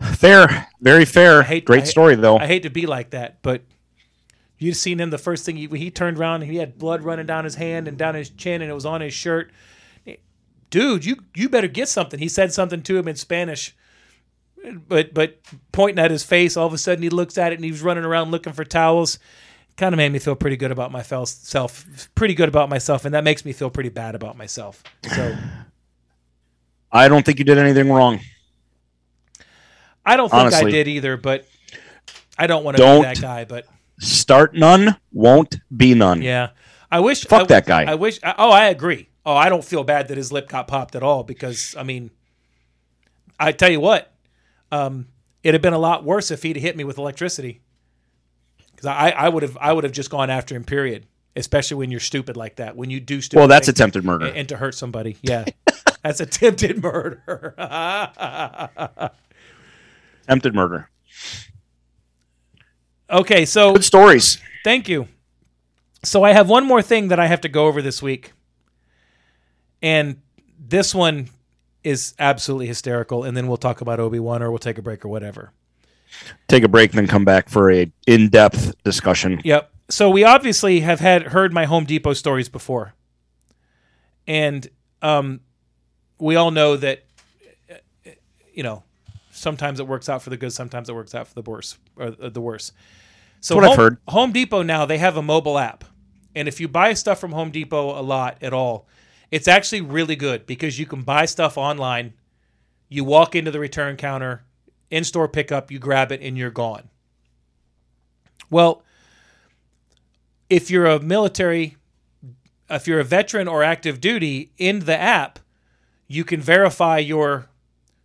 [0.00, 1.42] Fair, very fair.
[1.42, 2.38] hate- Great I- story though.
[2.38, 3.62] I hate to be like that, but
[4.58, 7.26] you'd seen him the first thing he, he turned around and he had blood running
[7.26, 9.50] down his hand and down his chin and it was on his shirt.
[10.72, 12.18] Dude, you you better get something.
[12.18, 13.76] He said something to him in Spanish,
[14.88, 15.38] but but
[15.70, 16.56] pointing at his face.
[16.56, 18.64] All of a sudden, he looks at it and he was running around looking for
[18.64, 19.20] towels.
[19.76, 22.10] Kind of made me feel pretty good about myself.
[22.14, 24.82] Pretty good about myself, and that makes me feel pretty bad about myself.
[25.14, 25.36] So
[26.92, 28.20] I don't think you did anything wrong.
[30.04, 31.46] I don't think I did either, but
[32.36, 33.02] I don't want to be Don't.
[33.02, 33.44] that guy.
[33.44, 33.66] But
[34.00, 36.22] Start none, won't be none.
[36.22, 36.50] yeah,
[36.90, 37.24] I wish.
[37.24, 37.84] Fuck I- that guy.
[37.84, 38.18] I wish.
[38.24, 39.08] Oh, I agree.
[39.24, 42.10] Oh, I don't feel bad that his lip got popped at all because I mean,
[43.38, 44.12] I tell you what,
[44.70, 45.08] um,
[45.42, 47.60] it'd have been a lot worse if he'd hit me with electricity.
[48.70, 50.64] Because I, I would have, I would have just gone after him.
[50.64, 51.06] Period.
[51.34, 52.76] Especially when you're stupid like that.
[52.76, 53.38] When you do stupid.
[53.40, 54.26] Well, that's attempted murder.
[54.26, 55.16] and, and to hurt somebody.
[55.22, 55.46] Yeah,
[56.02, 57.54] that's attempted murder.
[60.26, 60.90] attempted murder.
[63.08, 64.42] okay, so Good stories.
[64.62, 65.08] Thank you.
[66.04, 68.32] So I have one more thing that I have to go over this week.
[69.82, 70.22] And
[70.58, 71.28] this one
[71.82, 75.08] is absolutely hysterical and then we'll talk about Obi-Wan or we'll take a break or
[75.08, 75.52] whatever.
[76.46, 79.40] Take a break, then come back for a in-depth discussion.
[79.44, 79.70] Yep.
[79.88, 82.94] So we obviously have had heard my Home Depot stories before.
[84.26, 84.68] And
[85.02, 85.40] um
[86.18, 87.04] we all know that
[87.68, 88.10] uh,
[88.54, 88.84] you know,
[89.32, 92.14] sometimes it works out for the good, sometimes it works out for the worse or
[92.22, 92.70] uh, the worse.
[93.40, 93.98] So what I've heard.
[94.06, 95.84] Home Depot now they have a mobile app.
[96.36, 98.86] And if you buy stuff from Home Depot a lot at all,
[99.32, 102.12] it's actually really good because you can buy stuff online.
[102.90, 104.44] You walk into the return counter,
[104.90, 106.90] in-store pickup, you grab it and you're gone.
[108.50, 108.82] Well,
[110.50, 111.78] if you're a military,
[112.68, 115.38] if you're a veteran or active duty in the app,
[116.06, 117.48] you can verify your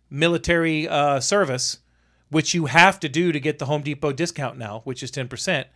[0.08, 1.80] military uh, service,
[2.30, 5.66] which you have to do to get the Home Depot discount now, which is 10%.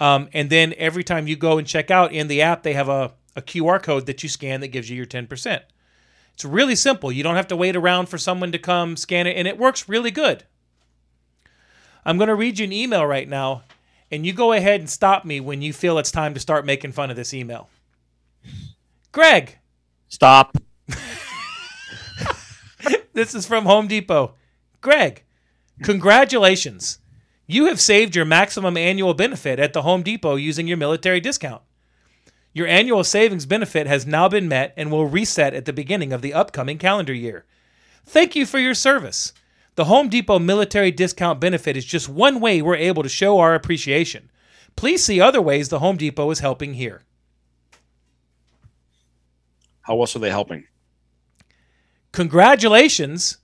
[0.00, 2.88] Um, and then every time you go and check out in the app, they have
[2.88, 5.60] a, a QR code that you scan that gives you your 10%.
[6.34, 7.12] It's really simple.
[7.12, 9.88] You don't have to wait around for someone to come scan it, and it works
[9.88, 10.44] really good.
[12.04, 13.62] I'm going to read you an email right now,
[14.10, 16.92] and you go ahead and stop me when you feel it's time to start making
[16.92, 17.68] fun of this email.
[19.12, 19.58] Greg,
[20.14, 20.56] Stop.
[23.14, 24.34] this is from Home Depot.
[24.80, 25.24] Greg,
[25.82, 27.00] congratulations.
[27.48, 31.62] You have saved your maximum annual benefit at the Home Depot using your military discount.
[32.54, 36.22] Your annual savings benefit has now been met and will reset at the beginning of
[36.22, 37.44] the upcoming calendar year.
[38.06, 39.32] Thank you for your service.
[39.74, 43.56] The Home Depot military discount benefit is just one way we're able to show our
[43.56, 44.30] appreciation.
[44.76, 47.02] Please see other ways the Home Depot is helping here.
[49.82, 50.64] How else are they helping?
[52.12, 53.38] Congratulations.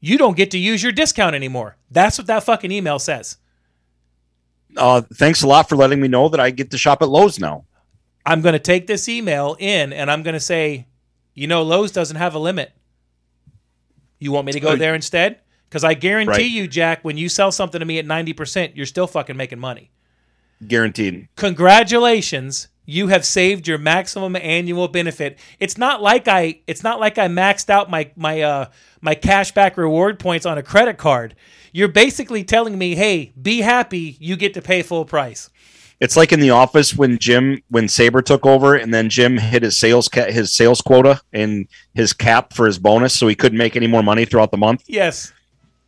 [0.00, 1.76] You don't get to use your discount anymore.
[1.90, 3.36] That's what that fucking email says.
[4.76, 7.38] Uh, thanks a lot for letting me know that I get to shop at Lowe's
[7.38, 7.64] now.
[8.28, 10.86] I'm going to take this email in and I'm going to say,
[11.34, 12.72] you know, Lowe's doesn't have a limit.
[14.18, 15.38] You want me to go there instead?
[15.68, 16.50] Because I guarantee Right.
[16.50, 19.90] you, Jack, when you sell something to me at 90%, you're still fucking making money.
[20.66, 21.28] Guaranteed.
[21.36, 22.68] Congratulations.
[22.84, 25.38] You have saved your maximum annual benefit.
[25.60, 28.66] It's not like I it's not like I maxed out my my uh
[29.00, 31.34] my cashback reward points on a credit card.
[31.72, 35.50] You're basically telling me, "Hey, be happy, you get to pay full price."
[36.00, 39.62] It's like in the office when Jim, when Sabre took over, and then Jim hit
[39.62, 43.58] his sales ca- his sales quota and his cap for his bonus, so he couldn't
[43.58, 44.84] make any more money throughout the month.
[44.86, 45.32] Yes.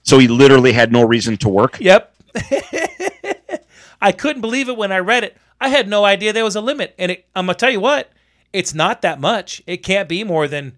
[0.03, 1.79] So he literally had no reason to work.
[1.81, 2.15] Yep.
[4.03, 5.37] I couldn't believe it when I read it.
[5.61, 8.11] I had no idea there was a limit, and it, I'm gonna tell you what,
[8.53, 9.63] it's not that much.
[9.67, 10.77] It can't be more than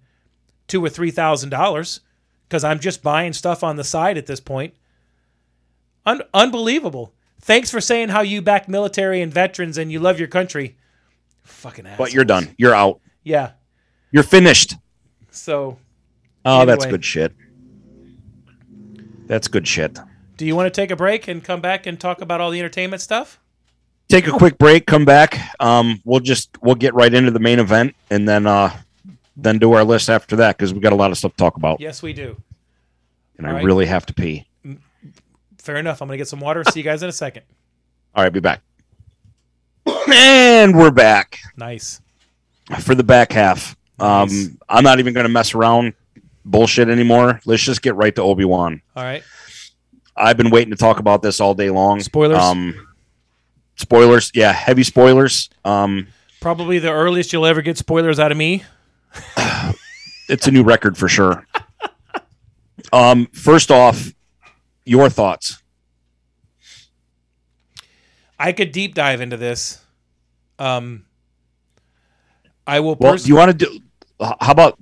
[0.66, 2.00] two or three thousand dollars
[2.48, 4.74] because I'm just buying stuff on the side at this point.
[6.04, 7.14] Un- unbelievable.
[7.42, 10.76] Thanks for saying how you back military and veterans and you love your country.
[11.42, 11.98] Fucking ass.
[11.98, 12.54] But you're done.
[12.56, 13.00] You're out.
[13.24, 13.50] Yeah.
[14.12, 14.76] You're finished.
[15.30, 15.78] So,
[16.44, 17.32] Oh, that's good shit.
[19.26, 19.98] That's good shit.
[20.36, 22.58] do you want to take a break and come back and talk about all the
[22.58, 23.38] entertainment stuff?
[24.08, 24.86] Take a quick break.
[24.86, 25.40] Come back.
[25.60, 28.76] Um, we'll just we'll get right into the main event, and then uh,
[29.36, 31.56] then do our list after that because we got a lot of stuff to talk
[31.56, 32.36] about, Yes, we do.
[33.38, 33.64] and all I right.
[33.64, 34.46] really have to pee.
[35.62, 36.02] Fair enough.
[36.02, 36.64] I'm gonna get some water.
[36.64, 37.44] See you guys in a second.
[38.14, 38.60] All right, be back.
[40.12, 42.00] And we're back Nice.
[42.80, 43.76] for the back half.
[43.98, 44.48] Um, Nice.
[44.68, 45.94] I'm not even going to mess around
[46.44, 47.40] bullshit anymore.
[47.46, 48.82] Let's just get right to Obi Wan.
[48.94, 49.22] All right.
[50.16, 52.00] I've been waiting to talk about this all day long.
[52.00, 52.38] Spoilers?
[52.38, 52.86] Um,
[53.76, 54.30] spoilers.
[54.34, 55.48] Yeah, heavy spoilers.
[55.64, 56.08] Um,
[56.40, 58.64] Probably the earliest you'll ever get spoilers out of me.
[60.28, 61.46] it's a new record for sure.
[62.92, 64.12] Um, first off,
[64.84, 65.62] your thoughts.
[68.38, 69.80] I could deep dive into this.
[70.58, 71.04] Um,
[72.66, 72.96] I will.
[72.98, 73.80] Well, do you want to do?
[74.40, 74.78] How about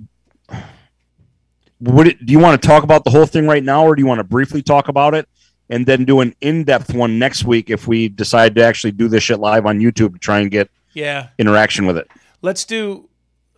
[1.79, 4.01] would it, do you want to talk about the whole thing right now, or do
[4.01, 5.27] you want to briefly talk about it
[5.69, 9.23] and then do an in-depth one next week if we decide to actually do this
[9.23, 11.29] shit live on YouTube to try and get Yeah.
[11.39, 12.07] interaction with it?
[12.41, 13.09] Let's do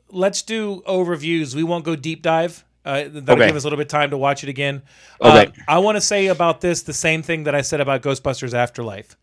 [0.09, 1.55] let's do overviews.
[1.55, 2.63] We won't go deep dive.
[2.85, 3.47] Uh, that'll Okay.
[3.47, 4.81] give us a little bit of time to watch it again.
[5.21, 5.45] Okay.
[5.47, 8.53] Uh, I want to say about this the same thing that I said about Ghostbusters
[8.53, 9.15] Afterlife.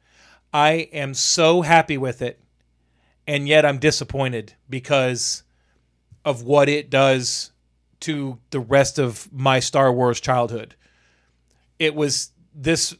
[0.52, 2.40] I am so happy with it,
[3.26, 5.42] and yet I'm disappointed because
[6.24, 7.52] of what it does
[8.00, 10.74] to the rest of my Star Wars childhood.
[11.78, 12.94] It was this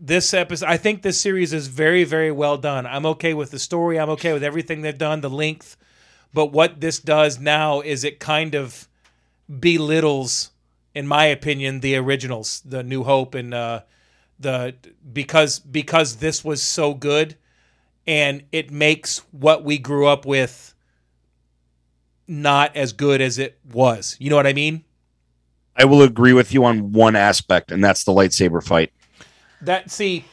[0.00, 2.84] this episode I think this series is very very well done.
[2.86, 5.76] I'm okay with the story, I'm okay with everything they've done, the length,
[6.34, 8.88] but what this does now is it kind of
[9.48, 10.50] belittles
[10.94, 13.80] in my opinion the originals, the New Hope and uh
[14.38, 14.74] the
[15.12, 17.36] because because this was so good
[18.06, 20.74] and it makes what we grew up with
[22.26, 24.16] not as good as it was.
[24.18, 24.84] You know what I mean?
[25.76, 28.92] I will agree with you on one aspect, and that's the lightsaber fight.
[29.60, 30.24] That see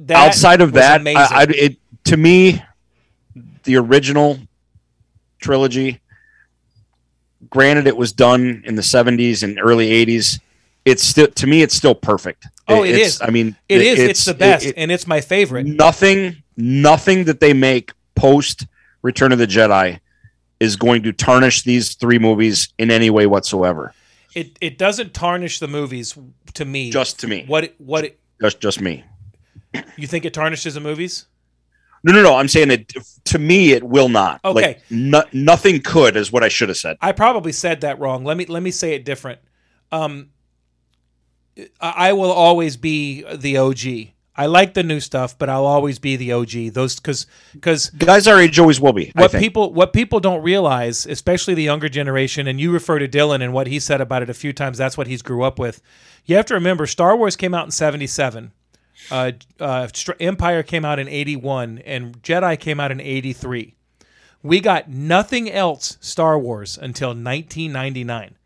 [0.00, 1.06] that Outside of that.
[1.06, 2.62] I, I, it to me,
[3.64, 4.38] the original
[5.40, 6.00] trilogy.
[7.50, 10.40] Granted, it was done in the '70s and early '80s.
[10.84, 12.46] It's still to me, it's still perfect.
[12.68, 13.22] Oh, it it's, is.
[13.22, 13.98] I mean, it is.
[13.98, 15.66] It's, the best, it- it- and it's my favorite.
[15.66, 18.66] nothing, nothing that they make post
[19.02, 19.98] Return of the Jedi
[20.60, 23.92] is going to tarnish these three movies in any way whatsoever.
[24.34, 26.16] It it doesn't tarnish the movies
[26.54, 26.90] to me.
[26.90, 29.04] Just to me, what it, what it, just just me.
[29.96, 31.26] you think it tarnishes the movies?
[32.04, 32.36] No, no, no.
[32.36, 32.92] I'm saying it
[33.24, 33.72] to me.
[33.72, 34.40] It will not.
[34.44, 34.60] Okay.
[34.60, 36.96] Like, no, nothing could is what I should have said.
[37.00, 38.24] I probably said that wrong.
[38.24, 39.40] Let me let me say it different.
[39.90, 40.30] Um,
[41.80, 44.12] I will always be the OG.
[44.34, 46.72] I like the new stuff, but I'll always be the OG.
[46.72, 49.12] Those because because Guys our age always will be.
[49.14, 53.42] What people what people don't realize, especially the younger generation, and you refer to Dylan
[53.42, 54.78] and what he said about it a few times.
[54.78, 55.82] That's what he's grew up with.
[56.24, 58.52] You have to remember, Star Wars came out in '77.
[59.10, 59.88] Uh, uh,
[60.20, 63.74] Empire came out in '81, and Jedi came out in '83.
[64.42, 68.36] We got nothing else Star Wars until 1999.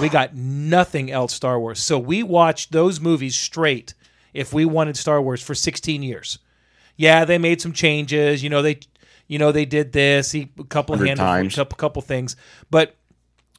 [0.00, 1.80] We got nothing else Star Wars.
[1.80, 3.94] So we watched those movies straight
[4.32, 6.38] if we wanted Star Wars for 16 years.
[6.96, 8.42] Yeah, they made some changes.
[8.42, 8.80] You know, they
[9.28, 11.54] you know they did this, he, a couple Hundred hand times.
[11.54, 12.36] couple couple things.
[12.70, 12.96] But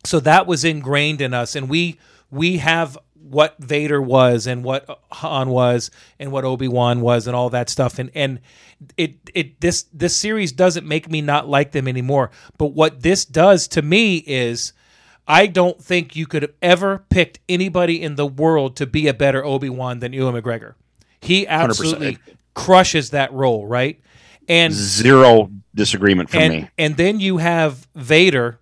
[0.04, 2.00] so that was ingrained in us and we
[2.30, 2.98] we have
[3.34, 8.00] what Vader was and what Han was and what Obi-Wan was and all that stuff.
[8.00, 8.40] And and
[8.96, 12.32] it it this this series doesn't make me not like them anymore.
[12.58, 14.74] But what this does to me is
[15.28, 19.14] I don't think you could have ever picked anybody in the world to be a
[19.14, 20.76] better Obi-Wan than Ewan McGregor.
[21.20, 22.18] He absolutely
[22.54, 24.00] crushes that role right?
[24.48, 26.70] And Zero disagreement from and me.
[26.78, 28.60] and then you have Vader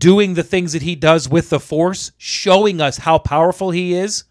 [0.00, 4.24] doing the things that he does with the Force, showing us how powerful he is,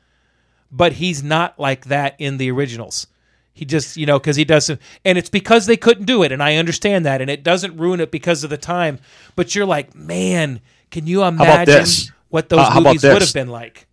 [0.71, 3.07] but he's not like that in the originals.
[3.53, 6.41] He just, you know, because he doesn't, and it's because they couldn't do it, and
[6.41, 8.99] I understand that, and it doesn't ruin it because of the time.
[9.35, 10.61] But you're like, man,
[10.91, 13.87] can you imagine what those Uh, movies would have been like?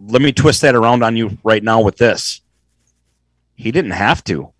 [0.00, 2.40] Let me twist that around on you right now with this.
[3.54, 4.52] He didn't have to.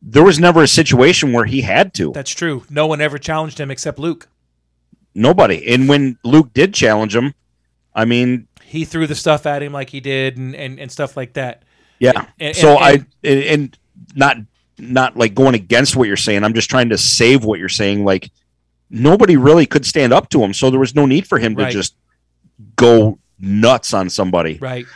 [0.00, 2.12] There was never a situation where he had to.
[2.12, 2.64] That's true.
[2.68, 4.28] No one ever challenged him except Luke.
[5.14, 5.66] Nobody.
[5.72, 7.34] And when Luke did challenge him,
[7.94, 11.16] I mean, He threw the stuff at him like he did, and and, and stuff
[11.16, 11.62] like that.
[11.98, 12.26] yeah.
[12.40, 12.90] And- so and- I
[13.28, 13.78] and, and
[14.14, 14.36] not
[14.78, 16.42] not like going against what you're saying.
[16.44, 18.04] I'm just trying to save what you're saying.
[18.04, 18.30] Like
[18.90, 21.66] nobody really could stand up to him, so there was no need for him Right.
[21.66, 21.94] to just
[22.76, 24.58] go nuts on somebody.
[24.60, 24.86] Right.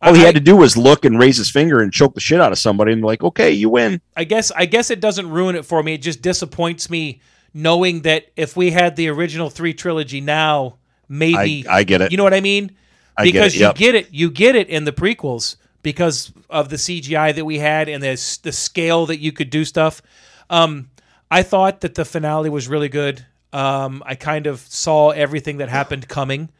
[0.00, 2.40] All he had to do was look and raise his finger and choke the shit
[2.40, 4.00] out of somebody, and like, okay, you win.
[4.16, 5.94] I guess I guess it doesn't ruin it for me.
[5.94, 7.20] It just disappoints me
[7.54, 10.78] knowing that if we had the original three trilogy now,
[11.08, 12.10] maybe I, I get it.
[12.10, 12.76] you know what I mean?
[13.16, 16.68] I get because it, you get it, you get it in the prequels because of
[16.68, 20.02] the CGI that we had and the the scale that you could do stuff.
[20.48, 20.90] Um,
[21.30, 23.26] I thought that the finale was really good.
[23.52, 26.50] Um, I kind of saw everything that happened coming.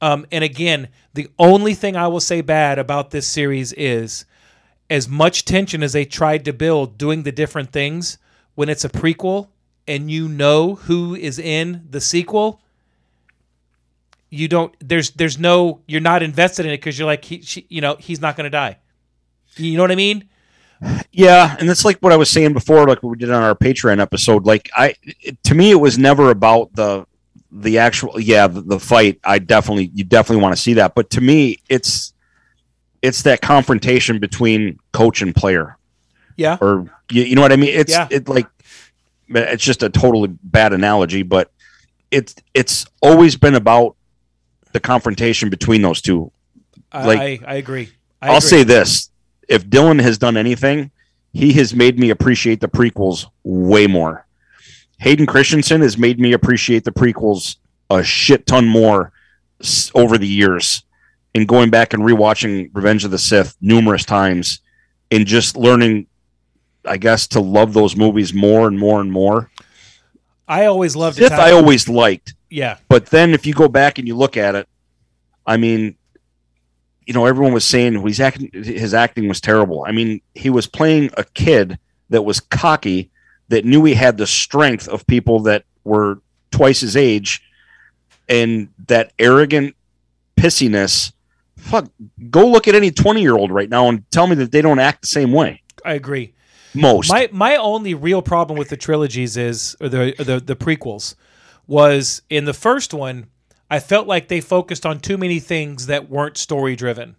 [0.00, 4.24] Um, and again, the only thing I will say bad about this series is
[4.88, 8.18] as much tension as they tried to build doing the different things
[8.54, 9.48] when it's a prequel
[9.88, 12.60] and you know who is in the sequel
[14.30, 17.66] you don't there's there's no you're not invested in it because you're like he she,
[17.68, 18.76] you know he's not going to die
[19.56, 20.28] you know what i mean
[21.10, 23.56] Yeah, and that's like what I was saying before, like what we did on our
[23.56, 24.46] Patreon episode.
[24.46, 27.04] Like I, it, to me, it was never about the
[27.50, 28.20] the actual.
[28.20, 29.18] Yeah, the, the fight.
[29.24, 30.94] I definitely, you definitely want to see that.
[30.94, 32.12] But to me, it's
[33.02, 35.76] it's that confrontation between coach and player,
[36.36, 37.74] yeah or you, you know what I mean?
[37.74, 38.06] It's Yeah.
[38.08, 38.46] it like
[39.30, 41.50] it's just a totally bad analogy, but
[42.10, 43.96] it's it's always been about
[44.72, 46.30] the confrontation between those two.
[46.92, 47.90] I, Like- I, I agree.
[48.22, 48.48] I I'll agree.
[48.48, 49.10] say this:
[49.48, 50.90] if Dylan has done anything,
[51.32, 54.26] he has made me appreciate the prequels way more.
[55.00, 57.56] Hayden Christensen has made me appreciate the prequels
[57.90, 59.12] a shit ton more
[59.94, 60.82] over the years,
[61.34, 64.60] and going back and rewatching Revenge of the Sith numerous times,
[65.10, 66.06] and just learning,
[66.88, 69.50] I guess, to love those movies more and more and more.
[70.46, 71.32] I always loved Sith.
[71.32, 72.34] I always liked.
[72.50, 74.66] yeah, But then if you go back and you look at it,
[75.46, 75.96] I mean,
[77.06, 79.84] you know, everyone was saying he's acting, his acting was terrible.
[79.86, 81.78] I mean, he was playing a kid
[82.10, 83.10] that was cocky,
[83.48, 86.20] that knew he had the strength of people that were
[86.50, 87.42] twice his age,
[88.28, 89.74] and that arrogant
[90.36, 91.12] pissiness.
[91.56, 91.90] Fuck,
[92.30, 95.08] go look at any twenty-year-old right now and tell me that they don't act the
[95.08, 95.62] same way.
[95.84, 96.34] I agree.
[96.80, 97.10] Most.
[97.10, 101.14] My my only real problem with the trilogies is or the the the prequels
[101.66, 103.26] was in the first one
[103.70, 107.16] I felt like they focused on too many things that weren't story driven.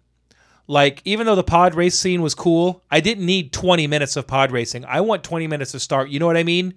[0.66, 4.26] Like even though the pod race scene was cool, I didn't need 20 minutes of
[4.26, 4.84] pod racing.
[4.84, 6.10] I want 20 minutes to start.
[6.10, 6.74] You know what I mean?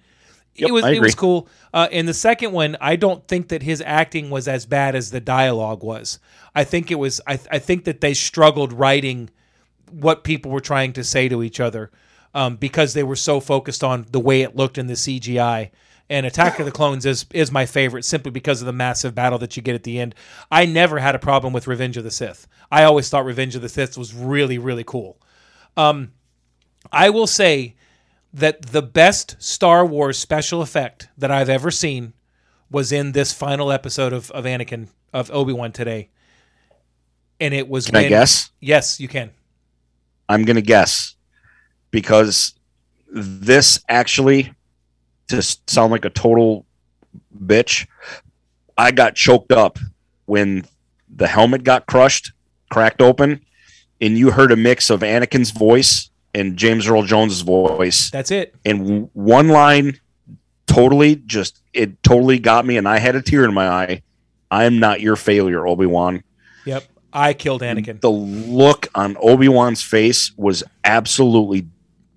[0.56, 1.48] Yep, it was it was cool.
[1.74, 5.10] Uh, in the second one, I don't think that his acting was as bad as
[5.10, 6.20] the dialogue was.
[6.54, 7.20] I think it was.
[7.26, 9.32] I, I think that they struggled writing
[9.90, 11.90] what people were trying to say to each other
[12.34, 15.72] um, because they were so focused on the way it looked in the CGI.
[16.10, 19.40] And Attack of the Clones is is my favorite simply because of the massive battle
[19.40, 20.14] that you get at the end.
[20.52, 22.46] I never had a problem with Revenge of the Sith.
[22.70, 25.18] I always thought Revenge of the Sith was really really cool.
[25.78, 26.12] Um,
[26.92, 27.76] I will say
[28.34, 32.14] that the best Star Wars special effect that I've ever seen
[32.70, 36.10] was in this final episode of, of Anakin of Obi Wan today,
[37.40, 38.52] and it was Can I guess?
[38.60, 39.32] yes you can
[40.28, 41.16] I'm going to guess
[41.94, 42.56] because
[43.08, 44.52] this actually
[45.28, 46.66] to sound like a total
[47.38, 47.88] bitch.
[48.78, 49.78] I got choked up
[50.26, 50.66] when
[51.08, 52.32] the helmet got crushed,
[52.72, 53.46] cracked open,
[54.02, 58.10] and you heard a mix of Anakin's voice and James Earl Jones's voice.
[58.10, 60.00] that's it And w- one line
[60.66, 64.02] totally just it totally got me and I had a tear in my eye.
[64.50, 66.24] I am not your failure, Obi-Wan
[66.66, 71.68] yep I killed Anakin the look on Obi-Wan's face was absolutely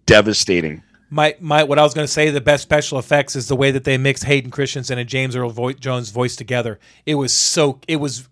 [0.06, 0.82] devastating.
[1.10, 3.70] my my what I was going to say the best special effects is the way
[3.70, 6.78] that they mixed Hayden Christensen and James Earl Vo- Jones voice together.
[7.04, 8.28] It was so it was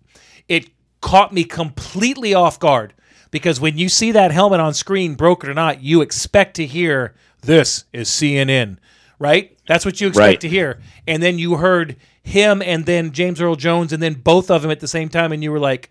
[0.49, 0.69] it
[1.01, 2.93] caught me completely off guard
[3.31, 7.13] because when you see that helmet on screen broken or not you expect to hear
[7.41, 8.77] this is CNN
[9.17, 9.57] right?
[9.65, 10.41] That's what you expect Right.
[10.41, 10.81] to hear.
[11.07, 14.71] And then you heard him and then James Earl Jones and then both of them
[14.71, 15.89] at the same time and you were like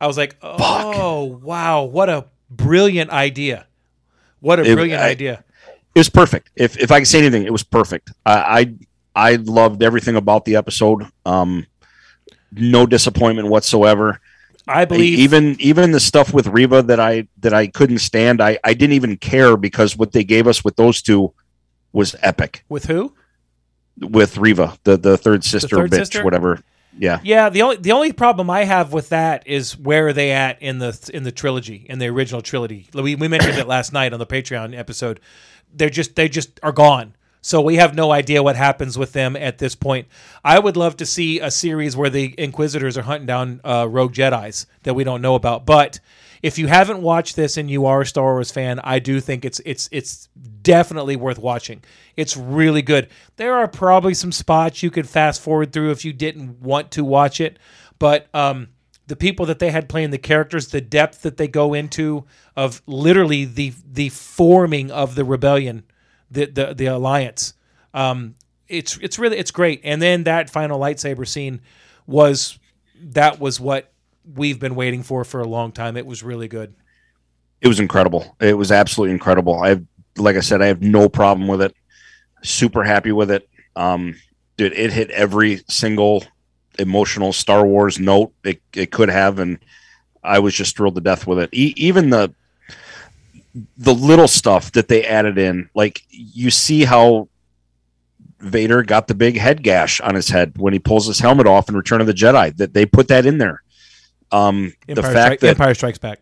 [0.00, 3.66] I was like oh wow what a brilliant idea
[4.40, 5.44] what a It- brilliant I- idea
[5.94, 6.50] It was perfect.
[6.56, 8.10] If if I can say anything, it was perfect.
[8.24, 8.36] I
[9.14, 11.04] I, I loved everything about the episode.
[11.26, 11.66] Um,
[12.52, 14.20] no disappointment whatsoever.
[14.66, 18.40] I believe even even the stuff with Reva that I that I couldn't stand.
[18.40, 21.32] I I didn't even care because what they gave us with those two
[21.92, 22.64] was epic.
[22.68, 23.12] with who?
[23.98, 26.22] With Reva, the the third sister, third bitch, sister?
[26.22, 26.60] whatever.
[26.96, 30.32] Yeah, Yeah, the only the only problem I have with that is where are they
[30.32, 32.88] at in the in the trilogy in the original trilogy.
[32.92, 35.20] We we mentioned it last night on the Patreon episode.
[35.72, 37.14] They're just they just are gone.
[37.40, 40.08] So we have no idea what happens with them at this point.
[40.44, 44.12] I would love to see a series where the Inquisitors are hunting down uh, rogue
[44.12, 45.64] Jedi's that we don't know about.
[45.64, 46.00] But
[46.42, 49.44] if you haven't watched this and you are a Star Wars fan, I do think
[49.44, 50.28] it's it's it's
[50.62, 51.82] definitely worth watching.
[52.16, 53.08] It's really good.
[53.36, 57.04] There are probably some spots you could fast forward through if you didn't want to
[57.04, 57.58] watch it,
[57.98, 58.68] but um,
[59.06, 62.24] the people that they had playing the characters, the depth that they go into
[62.56, 65.82] of literally the the forming of the rebellion,
[66.30, 67.54] the the, the alliance.
[67.94, 68.34] Um,
[68.68, 69.80] it's it's really it's great.
[69.82, 71.60] And then that final lightsaber scene
[72.06, 72.58] was
[73.00, 73.92] that was what
[74.34, 75.96] we've been waiting for for a long time.
[75.96, 76.74] It was really good.
[77.60, 78.36] it was incredible.
[78.40, 79.60] It was absolutely incredible.
[79.60, 79.84] I have,
[80.16, 81.74] like I said, I have no problem with it.
[82.42, 83.48] Super happy with it.
[83.74, 84.14] Um,
[84.56, 86.24] dude, it hit every single
[86.78, 89.58] emotional Star Wars note it, it could have, and
[90.22, 91.50] I was just thrilled to death with it.
[91.52, 92.32] E- even the
[93.76, 97.28] the little stuff that they added in, like you see how
[98.40, 101.68] Vader got the big head gash on his head when he pulls his helmet off
[101.68, 102.56] in Return of the Jedi.
[102.56, 103.62] That they put that in there.
[104.30, 106.20] Um, Empire, the fact that Empire Strikes Back.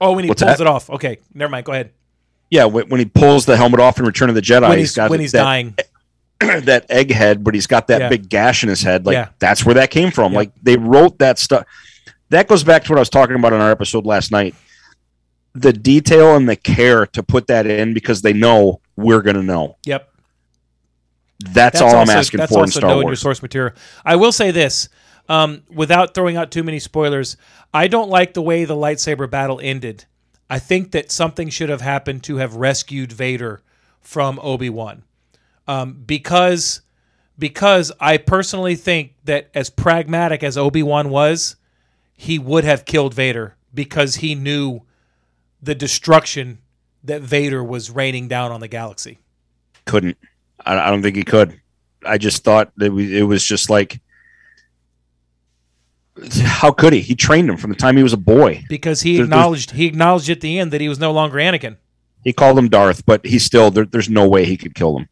[0.00, 0.60] Oh, when he pulls that?
[0.60, 0.90] it off.
[0.90, 1.64] Okay, never mind.
[1.64, 1.92] Go ahead.
[2.50, 4.94] yeah, when, when he pulls the helmet off in Return of the Jedi, when he's,
[4.94, 5.74] got when he's that, dying.
[6.40, 8.08] that egghead, but he's got that Yeah.
[8.08, 9.06] big gash in his head.
[9.06, 9.28] Like Yeah.
[9.38, 10.32] that's where that came from.
[10.32, 10.36] Yep.
[10.36, 11.66] Like they wrote that stuff.
[12.30, 14.54] That goes back to what I was talking about on our episode last night.
[15.54, 19.76] The detail and the care to put that in because they know we're gonna know.
[19.86, 20.08] Yep.
[21.50, 23.20] That's, all I'm asking that's for in Star knowing your Wars.
[23.20, 23.74] source material.
[24.04, 24.88] I will say this,
[25.28, 27.36] um, without throwing out too many spoilers,
[27.72, 30.04] I don't like the way the lightsaber battle ended.
[30.50, 33.62] I think that something should have happened to have rescued Vader
[34.00, 35.04] from Obi Wan,
[35.66, 36.82] um, because
[37.38, 41.56] because I personally think that as pragmatic as Obi Wan was,
[42.14, 44.82] he would have killed Vader because he knew
[45.62, 46.58] the destruction
[47.04, 49.18] that Vader was raining down on the galaxy.
[49.86, 50.16] Couldn't.
[50.64, 51.60] I, don't think he could.
[52.06, 54.00] I just thought that it was just like,
[56.44, 57.00] how could he?
[57.00, 58.64] He trained him from the time he was a boy.
[58.68, 61.76] because he There- acknowledged he acknowledged at the end that he was no longer Anakin.
[62.22, 65.08] He called him Darth, but he still there, there's no way he could kill him.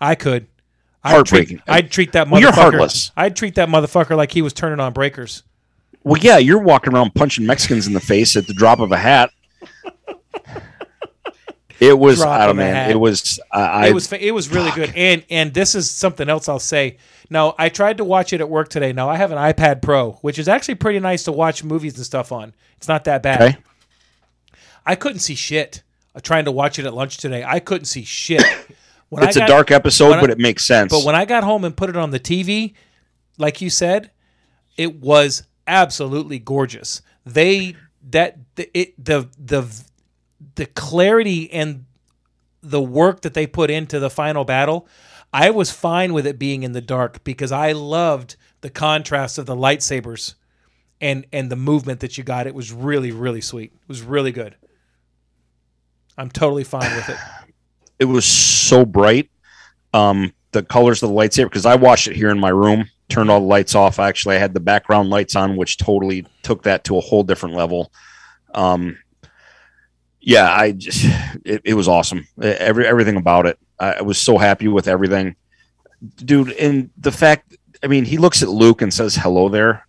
[0.00, 0.46] I could.
[1.02, 1.58] I'd Heartbreaking.
[1.58, 2.30] Treat, I'd treat that motherfucker.
[2.32, 3.10] Well, you're heartless.
[3.16, 5.42] I'd treat that motherfucker like he was turning on breakers.
[6.02, 8.96] Well, yeah, you're walking around punching Mexicans in the face at the drop of a
[8.98, 9.30] hat.
[11.80, 12.90] It was, Drop I don't man.
[12.90, 14.92] It was, I, I It was it was really good.
[14.94, 16.98] And and this is something else I'll say.
[17.30, 18.92] Now I tried to watch it at work today.
[18.92, 22.04] Now I have an iPad Pro, which is actually pretty nice to watch movies and
[22.04, 22.54] stuff on.
[22.76, 23.40] It's not that bad.
[23.42, 23.56] okay.
[24.86, 25.82] I couldn't see shit.
[26.14, 28.42] Uh, trying to watch it at lunch today, I couldn't see shit.
[29.10, 30.90] When It's I a got- dark episode, I- but it makes sense.
[30.90, 32.74] But when I got home and put it on the TV,
[33.38, 34.10] like you said,
[34.76, 37.00] it was absolutely gorgeous.
[37.24, 37.76] They
[38.10, 39.82] that the it the the
[40.56, 41.84] the clarity and
[42.62, 44.88] the work that they put into the final battle,
[45.34, 49.46] I was fine with it being in the dark because I loved the contrast of
[49.46, 50.36] the lightsabers
[51.00, 52.46] and and the movement that you got.
[52.46, 53.72] It was really really sweet.
[53.74, 54.54] It was really good.
[56.16, 57.16] I'm totally fine with it.
[57.98, 59.28] it was so bright.
[59.92, 62.88] Um, the colors of the lightsaber because I watched it here in my room.
[63.08, 63.98] Turned all the lights off.
[63.98, 67.56] Actually, I had the background lights on, which totally took that to a whole different
[67.56, 67.92] level.
[68.54, 68.98] Um,
[70.20, 71.04] yeah, I just
[71.44, 72.28] it, it was awesome.
[72.40, 73.58] Every everything about it.
[73.98, 75.36] I, was so happy with everything,
[76.16, 76.52] dude.
[76.52, 79.86] And the fact, I mean, he looks at Luke and says hello there.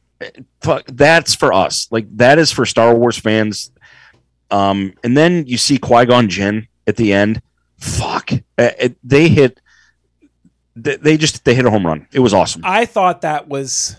[0.61, 1.87] Fuck, that's for us.
[1.91, 3.71] Like that is for Star Wars fans.
[4.51, 7.41] Um, and then you see Qui Gon Jinn at the end.
[7.77, 9.59] Fuck, Uh, it, they hit.
[10.77, 12.07] They, they just they hit a home run.
[12.11, 12.61] It was awesome.
[12.65, 13.97] I thought that was.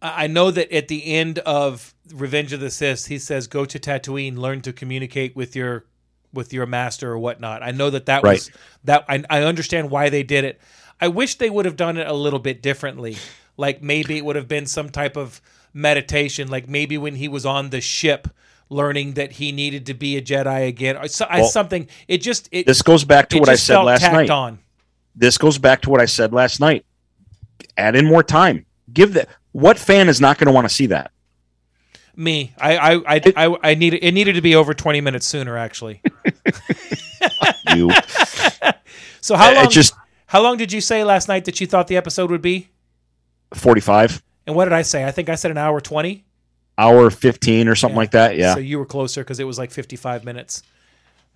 [0.00, 3.78] I know that at the end of Revenge of the Sith, he says, "Go to
[3.78, 5.84] Tatooine, learn to communicate with your
[6.32, 8.50] with your master or whatnot." I know that that was
[8.84, 9.04] that.
[9.08, 10.60] I, I understand why they did it.
[11.00, 13.16] I wish they would have done it a little bit differently.
[13.56, 15.40] Like maybe it would have been some type of
[15.74, 16.48] meditation.
[16.48, 18.28] Like maybe when he was on the ship,
[18.68, 21.88] learning that he needed to be a Jedi again, or so, Well, something.
[22.08, 22.66] It just it.
[22.66, 24.30] This goes back to what I said last night.
[24.30, 24.58] On.
[25.14, 26.86] This goes back to what I said last night.
[27.76, 28.66] Add in more time.
[28.92, 29.28] Give that.
[29.52, 31.10] What fan is not going to want to see that?
[32.14, 35.56] Me, I, I, I, I, I need it needed to be over twenty minutes sooner.
[35.56, 36.02] Actually,
[37.74, 37.90] You.
[39.20, 39.70] so how It long?
[39.70, 39.94] just
[40.26, 42.68] how long did you say last night that you thought the episode would be?
[43.54, 45.04] forty-five And what did I say?
[45.04, 46.24] I think I said an hour twenty.
[46.78, 48.00] hour fifteen or something Yeah.
[48.00, 48.36] like that.
[48.36, 48.54] Yeah.
[48.54, 50.62] So you were closer because it was like fifty-five minutes.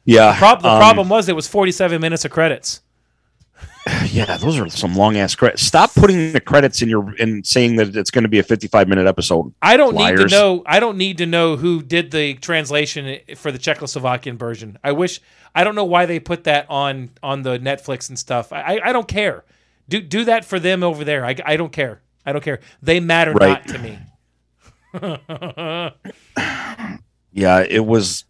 [0.05, 0.37] yeah.
[0.39, 2.81] Prob- the Um, problem was it was forty-seven minutes of credits.
[4.11, 5.63] Yeah, those are some long ass credits.
[5.63, 8.89] Stop putting the credits in your and saying that it's going to be a 55
[8.89, 9.53] minute episode.
[9.63, 10.63] I don't need to know.
[10.67, 14.77] I don't need to know who did the translation for the Czechoslovakian version.
[14.83, 15.21] I wish.
[15.55, 18.53] I don't know why they put that on on the Netflix and stuff.
[18.53, 19.45] I I, I don't care.
[19.89, 21.25] Do do that for them over there.
[21.25, 22.01] I, I don't care.
[22.25, 22.59] I don't care.
[22.83, 23.65] They matter Right.
[23.65, 23.99] not to me.
[27.33, 28.25] Yeah, it was.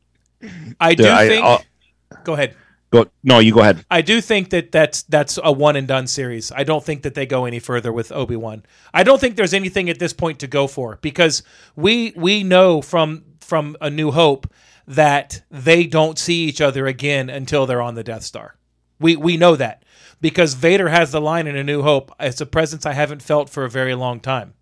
[0.80, 1.44] I do I- think.
[1.44, 1.64] I'll-
[2.24, 2.54] go ahead.
[3.22, 3.84] No, you go ahead.
[3.90, 6.52] I do think that that's that's a one and done series.
[6.52, 8.64] I don't think that they go any further with Obi Wan.
[8.94, 11.42] I don't think there's anything at this point to go for because
[11.74, 14.46] we we know from from A New Hope
[14.86, 18.56] that they don't see each other again until they're on the Death Star.
[19.00, 19.82] We we know that
[20.20, 22.12] because Vader has the line in A New Hope.
[22.20, 24.54] It's a presence I haven't felt for a very long time.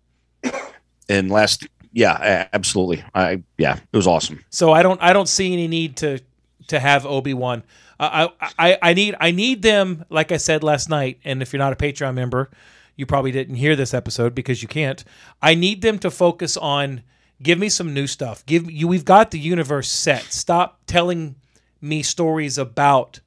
[1.07, 3.03] And last, yeah, absolutely.
[3.13, 4.43] I yeah, it was awesome.
[4.49, 6.19] So I don't I don't see any need to
[6.67, 7.63] to have Obi Wan.
[7.99, 8.29] I,
[8.59, 11.19] I I need I need them like I said last night.
[11.23, 12.49] And if you're not a Patreon member,
[12.95, 15.03] you probably didn't hear this episode because you can't.
[15.41, 17.03] I need them to focus on
[17.41, 18.45] give me some new stuff.
[18.45, 20.23] Give you we've got the universe set.
[20.23, 21.35] Stop telling
[21.81, 23.19] me stories about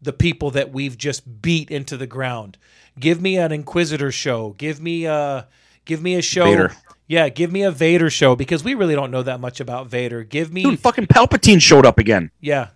[0.00, 2.58] the people that we've just beat into the ground.
[2.98, 4.54] Give me an Inquisitor show.
[4.58, 5.46] Give me a
[5.84, 6.44] give me a show.
[6.44, 6.72] Vader.
[7.08, 10.24] Yeah, give me a Vader show because we really don't know that much about Vader.
[10.24, 12.30] Give me Dude, fucking Palpatine showed up again.
[12.40, 12.68] yeah.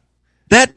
[0.50, 0.72] That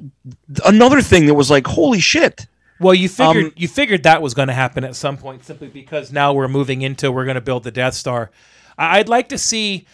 [0.65, 2.47] another thing that was like, holy shit.
[2.79, 5.67] Well, you figured Um, you figured that was going to happen at some point, simply
[5.67, 8.31] because now we're moving into we're going to build the Death Star.
[8.77, 9.85] I'd like to see.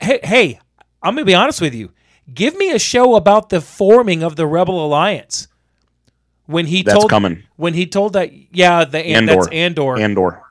[0.00, 0.60] Hey, hey,
[1.02, 1.92] I'm going to be honest with you.
[2.32, 5.48] Give me a show about the forming of the Rebel Alliance.
[6.46, 7.42] when he That's told coming.
[7.56, 10.42] when he told that yeah the and that's Andor, Andor.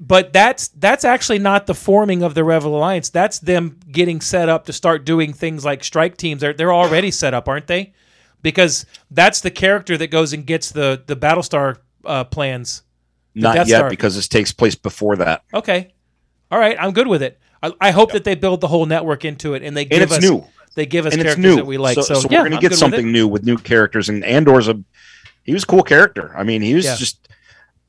[0.00, 3.10] but that's that's actually not the forming of the Rebel Alliance.
[3.10, 6.40] That's them getting set up to start doing things like strike teams.
[6.40, 7.92] They're they're already set up, aren't they?
[8.42, 12.82] Because that's the character that goes and gets the the Battlestar uh, plans.
[13.34, 13.90] Not Death yet Star.
[13.90, 15.42] because this takes place before that.
[15.54, 15.94] Okay,
[16.50, 17.38] all right, I'm good with it.
[17.62, 20.02] I, I hope that they build the whole network into it and they give And
[20.02, 20.44] it's us new.
[20.74, 21.56] they give us And characters new.
[21.56, 21.94] that we like.
[21.94, 24.08] so, So, so yeah, we're gonna get good with something new with new characters.
[24.10, 24.82] And Andor's a
[25.44, 26.34] he was a cool character.
[26.36, 26.96] I mean, he was Yeah.
[26.96, 27.28] just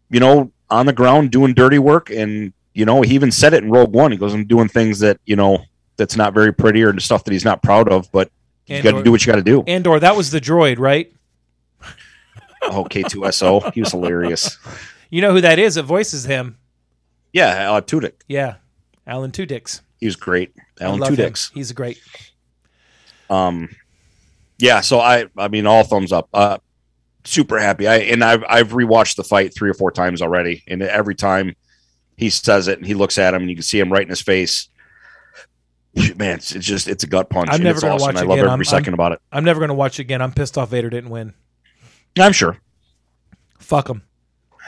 [0.09, 3.63] you know on the ground doing dirty work, and you know he even said it
[3.63, 4.11] in Rogue One.
[4.11, 5.65] He goes, "I'm doing things that you know
[5.97, 8.31] that's not very pretty or stuff that he's not proud of, but
[8.67, 11.11] you got to do what you got to do." Andor, that was the droid, right?
[12.65, 14.57] Oh, K2SO, he was hilarious.
[15.09, 15.75] You know who that is?
[15.75, 16.57] It voices him.
[17.33, 18.55] Yeah, uh, Tudyk, Yeah,
[19.05, 19.81] Alan Tudyk's.
[19.99, 20.53] he was great.
[20.79, 21.33] Alan love him.
[21.53, 21.99] He's great.
[23.29, 23.67] Um,
[24.59, 26.29] yeah, so I, I mean, all thumbs up.
[26.33, 26.57] Uh,
[27.25, 27.85] super happy.
[27.87, 31.55] I and I've I've rewatched the fight three or four times already, and every time
[32.15, 34.09] he says it and he looks at him, and you can see him right in
[34.09, 34.69] his face.
[35.95, 37.49] Man, it's, it's just it's a gut punch.
[37.49, 38.07] I'm and never it's gonna awesome.
[38.07, 38.51] watch I it love again.
[38.51, 39.21] every I'm- 2nd about it.
[39.31, 40.21] I'm never going to watch again.
[40.21, 41.33] I'm pissed off Vader didn't win.
[42.19, 42.57] I'm sure.
[43.59, 44.03] Fuck him.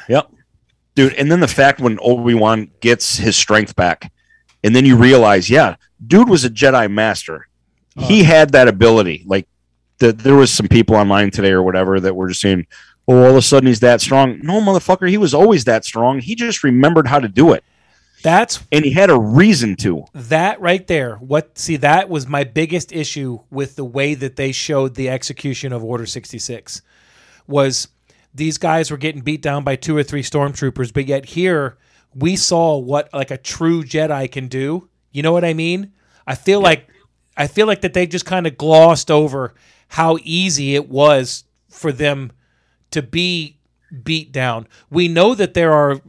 [0.09, 0.31] Yep.
[0.95, 4.11] Dude, and then the fact when Obi-Wan gets his strength back,
[4.63, 7.47] and then you realize, yeah, dude was a Jedi master.
[7.97, 8.25] He uh.
[8.25, 9.23] had that ability.
[9.25, 9.47] Like
[9.99, 12.67] the, there was some people online today or whatever that were just saying,
[13.07, 16.19] "Oh, all of a sudden he's that strong." No, motherfucker, he was always that strong.
[16.19, 17.63] He just remembered how to do it,
[18.23, 20.05] That's and he had a reason to.
[20.13, 21.15] that right there.
[21.17, 25.71] What see that was my biggest issue with the way that they showed the execution
[25.71, 26.81] of Order 66
[27.47, 27.87] was
[28.33, 31.77] these guys were getting beat down by two or three stormtroopers, but yet here
[32.13, 34.89] we saw what like a true Jedi can do.
[35.11, 35.93] You know what I mean?
[36.25, 36.87] I feel like
[37.37, 39.53] I feel like that they just kind of glossed over
[39.89, 42.31] how easy it was for them
[42.91, 43.57] to be
[44.03, 44.67] beat down.
[44.89, 46.01] We know that there are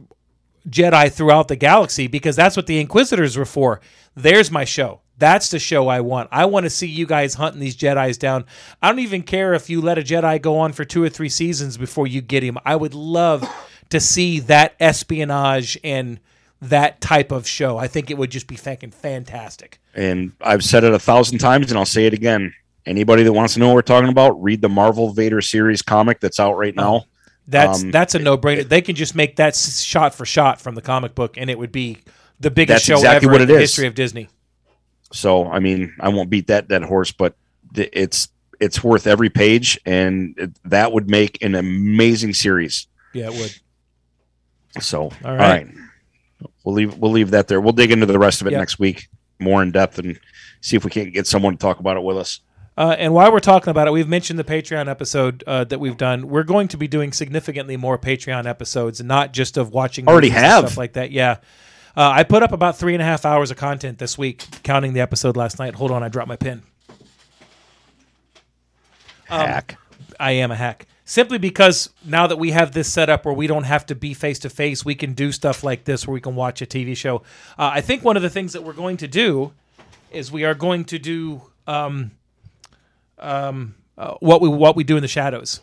[0.69, 3.81] Jedi throughout the galaxy because that's what the Inquisitors were for.
[4.15, 5.01] There's my show.
[5.17, 6.29] That's the show I want.
[6.31, 8.45] I want to see you guys hunting these Jedi's down.
[8.81, 11.29] I don't even care if you let a Jedi go on for two or three
[11.29, 12.57] seasons before you get him.
[12.65, 13.47] I would love
[13.89, 16.19] to see that espionage and
[16.61, 17.77] that type of show.
[17.77, 19.79] I think it would just be fucking fantastic.
[19.95, 22.53] And I've said it a thousand times, and I'll say it again.
[22.85, 26.19] Anybody that wants to know what we're talking about, read the Marvel Vader series comic
[26.19, 27.05] that's out right now.
[27.47, 28.67] That's Um, that's a no brainer.
[28.67, 31.71] They can just make that shot for shot from the comic book, and it would
[31.71, 31.99] be
[32.39, 33.61] the biggest show exactly ever what in the is.
[33.61, 34.27] history of Disney.
[35.13, 37.35] So I mean, I won't beat that dead horse, but
[37.73, 38.27] th- it's
[38.59, 42.87] it's worth every page, and it, that would make an amazing series.
[43.13, 44.83] Yeah, it would.
[44.83, 45.39] So all right.
[45.65, 45.67] right.
[46.65, 47.61] we'll leave we'll leave that there.
[47.61, 48.59] We'll dig into the rest of it Yep.
[48.59, 49.07] next week
[49.39, 50.19] more in depth and
[50.61, 52.41] see if we can't get someone to talk about it with us.
[52.77, 55.97] Uh, and while we're talking about it, we've mentioned the Patreon episode uh, that we've
[55.97, 56.27] done.
[56.27, 60.07] We're going to be doing significantly more Patreon episodes, not just of watching.
[60.07, 60.65] Already have.
[60.65, 61.09] stuff like that.
[61.11, 61.37] Yeah,
[61.95, 64.93] uh, I put up about three and a half hours of content this week, counting
[64.93, 65.73] the episode last night.
[65.73, 66.61] Hold on, I dropped my pen.
[69.29, 69.77] Um, Hack.
[70.19, 70.85] I am a hack.
[71.05, 74.13] Simply because now that we have this set up where we don't have to be
[74.13, 76.95] face to face, we can do stuff like this where we can watch a TV
[76.95, 77.17] show.
[77.57, 79.53] Uh, I think one of the things that we're going to do
[80.11, 82.11] is we are going to do um,
[83.19, 85.61] um, uh, what we what we do in the shadows.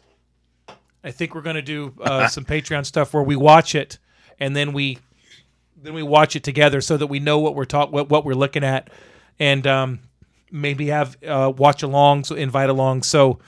[1.03, 3.99] I think we're going to do uh, some Patreon stuff where we watch it
[4.39, 4.99] and then we
[5.77, 8.35] then we watch it together so that we know what we're talk what, what we're
[8.35, 8.91] looking at
[9.39, 10.01] and um,
[10.51, 13.03] maybe have uh, watch alongs, invite along.
[13.03, 13.39] So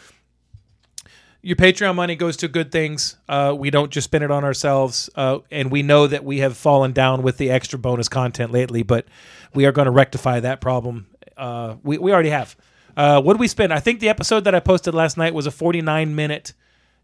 [1.42, 3.16] your Patreon money goes to good things.
[3.28, 6.56] Uh, we don't just spend it on ourselves, uh, and we know that we have
[6.56, 9.06] fallen down with the extra bonus content lately, but
[9.54, 11.06] we are going to rectify that problem.
[11.36, 12.56] Uh, we we already have.
[12.96, 13.72] Uh, what did we spend?
[13.72, 16.52] I think the episode that I posted last night was a 49 minute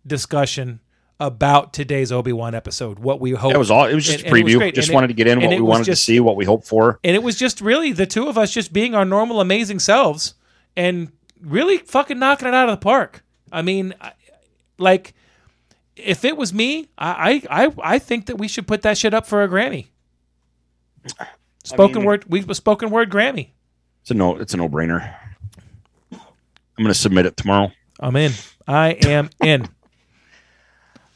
[0.06, 0.80] discussion
[1.20, 2.98] about today's Obi Wan episode.
[2.98, 3.84] What we hope It was all.
[3.86, 4.74] It was just and- a it preview.
[4.74, 6.44] just And it- wanted to get in what we wanted just- to see, what we
[6.44, 6.98] hope for.
[7.04, 10.34] and it was just really the two of us just being our normal, amazing selves
[10.76, 13.22] and really fucking knocking it out of the park.
[13.52, 14.12] I mean, I-
[14.78, 15.14] like,
[15.94, 19.12] if it was me, I, I, I, I think that we should put that shit
[19.14, 19.88] up for a Grammy.
[21.64, 23.50] Spoken mean- word, we spoken word Grammy.
[24.00, 24.36] It's a no.
[24.36, 25.14] It's a no brainer.
[26.76, 27.70] I'm going to submit it tomorrow.
[28.00, 28.32] I'm in.
[28.66, 29.68] I am in.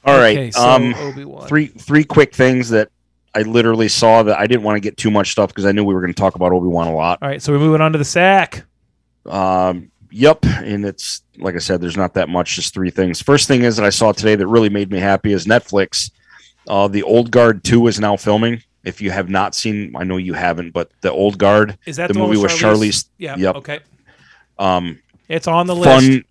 [0.05, 0.37] All right.
[0.37, 1.49] Okay, so um, Obi-Wan.
[1.49, 2.91] three three quick things that
[3.35, 5.85] I literally saw that I didn't want to get too much stuff because I knew
[5.85, 7.19] we were going to talk about Obi Wan a lot.
[7.21, 8.65] All right, so we're moving on to the sack.
[9.27, 12.55] Um, yep, and it's like I said, there's not that much.
[12.55, 13.21] Just three things.
[13.21, 16.11] First thing is that I saw today that really made me happy is Netflix.
[16.69, 18.63] Uh, the Old Guard Two is now filming.
[18.85, 22.07] If you have not seen, I know you haven't, but the Old Guard, Is that
[22.07, 23.09] the the, movie with Charlize.
[23.19, 23.37] Yeah.
[23.37, 23.57] Yep.
[23.57, 23.81] Okay.
[24.61, 26.23] Um, It's on the list.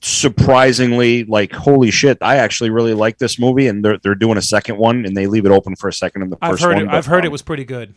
[0.00, 4.42] surprisingly like holy shit i actually really like this movie and they're, they're doing a
[4.42, 6.74] second one and they leave it open for a second in the 1st I've heard
[6.76, 7.94] one it, I've heard it um, was pretty good.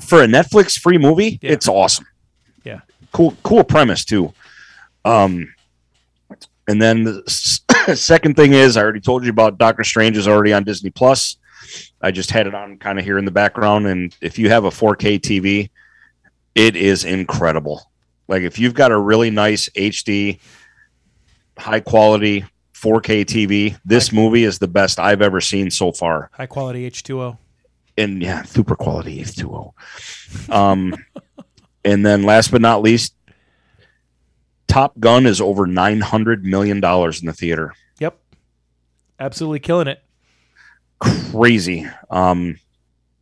[0.00, 1.50] for a netflix free movie Yeah.
[1.52, 2.06] it's awesome
[2.64, 2.80] Yeah.
[3.12, 4.32] cool cool premise too
[5.04, 5.52] um
[6.68, 7.62] and then the s-
[8.00, 11.36] second thing is i already told you about doctor strange is already on disney plus
[12.00, 14.64] i just had it on kind of here in the background and if you have
[14.64, 15.70] a 4k tv
[16.54, 17.90] it is incredible
[18.28, 20.38] like if you've got a really nice hd
[21.58, 22.44] high quality
[22.74, 27.36] 4k tv this movie is the best i've ever seen so far High quality H2O.
[27.96, 29.72] and yeah, super quality H2O.
[30.52, 30.94] Um,
[31.84, 33.14] and then last but not least,
[34.68, 37.74] Top Gun is over nine hundred million dollars in the theater.
[37.98, 38.16] Yep.
[39.18, 40.00] Absolutely killing it.
[41.00, 41.86] Crazy.
[42.10, 42.58] Um,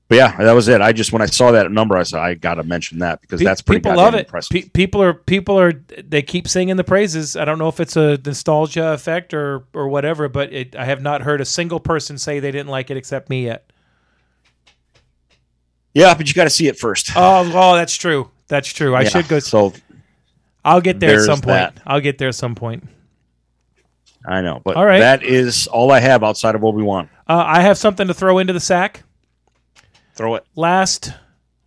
[0.08, 0.80] but yeah, that was it.
[0.80, 3.40] I just when I saw that number, I said I got to mention that because
[3.40, 4.30] Pe- that's pretty people love it.
[4.50, 5.72] Pe- people are people are
[6.04, 7.36] they keep singing the praises.
[7.36, 11.02] I don't know if it's a nostalgia effect or or whatever, but it, I have
[11.02, 13.70] not heard a single person say they didn't like it except me yet.
[15.94, 17.10] yeah, but you got to see it first.
[17.16, 18.30] Oh, oh, that's true.
[18.48, 18.94] That's true.
[18.94, 19.38] I Yeah, should go.
[19.40, 19.72] So
[20.64, 21.46] I'll get there at some point.
[21.74, 21.82] that.
[21.86, 22.84] I'll get there at some point.
[24.28, 24.98] I know, but All right.
[24.98, 27.08] that is all I have outside of Obi Wan.
[27.28, 29.04] Uh, I have something to throw into the sack.
[30.16, 30.44] Throw it.
[30.54, 31.12] last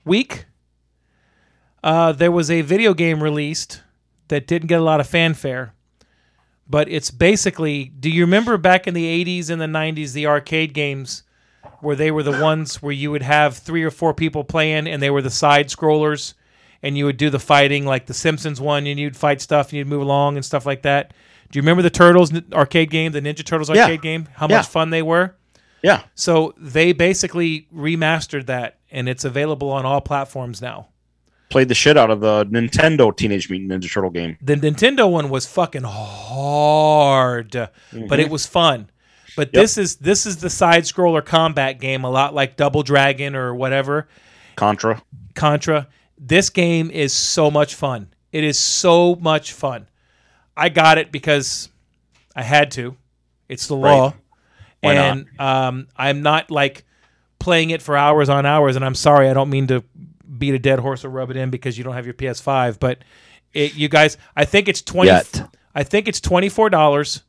[0.05, 0.45] week,
[1.83, 3.81] uh, there was a video game released
[4.27, 5.73] that didn't get a lot of fanfare,
[6.67, 7.85] but it's basically.
[7.85, 11.23] Do you remember back in the '80s and the '90s the arcade games
[11.81, 15.01] where they were the ones where you would have three or four people playing and
[15.01, 16.33] they were the side scrollers,
[16.81, 19.73] and you would do the fighting like the Simpsons one, and you'd fight stuff and
[19.77, 21.13] you'd move along and stuff like that.
[21.51, 23.83] Do you remember the Turtles arcade game, the Ninja Turtles Yeah.
[23.83, 24.27] arcade game?
[24.35, 24.57] How Yeah.
[24.57, 25.35] much fun they were!
[25.81, 30.89] Yeah, So they basically remastered that, and it's available on all platforms now.
[31.49, 34.37] played the shit out of the Nintendo Teenage Mutant Ninja Turtle game.
[34.41, 38.29] The Nintendo one was fucking hard, but it mhm.
[38.29, 38.89] was fun.
[39.35, 43.35] But this is this is the side scroller combat game, a lot like Double Dragon
[43.35, 44.07] or whatever
[44.59, 45.01] Contra.
[45.35, 45.87] Contra.
[46.17, 48.09] This game is so much fun.
[48.33, 49.87] It is so much fun.
[50.57, 51.69] I got it because
[52.35, 52.97] I had to.
[53.47, 54.07] It's the law.
[54.07, 54.13] Right.
[54.81, 55.17] Why not?
[55.17, 56.85] and um, I'm not like
[57.39, 58.75] playing it for hours on hours.
[58.75, 59.83] And I'm sorry, I don't mean to
[60.37, 62.79] beat a dead horse or rub it in because you don't have your PS5.
[62.79, 62.99] But
[63.53, 65.09] it, you guys, I think it's twenty.
[65.09, 65.49] Yet.
[65.75, 67.23] I think it's twenty four dollars,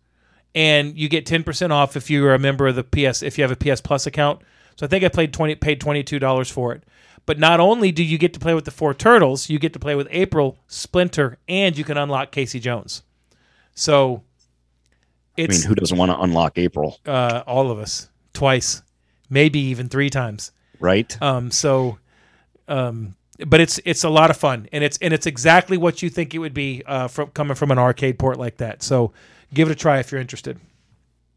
[0.54, 3.22] and you get ten percent off if you are a member of the PS.
[3.22, 4.42] If you have a PS Plus account.
[4.76, 6.84] So I think I played twenty paid twenty two dollars for it.
[7.26, 9.78] But not only do you get to play with the four turtles, you get to
[9.78, 13.02] play with April, Splinter, and you can unlock Casey Jones.
[13.74, 14.22] So
[15.48, 18.82] I mean, who doesn't want to unlock April, uh, all of us twice,
[19.28, 20.52] maybe even three times.
[20.80, 21.20] right?
[21.22, 21.98] Um, so,
[22.68, 23.14] um,
[23.46, 26.34] but it's it's a lot of fun, and it's and it's exactly what you think
[26.34, 28.82] it would be uh, from coming from an arcade port like that.
[28.82, 29.12] So,
[29.54, 30.58] give it a try if you're interested.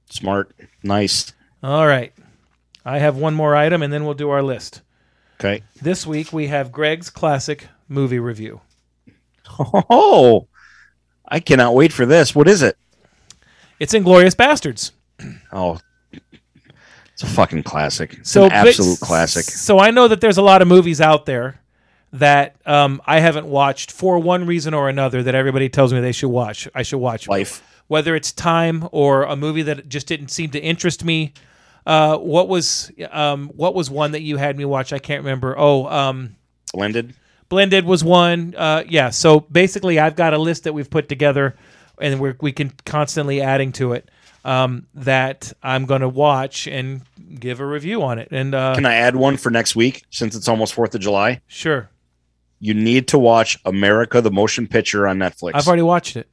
[0.09, 0.53] Smart,
[0.83, 1.33] nice.
[1.63, 2.13] All right,
[2.85, 4.81] I have one more item, and then we'll do our list.
[5.39, 5.63] Okay.
[5.81, 8.61] This week we have Greg's classic movie review.
[9.89, 10.47] Oh,
[11.27, 12.33] I cannot wait for this.
[12.33, 12.77] What is it?
[13.79, 14.91] It's Inglorious Bastards.
[15.51, 15.79] Oh,
[17.13, 18.13] it's a fucking classic.
[18.19, 19.43] It's So an but- absolute classic.
[19.45, 21.59] So I know that there's a lot of movies out there
[22.11, 26.11] that um, I haven't watched for one reason or another that everybody tells me they
[26.11, 26.67] should watch.
[26.75, 27.27] I should watch.
[27.27, 27.63] Life.
[27.87, 31.33] Whether it's time or a movie that just didn't seem to interest me.
[31.85, 34.93] Uh, what was um, what was one that you had me watch?
[34.93, 35.53] I can't remember.
[35.57, 36.35] Oh, um,
[36.73, 37.13] Blended.
[37.49, 38.55] Blended was one.
[38.57, 39.09] Uh, yeah.
[39.09, 41.55] So basically, I've got a list that we've put together,
[41.99, 44.09] and we're, we can constantly adding to it.
[44.45, 47.01] Um, that I'm going to watch and
[47.39, 48.27] give a review on it.
[48.31, 51.39] And uh, Can I add one for next week since it's almost Fourth of July?
[51.47, 51.89] sure,
[52.59, 55.51] You need to watch America the Motion Picture on Netflix.
[55.53, 56.27] I've already watched it.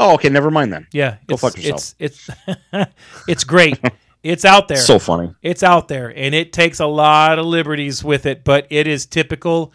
[0.00, 0.30] oh, okay.
[0.30, 0.88] Never mind then.
[0.90, 1.94] Yeah, Go it's, fuck yourself.
[2.00, 2.88] It's it's
[3.28, 3.78] it's great.
[4.24, 4.76] it's out there.
[4.78, 5.32] So funny.
[5.40, 9.06] it's out there, and it takes a lot of liberties with it, but it is
[9.06, 9.72] typical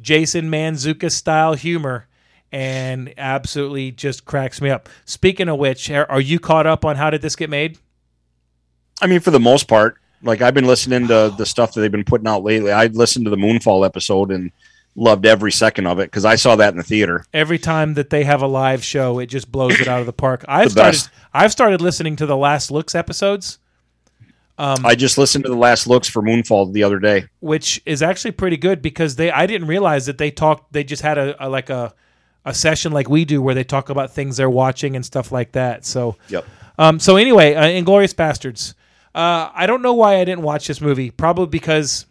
[0.00, 2.06] Jason Mantzoukas style humor,
[2.52, 4.88] and absolutely just cracks me up.
[5.04, 7.78] Speaking of which, are you caught up on how did this get made?
[9.00, 11.90] I mean, for the most part, like I've been listening to the stuff that they've
[11.92, 12.72] been putting out lately.
[12.72, 14.50] I listened to the Moonfall episode and
[14.94, 17.26] loved every second of it because I saw that in the theater.
[17.34, 20.12] Every time that they have a live show, it just blows it out of the
[20.14, 20.44] park.
[20.48, 20.92] I've The started.
[20.92, 21.10] best.
[21.34, 23.58] I've started listening to the Last Looks episodes.
[24.58, 27.26] Um, I just listened to the last looks for Moonfall the other day.
[27.40, 31.02] which is actually pretty good because they I didn't realize that they talked they just
[31.02, 31.92] had a, a like a
[32.46, 35.52] a session like we do where they talk about things they're watching and stuff like
[35.52, 35.84] that.
[35.84, 36.46] So Yep.
[36.78, 38.74] um so anyway, uh, Inglorious Bastards.
[39.14, 41.10] Uh I don't know why I didn't watch this movie.
[41.10, 42.06] Probably because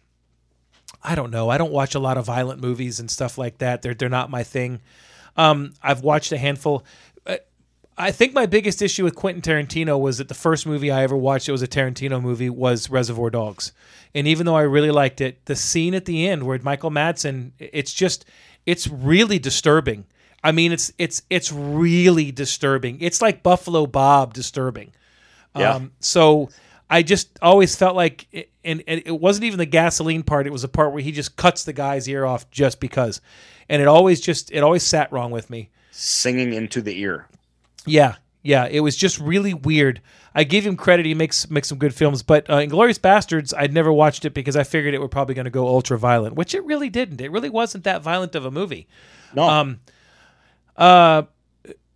[1.02, 1.50] I don't know.
[1.50, 3.82] I don't watch a lot of violent movies and stuff like that.
[3.82, 4.82] They're they're not my thing.
[5.38, 6.86] Um I've watched a handful
[7.26, 7.38] uh,
[7.98, 11.16] I think my biggest issue with Quentin Tarantino was that the first movie I ever
[11.16, 13.72] watched that was a Tarantino movie was Reservoir Dogs.
[14.14, 17.52] And even though I really liked it, the scene at the end where Michael Madsen,
[17.58, 18.26] it's just
[18.66, 20.06] it's really disturbing.
[20.46, 23.02] I mean, it's it's it's really disturbing.
[23.02, 24.94] It's like Buffalo Bob disturbing.
[25.58, 25.74] Yeah.
[25.74, 26.50] Um, so
[26.88, 30.46] I just always felt like, it, and, and it wasn't even the gasoline part.
[30.46, 33.22] It was the part where he just cuts the guy's ear off just because,
[33.70, 35.72] and it always just it always sat wrong with me.
[35.90, 37.28] Singing into the ear.
[37.88, 40.00] Yeah, yeah, it was just really weird.
[40.36, 42.22] I give him credit; he makes makes some good films.
[42.22, 45.46] But uh, Inglorious Bastards, I'd never watched it because I figured it were probably going
[45.46, 47.20] to go ultra violent, which it really didn't.
[47.20, 48.88] It really wasn't that violent of a movie.
[49.34, 49.50] No.
[49.50, 49.80] Um,
[50.78, 51.24] uh,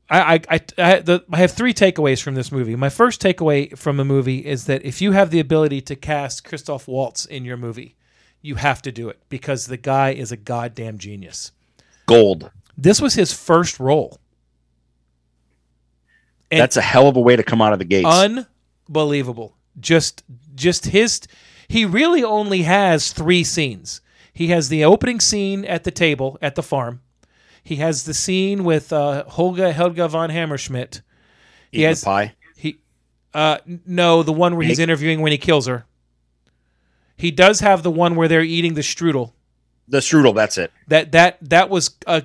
[0.09, 2.75] I, I, I, I, the, I have three takeaways from this movie.
[2.75, 6.43] My first takeaway from a movie is that if you have the ability to cast
[6.43, 7.95] Christoph Waltz in your movie,
[8.41, 11.51] you have to do it because the guy is a goddamn genius.
[12.07, 12.49] Gold.
[12.77, 14.17] This was his first role.
[16.49, 18.07] And- That's a hell of a way to come out of the gates.
[18.87, 19.55] Unbelievable.
[19.79, 20.23] Just
[20.55, 21.21] just his
[21.67, 24.01] he really only has 3 scenes.
[24.33, 27.01] He has the opening scene at the table at the farm.
[27.63, 31.01] He has the scene with uh, Holga Helga von Hammerschmidt.
[31.71, 32.35] Eating has- the pie.
[32.55, 32.79] He
[33.33, 35.85] uh no, the one where he's interviewing when he kills her.
[37.15, 39.33] He does have the one where they're eating the strudel.
[39.87, 40.33] The strudel.
[40.33, 40.71] That's it.
[40.87, 42.21] That that that was uh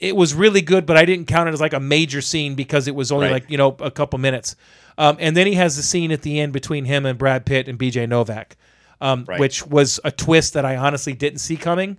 [0.00, 2.86] it was really good, but I didn't count it as like a major scene because
[2.88, 3.32] it was only Right.
[3.42, 4.54] like, you know, a couple minutes.
[4.96, 7.66] Um, and then he has the scene at the end between him and Brad Pitt
[7.68, 8.56] and BJ Novak,
[9.00, 9.40] um, Right.
[9.40, 11.96] which was a twist that I honestly didn't see coming.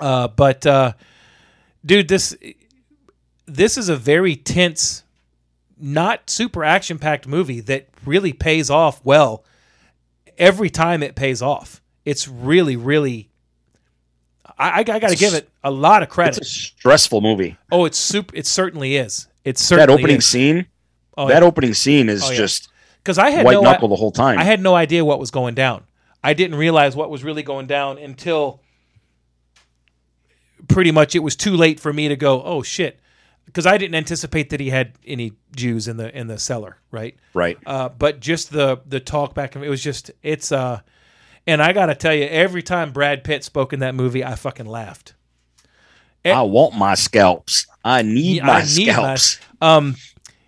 [0.00, 0.92] Uh, but uh,
[1.84, 2.36] dude, this
[3.46, 5.02] this is a very tense,
[5.78, 9.44] not super action packed movie that really pays off well.
[10.38, 13.28] Every time it pays off, it's really, really.
[14.58, 16.38] I, I, I got to It's give it a lot of credit.
[16.38, 17.56] It's a stressful movie.
[17.70, 18.34] Oh, it's super.
[18.34, 19.28] It certainly is.
[19.44, 20.26] It That opening is.
[20.26, 20.66] scene.
[21.16, 22.36] Oh, that opening scene is Oh, yeah.
[22.36, 22.68] just
[22.98, 24.38] because I had white no knuckle the whole time.
[24.38, 25.84] I had no idea what was going down.
[26.24, 28.60] I didn't realize what was really going down until
[30.68, 33.00] pretty much it was too late for me to go, oh shit,
[33.46, 37.16] because I didn't anticipate that he had any Jews in the in the cellar, right?
[37.34, 37.58] right.
[37.66, 40.80] Uh, but just the the talk back and it was just it's uh,
[41.46, 44.66] and I gotta tell you, every time Brad Pitt spoke in that movie, I fucking
[44.66, 45.14] laughed.
[46.24, 47.66] I want my scalps.
[47.84, 49.40] I need Yeah, my I need my- scalps.
[49.60, 49.96] Um,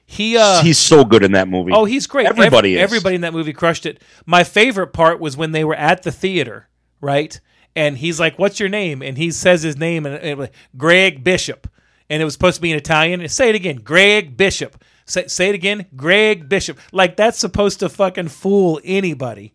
[0.07, 1.73] he uh, He's so good in that movie.
[1.73, 2.27] Oh, he's great.
[2.28, 2.85] Everybody Ev- is.
[2.85, 4.01] Everybody in that movie crushed it.
[4.27, 6.69] My favorite part was when they were at the theater,
[7.01, 7.41] right?
[7.76, 11.24] And he's like, "What's your name?" And he says his name, and it was Greg
[11.24, 11.68] Bishop,
[12.09, 13.20] and it was supposed to be in Italian.
[13.20, 14.82] And say it again, Greg Bishop.
[15.06, 16.78] Say, say it again, Greg Bishop.
[16.92, 19.52] Like that's supposed to fucking fool anybody.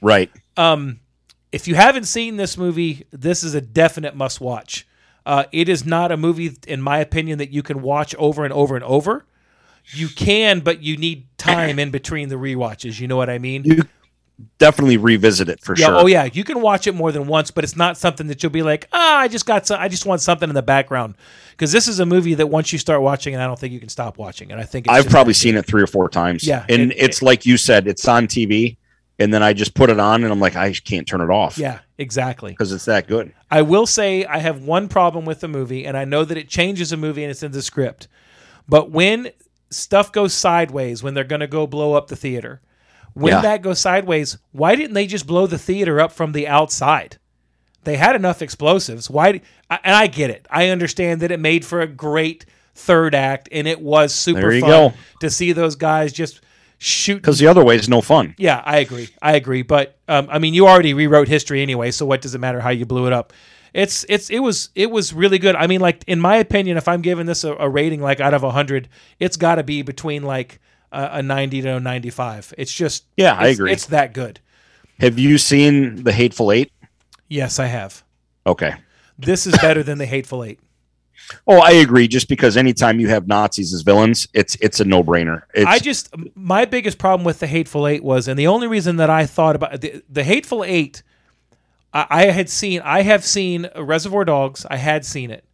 [0.00, 0.30] right.
[1.50, 4.86] If you haven't seen this movie, this is a definite must watch.
[5.24, 8.52] Uh, it is not a movie, in my opinion, that you can watch over and
[8.52, 9.24] over and over.
[9.92, 13.00] You can, but you need time in between the rewatches.
[13.00, 13.64] You know what I mean?
[13.64, 13.82] You
[14.58, 15.86] definitely revisit it for Yeah.
[15.86, 15.94] sure.
[16.00, 16.28] Oh yeah.
[16.32, 18.88] You can watch it more than once, but it's not something that you'll be like,
[18.92, 21.14] ah, I just got, some, I just want something in the background.
[21.52, 23.80] Because this is a movie that once you start watching, it, I don't think you
[23.80, 24.50] can stop watching.
[24.52, 26.44] And I think it's I've probably seen it three or four times.
[26.46, 28.76] Yeah, And it- it's like you said, it's on TV,
[29.18, 31.58] and then I just put it on, and I'm like, I can't turn it off.
[31.58, 32.52] yeah, exactly.
[32.52, 33.32] Because it's that good.
[33.50, 36.48] I will say I have one problem with the movie, and I know that it
[36.48, 38.06] changes a movie and it's in the script.
[38.68, 39.30] But when
[39.70, 42.60] stuff goes sideways, when they're going to go blow up the theater,
[43.18, 43.40] when Yeah.
[43.42, 47.18] that goes sideways, why didn't they just blow the theater up from the outside?
[47.84, 49.08] They had enough explosives.
[49.10, 49.40] Why?
[49.70, 50.46] And I get it.
[50.50, 54.68] I understand that it made for a great third act, and it was super fun
[54.70, 54.92] go.
[55.20, 56.40] to see those guys just
[56.78, 58.34] shoot Because the other way is no fun.
[58.38, 59.08] yeah, I agree.
[59.22, 59.62] I agree.
[59.62, 62.70] But um, I mean, you already rewrote history anyway, so what does it matter how
[62.70, 63.32] you blew it up?
[63.74, 65.54] It's it's it was it was really good.
[65.56, 68.32] I mean, like in my opinion, if I'm giving this a, a rating like out
[68.34, 68.88] of hundred,
[69.18, 70.60] it's got to be between like
[70.92, 72.54] a, a ninety to a ninety-five.
[72.58, 73.72] It's just Yeah, I agree.
[73.72, 74.40] It's that good.
[75.00, 76.72] Have you seen The Hateful Eight?
[77.28, 78.02] Yes, I have.
[78.46, 78.74] Okay.
[79.18, 80.60] This is better than the Hateful Eight.
[81.46, 82.08] Oh, I agree.
[82.08, 85.42] Just because anytime you have Nazis as villains, it's it's a no brainer.
[85.54, 89.10] I just my biggest problem with the Hateful Eight was, and the only reason that
[89.10, 91.02] I thought about the, the Hateful Eight,
[91.92, 94.64] I, I had seen, I have seen Reservoir Dogs.
[94.70, 95.44] I had seen it,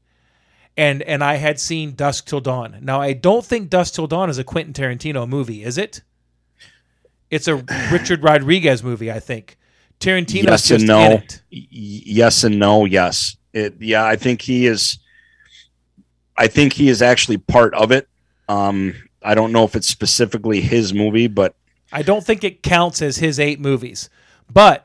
[0.76, 2.78] and and I had seen Dusk Till Dawn.
[2.82, 6.02] Now I don't think Dusk Till Dawn is a Quentin Tarantino movie, is it?
[7.30, 7.56] It's a
[7.92, 9.56] Richard Rodriguez movie, I think.
[10.01, 11.01] Tarantino's yes just and no.
[11.01, 11.42] in it.
[11.52, 12.84] Y- yes and no.
[12.84, 13.36] Yes.
[13.52, 13.80] It.
[13.80, 14.98] Yeah, I think he is.
[16.36, 18.09] I think he is actually part of it.
[18.48, 21.55] Um, I don't know if it's specifically his movie, but
[21.92, 24.10] I don't think it counts as his eight movies.
[24.52, 24.84] But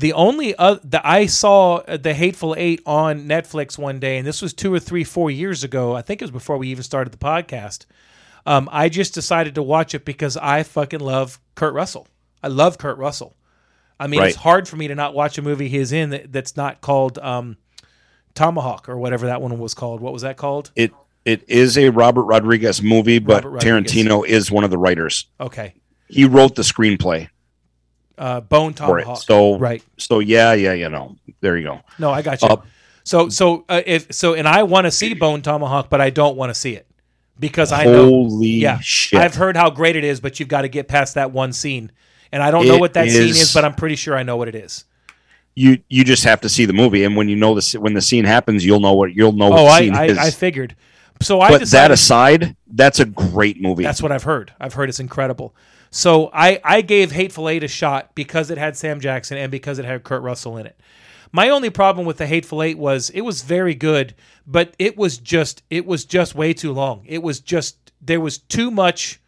[0.00, 4.26] the only uh, that I saw uh, the Hateful Eight on Netflix one day, and
[4.26, 5.94] this was two or three, four years ago.
[5.94, 7.84] I think it was before we even started the podcast.
[8.46, 12.08] Um, I just decided to watch it because I fucking love Kurt Russell.
[12.42, 13.36] I love Kurt Russell.
[13.98, 16.56] I mean, it's hard for me to not watch a movie he's in that, that's
[16.56, 17.58] not called um,
[18.34, 20.00] Tomahawk or whatever that one was called.
[20.00, 20.70] What was that called?
[20.74, 20.92] It
[21.26, 23.92] it is a Robert Rodriguez movie, but Robert Rodriguez.
[23.92, 25.26] Tarantino is one of the writers.
[25.38, 25.74] Okay,
[26.08, 27.28] He wrote the screenplay
[28.20, 28.76] uh, Bone it.
[28.76, 29.22] Tomahawk.
[29.22, 29.82] So right.
[29.96, 31.16] So yeah, yeah, you know.
[31.40, 31.80] There you go.
[31.98, 32.48] No, I got you.
[32.48, 32.62] Uh,
[33.02, 36.36] so so uh, if so, and I want to see Bone Tomahawk, but I don't
[36.36, 36.86] want to see it
[37.38, 38.04] because I know.
[38.04, 39.18] Holy Yeah, shit!
[39.20, 41.90] I've heard how great it is, but you've got to get past that one scene,
[42.30, 44.36] and I don't know what that scene is- is, but I'm pretty sure I know
[44.36, 44.84] what it is.
[45.56, 48.02] you you just have to see the movie, and when you know this, when the
[48.02, 49.48] scene happens, you'll know what you'll know.
[49.50, 50.18] What Oh, the I scene I, is.
[50.18, 50.76] I figured.
[51.22, 51.90] So I but decided.
[51.90, 53.82] that aside, that's a great movie.
[53.82, 54.52] That's what I've heard.
[54.60, 55.54] I've heard it's incredible.
[55.90, 59.78] So I, I gave Hateful Eight a shot because it had Sam Jackson and because
[59.78, 60.78] it had Kurt Russell in it.
[61.32, 64.14] My only problem with the Hateful Eight was it was very good,
[64.46, 67.04] but it was just it was just way too long.
[67.06, 69.20] It was just there was too much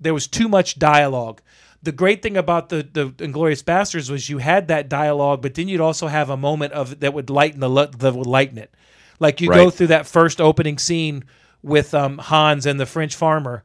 [0.00, 1.42] there was too much dialogue.
[1.82, 5.68] The great thing about the the Inglorious Bastards was you had that dialogue, but then
[5.68, 8.72] you'd also have a moment of that would lighten the that would lighten it.
[9.20, 11.24] Like you go through that first opening scene
[11.62, 13.64] with um, Hans and the French farmer,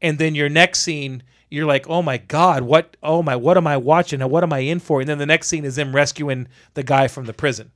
[0.00, 2.96] and then your next scene you're like, oh my god, what?
[3.02, 4.22] Oh my, what am I watching?
[4.22, 5.00] And what am I in for?
[5.00, 7.72] And then the next scene is them rescuing the guy from the prison.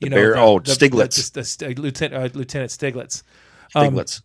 [0.00, 1.32] You know, bear- oh, Stiglitz.
[1.32, 3.22] the, the, the, Lieutenant uh, Lieutenant Stiglitz
[3.74, 4.22] um, Stiglitz.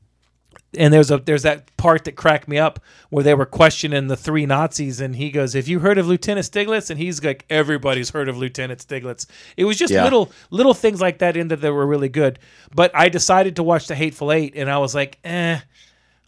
[0.76, 2.80] and there's a there's that part that cracked me up
[3.11, 6.48] where they were questioning the three Nazis, and he goes, "Have you heard of Lieutenant
[6.48, 10.03] Stiglitz?" And he's like, "Everybody's heard of Lieutenant Stiglitz." It was just Yeah.
[10.03, 12.40] little little things like that in that that were really good.
[12.74, 15.60] But I decided to watch the Hateful Eight, and I was like, "Eh,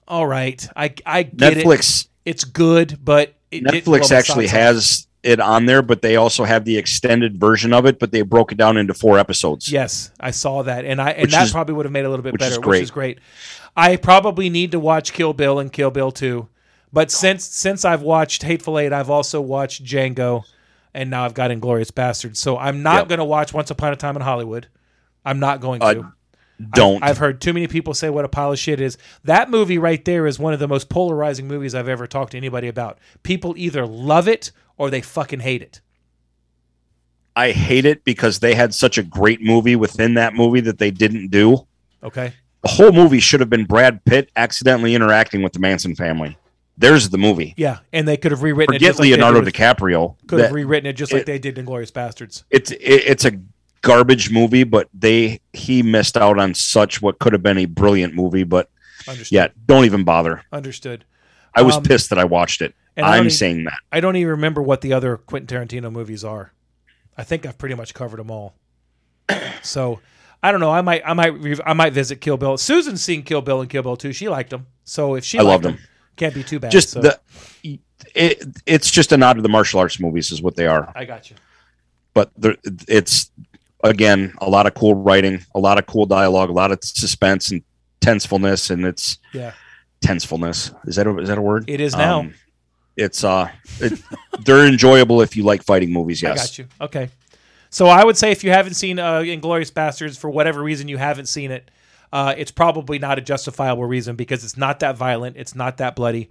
[0.08, 1.66] all right, I I get it.
[2.26, 6.78] It's good, but it Netflix actually has it on there, but they also have the
[6.78, 9.72] extended version of it, but they broke it down into four episodes.
[9.72, 12.06] Yes, I saw that, and I and Which that is- probably would have made it
[12.06, 13.20] a little bit which is better, which is great.
[13.76, 16.48] I probably need to watch Kill Bill and Kill Bill 2.
[16.94, 20.44] But since since I've watched Hateful Eight, I've also watched Django,
[20.94, 22.38] and now I've got Inglorious Bastards.
[22.40, 23.08] So I'm not Yep.
[23.10, 24.68] going to watch Once Upon a Time in Hollywood.
[25.24, 25.86] I'm not going to.
[25.86, 26.04] Uh,
[26.74, 27.04] Don't.
[27.04, 28.98] I've heard too many people say what a pile of shit is.
[29.24, 32.38] That movie right there is one of the most polarizing movies I've ever talked to
[32.38, 33.00] anybody about.
[33.24, 35.82] People either love it or they fucking hate it.
[37.36, 40.92] I hate it because they had such a great movie within that movie that they
[40.92, 41.66] didn't do.
[42.04, 42.34] Okay.
[42.62, 46.38] The whole movie should have been Brad Pitt accidentally interacting with the Manson family.
[46.78, 47.54] There's the movie.
[47.58, 48.80] Yeah, and they could have rewritten it.
[48.80, 50.16] Forget just like Leonardo DiCaprio.
[50.28, 52.44] Could have rewritten it just like it- they did in Glorious Bastards.
[52.50, 53.40] it's it, it's a
[53.82, 58.14] garbage movie, but they he missed out on such what could have been a brilliant
[58.16, 58.44] movie.
[58.44, 58.70] But
[59.08, 59.32] Understood.
[59.36, 60.44] yeah, don't even bother.
[60.52, 61.06] Understood.
[61.56, 62.74] I was Um, pissed that I watched it.
[62.98, 63.78] I'm don't e- saying that.
[63.92, 66.52] I don't even remember what the other Quentin Tarantino movies are.
[67.18, 68.56] I think I've pretty much covered them all.
[69.62, 70.00] So
[70.44, 70.72] I don't know.
[70.72, 71.34] I might I might
[71.66, 72.58] I might visit Kill Bill.
[72.58, 74.12] Susan's seen Kill Bill and Kill Bill too.
[74.14, 74.68] She liked them.
[74.84, 75.78] So if she I them, loved 'em.
[76.18, 76.72] can't be too bad.
[76.72, 77.20] Just so the
[78.16, 80.92] it, it's just a nod to the martial arts movies is what they are.
[80.96, 81.36] I got you.
[82.14, 83.32] But there, it's
[83.84, 87.52] again a lot of cool writing, a lot of cool dialogue, a lot of suspense
[87.52, 87.64] and
[88.02, 89.54] tensefulness, and it's Yeah,
[90.04, 90.74] tensefulness.
[90.88, 91.70] Is that a, is that a word?
[91.70, 92.20] it is now.
[92.22, 92.34] Um,
[92.98, 93.50] it's uh,
[93.80, 94.00] it,
[94.46, 96.24] they're enjoyable if you like fighting movies.
[96.24, 96.68] I Yes, got you.
[96.82, 97.10] Okay.
[97.70, 100.98] So I would say if you haven't seen uh, Inglorious Bastards for whatever reason you
[100.98, 101.72] haven't seen it,
[102.12, 105.38] uh, it's probably not a justifiable reason because it's not that violent.
[105.38, 106.30] It's not that bloody.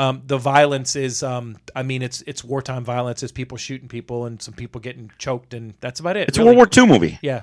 [0.00, 3.22] Um, the violence is, um, I mean, it's it's wartime violence.
[3.22, 6.26] It's people shooting people and some people getting choked, and that's about it.
[6.26, 6.52] it's really.
[6.52, 7.18] a World War II movie.
[7.20, 7.42] Yeah,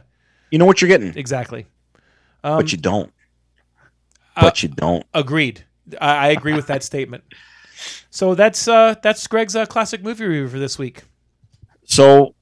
[0.50, 1.68] You know what you're getting, exactly.
[2.44, 3.14] Um, but you don't.
[4.36, 5.06] uh, But you don't.
[5.14, 5.66] Agreed.
[6.02, 7.24] I, I agree with that statement.
[8.10, 11.04] So that's uh, that's Greg's uh, classic movie review for this week.
[11.84, 12.34] So,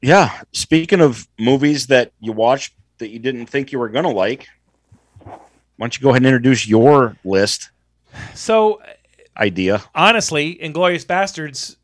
[0.00, 0.40] yeah.
[0.52, 4.48] Speaking of movies that you watched that you didn't think you were gonna like,
[5.22, 5.36] why
[5.78, 7.70] don't you go ahead and introduce your list
[8.34, 8.80] So
[9.38, 9.82] idea?
[9.94, 11.76] honestly, Inglorious Bastards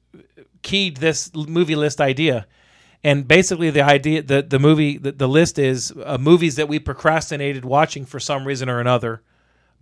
[0.62, 2.46] keyed this movie list idea.
[3.04, 6.78] And basically, the idea, the, the movie, the, the list is uh, movies that we
[6.78, 9.22] procrastinated watching for some reason or another.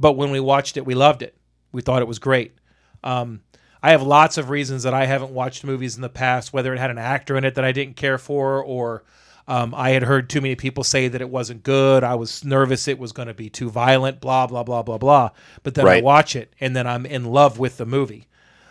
[0.00, 1.36] But when we watched it, we loved it.
[1.70, 2.56] We thought it was great.
[3.04, 3.42] Um,
[3.80, 6.78] I have lots of reasons that I haven't watched movies in the past, whether it
[6.78, 9.04] had an actor in it that I didn't care for, or
[9.48, 12.04] um, I had heard too many people say that it wasn't good.
[12.04, 15.30] I was nervous it was going to be too violent, blah, blah, blah, blah, blah.
[15.62, 18.26] But then I watch it, and then I'm in love with the movie.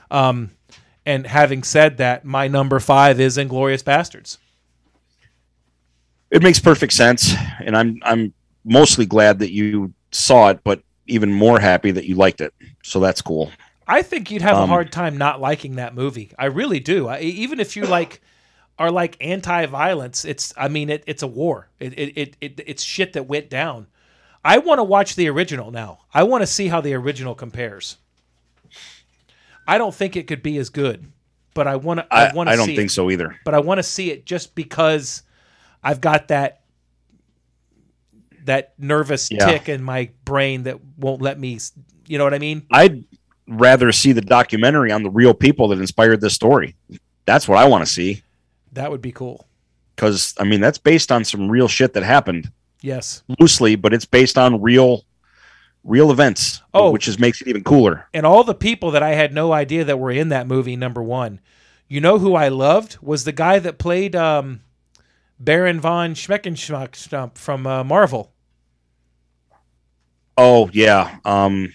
[0.09, 0.51] Um,
[1.05, 4.37] and having said that, my number five is Inglorious Bastards.
[6.29, 8.33] It makes perfect sense, and I'm I'm
[8.63, 12.53] mostly glad that you saw it, but even more happy that you liked it.
[12.83, 13.51] So that's cool.
[13.87, 16.31] I think you'd have a Um, hard time not liking that movie.
[16.39, 17.07] I really do.
[17.09, 18.21] I, even if you like
[18.79, 21.69] are like anti-violence, it's I mean it, it's a war.
[21.79, 23.87] It, it, it, it it's shit that went down.
[24.43, 25.99] I want to watch the original now.
[26.13, 27.97] I want to see how the original compares.
[29.67, 31.11] I don't think it could be as good,
[31.53, 32.07] but I want to.
[32.11, 32.91] I, want I don't think it.
[32.91, 33.39] so either.
[33.45, 35.21] But I want to see it just because
[35.83, 36.61] I've got that
[38.45, 39.45] that nervous Yeah.
[39.45, 41.59] tick in my brain that won't let me.
[42.07, 42.65] You know what I mean?
[42.71, 43.03] I'd
[43.47, 46.75] rather see the documentary on the real people that inspired this story.
[47.25, 48.23] That's what I want to see
[48.73, 49.47] That would be cool.
[49.95, 53.21] because I mean that's based on some real shit that happened Yes.
[53.39, 55.03] loosely, but it's based on real,
[55.83, 56.61] real events.
[56.73, 56.89] Oh.
[56.91, 58.07] which is makes it even cooler.
[58.13, 60.75] and all the people that I had no idea that were in that movie.
[60.75, 61.39] Number one,
[61.87, 64.61] you know who I loved was the guy that played um,
[65.39, 68.31] Baron von Schmeckenschmuck from uh, Marvel.
[70.37, 71.73] Oh yeah, um,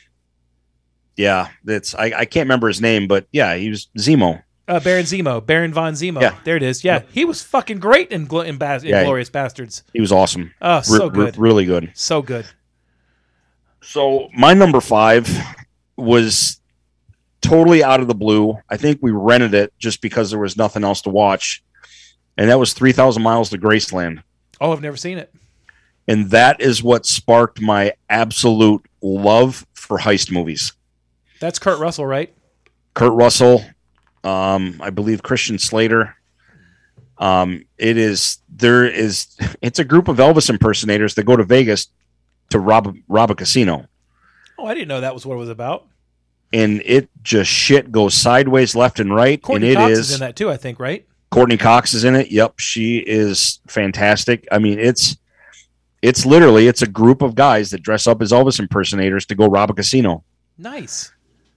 [1.17, 1.49] yeah.
[1.63, 4.43] That's I, I can't remember his name, but yeah, he was Zemo.
[4.69, 6.21] Uh, Baron Zemo, Baron von Zemo.
[6.21, 6.37] Yeah.
[6.45, 6.83] There it is.
[6.83, 9.05] Yeah, he was fucking great in, Gl- in, Bas- in Yeah.
[9.05, 9.85] Glorious Bastards.
[9.93, 10.53] He was awesome.
[10.61, 11.93] Oh, so re- good, really good.
[11.95, 12.47] so good.
[13.83, 15.29] So my number five
[15.97, 16.61] was
[17.41, 18.59] totally out of the blue.
[18.69, 21.63] I think we rented it just because there was nothing else to watch,
[22.37, 24.23] and that was Three Thousand Miles to Graceland.
[24.61, 25.33] Oh, I've never seen it.
[26.09, 30.73] And that is what sparked my absolute love for heist movies.
[31.41, 32.33] That's Kurt Russell, right?
[32.95, 33.65] Kurt Russell,
[34.27, 36.17] um, I believe Christian Slater.
[37.19, 41.89] Um, it is there is it's a group of Elvis impersonators that go to Vegas
[42.51, 43.87] to rob rob a casino.
[44.59, 45.87] Oh, I didn't know that was what it was about.
[46.53, 49.41] and it just shit goes sideways left and right.
[49.43, 51.07] Courtney and it Cox is is in that too, I think, right?
[51.31, 52.31] Courteney Cox is in it.
[52.31, 54.47] Yep, she is fantastic.
[54.53, 55.17] I mean, it's
[56.03, 59.47] it's literally it's a group of guys that dress up as Elvis impersonators to go
[59.47, 60.23] rob a casino.
[60.59, 61.13] Nice.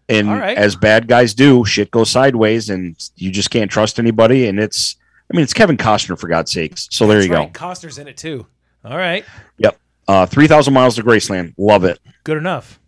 [0.09, 0.57] And right.
[0.57, 4.47] as bad guys do, shit goes sideways, and you just can't trust anybody.
[4.47, 4.95] And it's,
[5.31, 6.87] I mean, it's Kevin Costner for God's sakes.
[6.91, 7.53] So there That's you right.
[7.53, 8.47] Costner's in it too.
[8.83, 9.23] All right.
[9.59, 9.79] Yep.
[10.07, 11.99] Uh, Three thousand miles to Graceland, love it.
[12.23, 12.79] Good enough.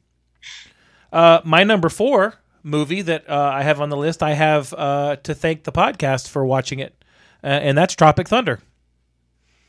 [1.13, 5.17] Uh, my number four movie that uh, I have on the list, I have uh,
[5.17, 7.03] to thank the podcast for watching it,
[7.43, 8.59] uh, and that's Tropic Thunder.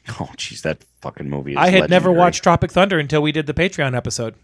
[0.09, 1.53] Oh, jeez, that fucking movie.
[1.53, 4.35] Is I had never watched Tropic Thunder until we did the Patreon episode.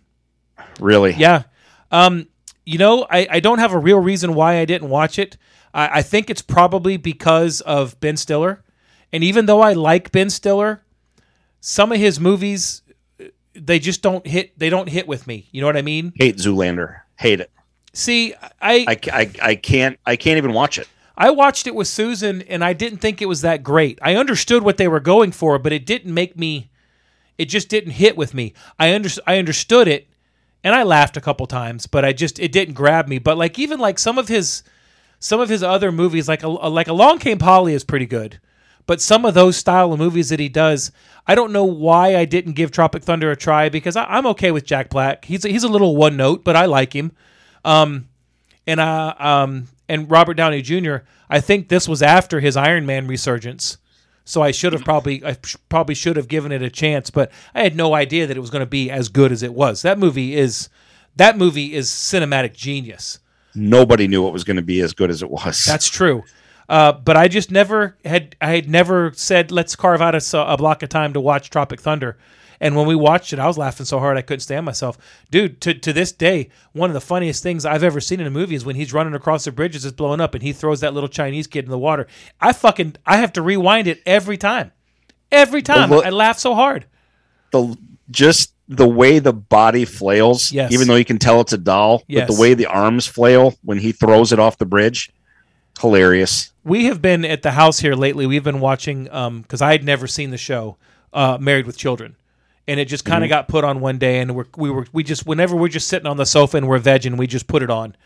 [0.78, 1.44] Really, Yeah.
[1.90, 2.28] Um,
[2.68, 5.38] you know, I, I don't have a real reason why I didn't watch it.
[5.72, 8.62] I, I think it's probably because of Ben Stiller.
[9.10, 10.82] And even though I like Ben Stiller,
[11.60, 12.82] some of his movies
[13.54, 15.48] they just don't hit they don't hit with me.
[15.50, 16.12] You know what I mean?
[16.14, 17.50] hate Zoolander, hate it.
[17.94, 20.86] See, I I, I, I can't I can't even watch it.
[21.16, 23.98] I watched it with Susan and I didn't think it was that great.
[24.02, 26.70] I understood what they were going for, but it didn't make me
[27.38, 28.52] it just didn't hit with me.
[28.78, 30.08] I under, I understood it
[30.64, 33.18] and I laughed a couple times, but I just it didn't grab me.
[33.18, 34.62] But like even like some of his
[35.18, 38.40] some of his other movies like a, like Along Came Polly is pretty good.
[38.86, 40.92] But some of those style of movies that he does,
[41.26, 44.50] I don't know why I didn't give Tropic Thunder a try because I, I'm okay
[44.50, 45.26] with Jack Black.
[45.26, 47.12] He's a, he's a little one note, but I like him
[48.68, 50.98] and uh, um, and Robert Downey Jr.
[51.30, 53.78] I think this was after his Iron Man resurgence,
[54.28, 57.32] so I should have probably I sh- probably should have given it a chance, but
[57.54, 59.82] I had no idea that it was going to be as good as it was.
[59.82, 60.68] That movie is
[61.16, 63.20] that movie is cinematic genius.
[63.54, 65.64] Nobody knew it was going to be as good as it was.
[65.64, 66.24] That's true.
[66.68, 70.82] Uh, but I just never had I had never said let's carve out a block
[70.82, 72.18] of time to watch Tropic Thunder.
[72.60, 74.98] And when we watched it, I was laughing so hard I couldn't stand myself,
[75.30, 75.60] dude.
[75.60, 78.54] To to this day, one of the funniest things I've ever seen in a movie
[78.56, 81.08] is when he's running across the bridges, it's blowing up, and he throws that little
[81.08, 82.06] Chinese kid in the water.
[82.40, 84.72] I fucking I have to rewind it every time,
[85.30, 85.90] every time.
[85.90, 86.86] look- I laugh so hard.
[87.52, 87.76] the
[88.10, 90.72] just the way the body flails, Yes.
[90.72, 93.78] even though you can tell it's a doll, but the way the arms flail when
[93.78, 95.10] he throws it off the bridge,
[95.80, 96.52] hilarious.
[96.64, 98.26] we have been at the house here lately.
[98.26, 100.76] We've been watching um because I had never seen the show,
[101.12, 102.16] uh, Married with Children,
[102.68, 105.02] and it just kind of got put on one day, and we're, we were we
[105.02, 107.70] just whenever we're just sitting on the sofa and we're vegging, we just put it
[107.70, 107.96] on.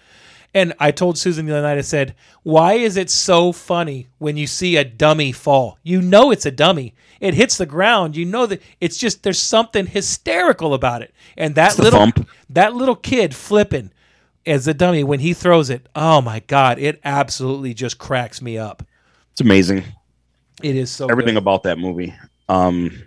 [0.55, 4.37] And I told Susan the other night, I said, "Why is it so funny when
[4.37, 5.79] you see a dummy fall?
[5.83, 6.95] You know it's a dummy.
[7.21, 8.17] It hits the ground.
[8.17, 11.13] You know that it's just there's something hysterical about it.
[11.37, 12.29] And that little thump.
[12.51, 13.93] that little kid flipping
[14.45, 15.89] as a dummy when he throws it.
[15.97, 18.85] Oh my god, it absolutely just cracks me up.
[19.33, 19.85] It's amazing.
[20.63, 21.43] It is so Everything good.
[21.43, 22.15] about that movie.
[22.49, 23.03] Um,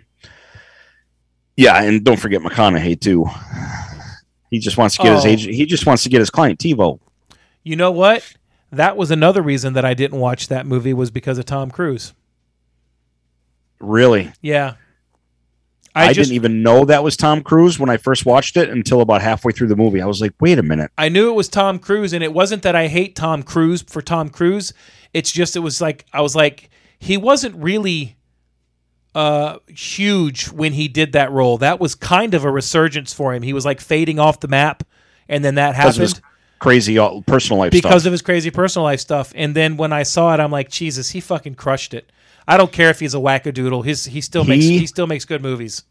[1.56, 3.26] yeah, and don't forget McConaughey too.
[4.50, 5.28] He just wants to get his Oh.
[5.28, 5.54] agent.
[5.54, 6.98] He just wants to get his client TiVo.
[7.64, 8.34] You know what?
[8.70, 12.12] That was another reason that I didn't watch that movie was because of Tom Cruise.
[13.80, 14.74] Really, Yeah.
[15.94, 18.68] I, I, just didn't even know that was Tom Cruise when I first watched it
[18.68, 20.02] until about halfway through the movie.
[20.02, 20.90] I was like, wait a minute.
[20.98, 24.02] I knew it was Tom Cruise and it wasn't that I hate Tom Cruise for
[24.02, 24.74] Tom Cruise.
[25.14, 26.68] It's just it was like I was like
[26.98, 28.15] he wasn't really
[29.16, 31.58] uh, huge when he did that role.
[31.58, 33.42] That was kind of a resurgence for him.
[33.42, 34.82] He was like fading off the map,
[35.28, 36.24] and then that Because of his happened
[36.58, 38.06] crazy uh, personal life because stuff.
[38.06, 39.32] of his crazy personal life stuff.
[39.34, 42.10] And then when I saw it, I'm like, Jesus, he fucking crushed it.
[42.48, 43.84] I don't care if he's a wackadoodle.
[43.84, 45.82] His he still makes He- he still makes good movies.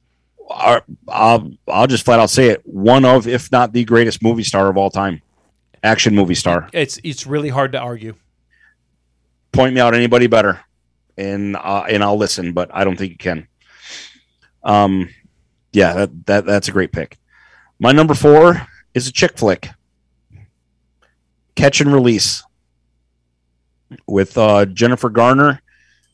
[0.49, 2.61] Our- I'll, I'll just flat out say it.
[2.65, 5.21] One of, if not the greatest movie star of all time,
[5.83, 6.69] action movie star.
[6.73, 8.13] It's it's really hard to argue.
[9.51, 10.59] Point me out anybody better,
[11.17, 12.53] and uh, and I'll listen.
[12.53, 13.47] But I don't think you can.
[14.63, 15.09] Um,
[15.71, 17.17] yeah, that, that that's a great pick.
[17.79, 19.69] My number four is a chick flick.
[21.55, 22.43] Catch and Release
[24.07, 25.61] with uh, Jennifer Garner,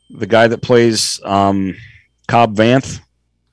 [0.10, 1.76] the guy that plays um,
[2.28, 3.00] Cobb Vanth,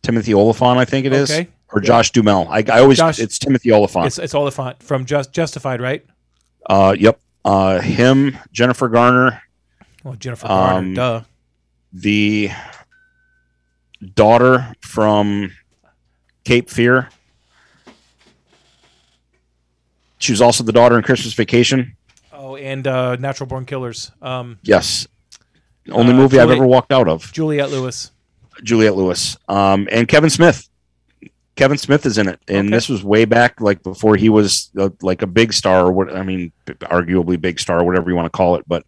[0.03, 1.49] Timothy Olyphant, I think it is, Okay.
[1.73, 2.47] or Josh Duhamel.
[2.51, 4.07] I, I always Josh- it's Timothy Olyphant.
[4.07, 6.05] It's it's Olyphant from Just Justified, right?
[6.69, 7.21] Uh, yep.
[7.45, 9.41] Uh, him, Jennifer Garner,
[10.05, 11.23] Well, Jennifer Garner, Um, duh.
[11.93, 12.51] The
[14.15, 15.53] daughter from
[16.45, 17.09] Cape Fear.
[20.19, 21.97] She was also the daughter in Christmas Vacation.
[22.33, 24.11] Oh, and uh, Natural Born Killers.
[24.21, 25.07] Um, Yes.
[25.85, 27.33] The only Uh, movie I've ever walked out of.
[27.33, 28.11] Juliette Lewis.
[28.63, 29.37] Juliette Lewis.
[29.49, 30.69] Um, and Kevin Smith.
[31.57, 32.41] Kevin Smith is in it.
[32.49, 32.77] And Okay.
[32.77, 36.15] this was way back, like before he was uh, like a big star, or what
[36.15, 38.65] I mean, arguably big star, whatever you want to call it.
[38.69, 38.85] But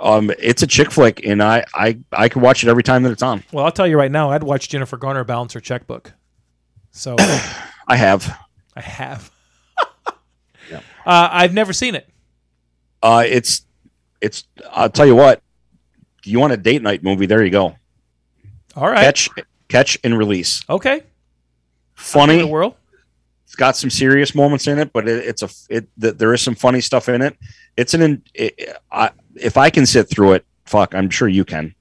[0.00, 3.12] um, it's a chick flick, and I, I, I can watch it every time that
[3.12, 3.42] it's on.
[3.52, 6.12] Well, I'll tell you right now, I'd watch Jennifer Garner balance her checkbook.
[6.92, 7.16] So
[7.88, 8.38] I have.
[8.74, 9.30] I have.
[10.68, 10.78] Yeah.
[11.06, 12.08] uh, I've never seen it.
[13.00, 13.64] Uh, it's
[14.20, 14.42] it's.
[14.72, 15.40] I'll tell you what.
[16.24, 17.26] You want a date night movie?
[17.26, 17.76] There you go.
[18.74, 19.04] All right.
[19.04, 19.28] Catch,
[19.68, 20.64] catch and release.
[20.68, 21.04] Okay.
[21.94, 22.38] Funny.
[22.38, 22.74] The world.
[23.44, 25.86] It's got some serious moments in it, but it, it's a it.
[26.00, 27.36] th- There is some funny stuff in it.
[27.76, 28.24] It's an.
[28.34, 29.10] It, I,
[29.40, 31.74] if I can sit through it, fuck, I'm sure you can.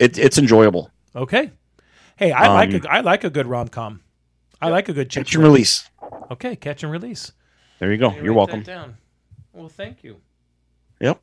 [0.00, 0.90] It, it's enjoyable.
[1.14, 1.50] Okay.
[2.16, 4.00] Hey, I like Um, a, I like a good rom com.
[4.60, 5.88] I like a good chick catch and release.
[6.30, 7.32] Okay, catch and release.
[7.78, 8.08] There you go.
[8.08, 8.62] Let You're welcome.
[8.62, 8.96] Down.
[9.52, 10.16] Well, thank you.
[11.00, 11.20] Yep.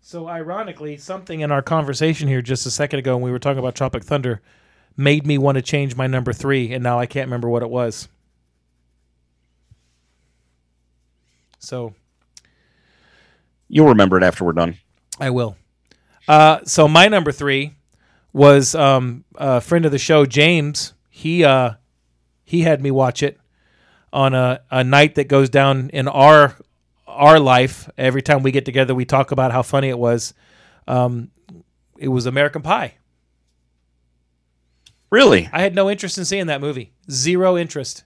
[0.00, 3.58] So, ironically, something in our conversation here just a second ago when we were talking
[3.58, 4.42] about Tropic Thunder
[4.96, 7.70] made me want to change my number three, and now I can't remember what it
[7.70, 8.08] was.
[11.58, 11.94] So,
[13.74, 14.76] You'll remember it after we're done.
[15.18, 15.56] I will.
[16.28, 17.72] Uh, so my number three
[18.30, 20.92] was um, a friend of the show, James.
[21.08, 21.72] He uh,
[22.44, 23.40] he had me watch it
[24.12, 26.54] on a, a night that goes down in our
[27.06, 27.88] our life.
[27.96, 30.34] Every time we get together, we talk about how funny it was.
[30.86, 31.30] Um,
[31.96, 32.96] it was American Pie.
[35.08, 35.48] Really?
[35.50, 36.92] I had no interest in seeing that movie.
[37.10, 38.04] Zero interest.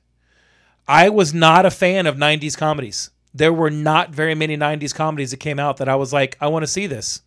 [0.86, 3.10] I was not a fan of 90s comedies.
[3.36, 6.46] There were not very many 90s comedies that came out that I was like, I
[6.48, 7.20] want to see this.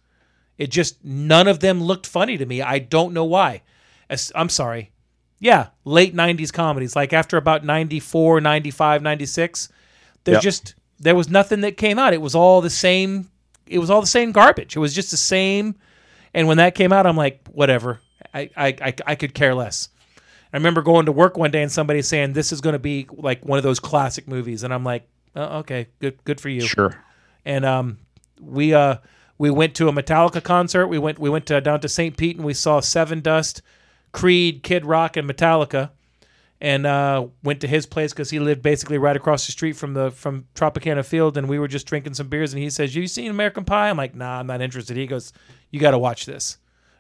[0.57, 2.61] It just, none of them looked funny to me.
[2.61, 3.61] I don't know why.
[4.10, 4.91] As- I'm sorry.
[5.40, 9.69] Yeah, late 90s comedies, like after about 94, 95, 96,
[10.26, 10.44] there Yep.
[10.44, 12.14] just, there was nothing that came out.
[12.14, 13.30] It was all the same,
[13.68, 14.76] it was all the same garbage.
[14.76, 15.76] It was just the same.
[16.34, 18.02] And when that came out, I'm like, whatever.
[18.34, 19.90] I, I, I, I could care less.
[20.52, 23.07] I remember going to work one day and somebody saying this is going to be
[23.11, 26.61] like one of those classic movies, and I'm like, oh, okay, good, good for you.
[26.61, 27.03] Sure.
[27.45, 27.97] And um,
[28.39, 28.97] we uh,
[29.38, 30.88] we went to a Metallica concert.
[30.88, 32.15] We went we went to, down to St.
[32.18, 33.61] Pete and we saw Sevendust,
[34.11, 35.91] Creed, Kid Rock, and Metallica.
[36.61, 39.93] And uh, went to his place because he lived basically right across the street from
[39.93, 42.53] the from Tropicana Field, and we were just drinking some beers.
[42.53, 45.31] And he says, "You seen American Pie?" I'm like, "Nah, I'm not interested." He goes,
[45.72, 46.57] "You got to watch this."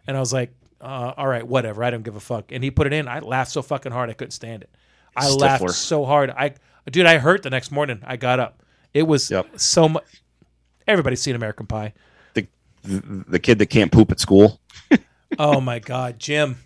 [0.07, 1.83] And I was like, uh, all right, whatever.
[1.83, 2.51] I don't give a fuck.
[2.51, 3.07] And he put it in.
[3.07, 4.69] I laughed so fucking hard I couldn't stand it.
[5.15, 5.39] I Stifler.
[5.39, 6.29] laughed so hard.
[6.29, 6.53] I
[6.89, 8.01] dude, I hurt the next morning.
[8.05, 8.63] I got up.
[8.93, 9.59] It was Yep.
[9.59, 10.03] so much.
[10.87, 11.93] Everybody's seen American Pie.
[12.33, 14.59] The, the kid that can't poop at school.
[15.37, 16.57] Oh my god, Jim.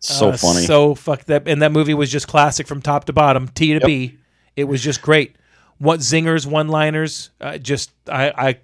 [0.00, 0.64] So Uh, funny.
[0.64, 1.46] So fucked up.
[1.46, 4.16] And that movie was just classic from top to bottom, T to B.
[4.56, 5.36] It was just great.
[5.78, 7.30] What zingers, one liners.
[7.38, 8.58] Uh, just I I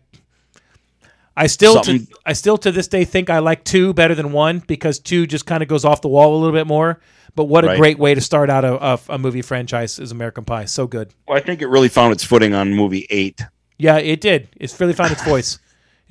[1.37, 4.59] I still to, I still to this day think I like two better than one
[4.67, 7.01] because two just kind of goes off the wall a little bit more.
[7.35, 7.79] But what a Right.
[7.79, 10.67] great way to start out a, a, a movie franchise is American Pie.
[10.67, 11.15] So good.
[11.27, 13.41] Well, I think it really found its footing on movie eight.
[13.79, 14.49] Yeah, it did.
[14.57, 15.59] It's really found its voice.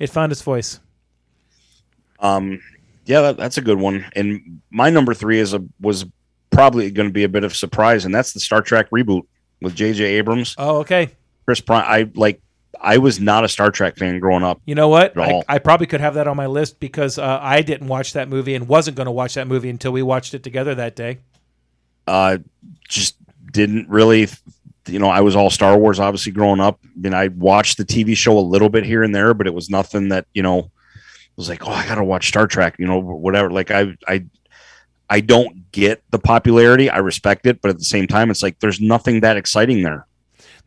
[0.00, 0.80] It found its voice.
[2.18, 2.60] Um,
[3.04, 4.04] yeah, that, that's a good one.
[4.14, 6.04] And my number three is a was
[6.50, 9.22] probably going to be a bit of a surprise, and that's the Star Trek reboot
[9.60, 10.04] with J.J.
[10.04, 11.10] Abrams, Oh, okay.
[11.44, 11.84] Chris Pine.
[11.86, 12.40] I like.
[12.82, 14.60] I was not a Star Trek fan growing up.
[14.66, 15.16] You know what?
[15.16, 15.42] At I.
[15.48, 18.54] I probably could have that on my list because uh, I didn't watch that movie
[18.54, 21.18] and wasn't going to watch that movie until we watched it together that day.
[22.06, 22.38] Uh,
[22.88, 23.16] just
[23.52, 24.28] didn't really.
[24.88, 26.80] You know, I was all Star Wars obviously growing up.
[26.84, 29.54] I mean, I watched the TV show a little bit here and there, but it
[29.54, 30.72] was nothing that you know
[31.36, 33.50] was like, oh, I gotta watch Star Trek, you know, whatever.
[33.50, 34.24] Like I I
[35.08, 36.90] I don't get the popularity.
[36.90, 40.06] I respect it, but at the same time, it's like there's nothing that exciting there.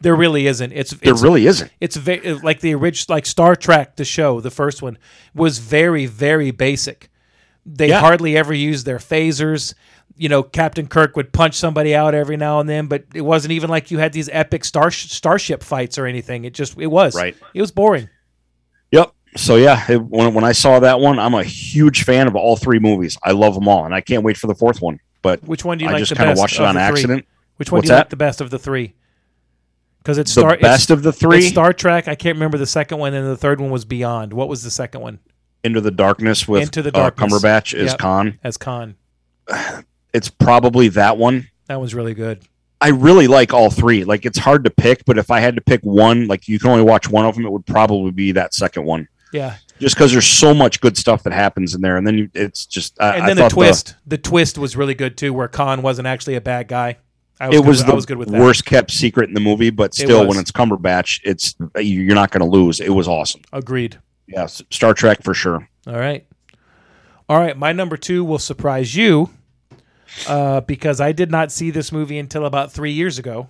[0.05, 0.71] There really isn't.
[0.71, 1.71] It's There it's, really isn't.
[1.81, 4.99] it's very like the original like Star Trek the show the first one
[5.33, 7.09] was very very basic.
[7.65, 8.01] They Yeah.
[8.01, 9.73] hardly ever used their phasers.
[10.15, 13.53] You know, Captain Kirk would punch somebody out every now and then, but it wasn't
[13.53, 16.45] even like you had these epic star starship fights or anything.
[16.45, 17.35] It just it was Right.
[17.55, 18.07] It was boring.
[18.91, 19.11] Yep.
[19.37, 22.55] So yeah, it, when when I saw that one, I'm a huge fan of all
[22.57, 23.17] three movies.
[23.23, 24.99] I love them all, and I can't wait for the fourth one.
[25.23, 27.25] But Which one do you I like just the kind of watched it on accident.
[27.57, 28.09] Which one What's do you like that?
[28.11, 28.93] the best of the three?
[30.05, 32.07] Because it's The Star best of the three, Star Trek.
[32.07, 34.33] I can't remember the second one, and the third one was Beyond.
[34.33, 35.17] What was the second one?
[35.63, 37.97] Into the Darkness with Into the uh, Cumberbatch is Yep.
[37.97, 38.39] Khan.
[38.43, 38.95] As Khan.
[40.13, 41.49] It's probably that one.
[41.67, 42.41] That one's really good.
[42.79, 44.05] I really like all three.
[44.05, 46.69] Like it's hard to pick, but if I had to pick one, like you can
[46.69, 49.09] only watch one of them, it would probably be that second one.
[49.33, 52.29] Yeah, Just because there's so much good stuff that happens in there, and then you,
[52.33, 53.01] it's just.
[53.01, 53.95] I, and then the twist.
[54.07, 56.95] The, twist was really good too, where Khan wasn't actually a bad guy.
[57.39, 58.41] I was it was with, the was good with that.
[58.41, 60.29] worst kept secret in the movie, but still, was.
[60.29, 62.79] when it's Cumberbatch, it's you're not going to lose.
[62.79, 63.41] It was awesome.
[63.51, 63.99] Agreed.
[64.27, 65.67] Yes, Star Trek for sure.
[65.85, 66.25] All right.
[67.27, 67.57] All right.
[67.57, 69.29] My number two will surprise you
[70.27, 73.49] uh, because I did not see this movie until about three years ago.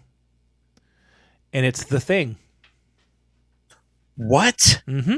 [1.53, 2.37] And it's The Thing.
[4.15, 4.81] What?
[4.87, 5.17] Mm-hmm.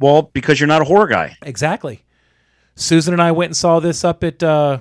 [0.00, 1.36] Well, because you're not a horror guy.
[1.42, 2.04] Exactly.
[2.74, 4.80] Susan and I went and saw this up at uh,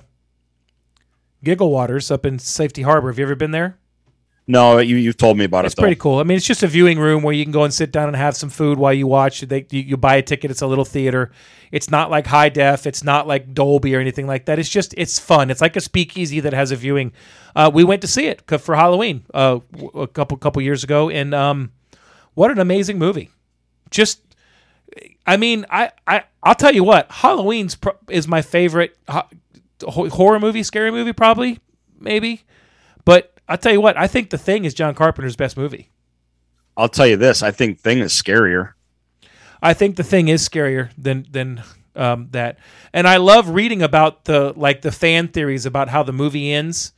[1.43, 3.09] Giggle Waters up in Safety Harbor.
[3.09, 3.77] Have you ever been there?
[4.49, 5.77] No, you you've told me about It's it.
[5.77, 6.19] It's pretty cool.
[6.19, 8.15] I mean, it's just a viewing room where you can go and sit down and
[8.15, 9.41] have some food while you watch.
[9.41, 10.51] They, you, you buy a ticket.
[10.51, 11.31] It's a little theater.
[11.69, 12.88] It's not like high def.
[12.88, 14.57] It's not like Dolby or anything like that.
[14.57, 15.49] It's just it's fun.
[15.49, 17.11] It's like a speakeasy that has a viewing.
[17.57, 19.59] Uh, we went to see it for Halloween uh,
[19.93, 21.73] a couple couple years ago, and um,
[22.34, 23.31] what an amazing movie!
[23.89, 24.22] Just,
[25.26, 29.27] I mean, I I I'll tell you what, Halloween's pro- is my favorite ho-
[29.83, 31.59] horror movie, scary movie, probably
[31.99, 32.43] maybe.
[33.05, 35.89] But I'll tell you what, I think The Thing is John Carpenter's best movie.
[36.75, 37.41] I'll tell you this.
[37.41, 38.73] I think Thing is scarier.
[39.61, 41.63] I think The Thing is scarier than than
[41.95, 42.59] um, that,
[42.93, 46.93] and I love reading about the like the fan theories about how the movie ends.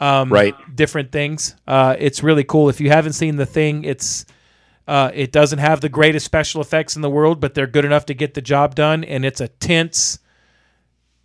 [0.00, 0.54] Um, Right.
[0.74, 1.54] Different things.
[1.66, 2.68] Uh, it's really cool.
[2.68, 4.24] If you haven't seen The Thing, it's
[4.88, 8.06] uh, it doesn't have the greatest special effects in the world, but they're good enough
[8.06, 10.18] to get the job done, and it's a tense,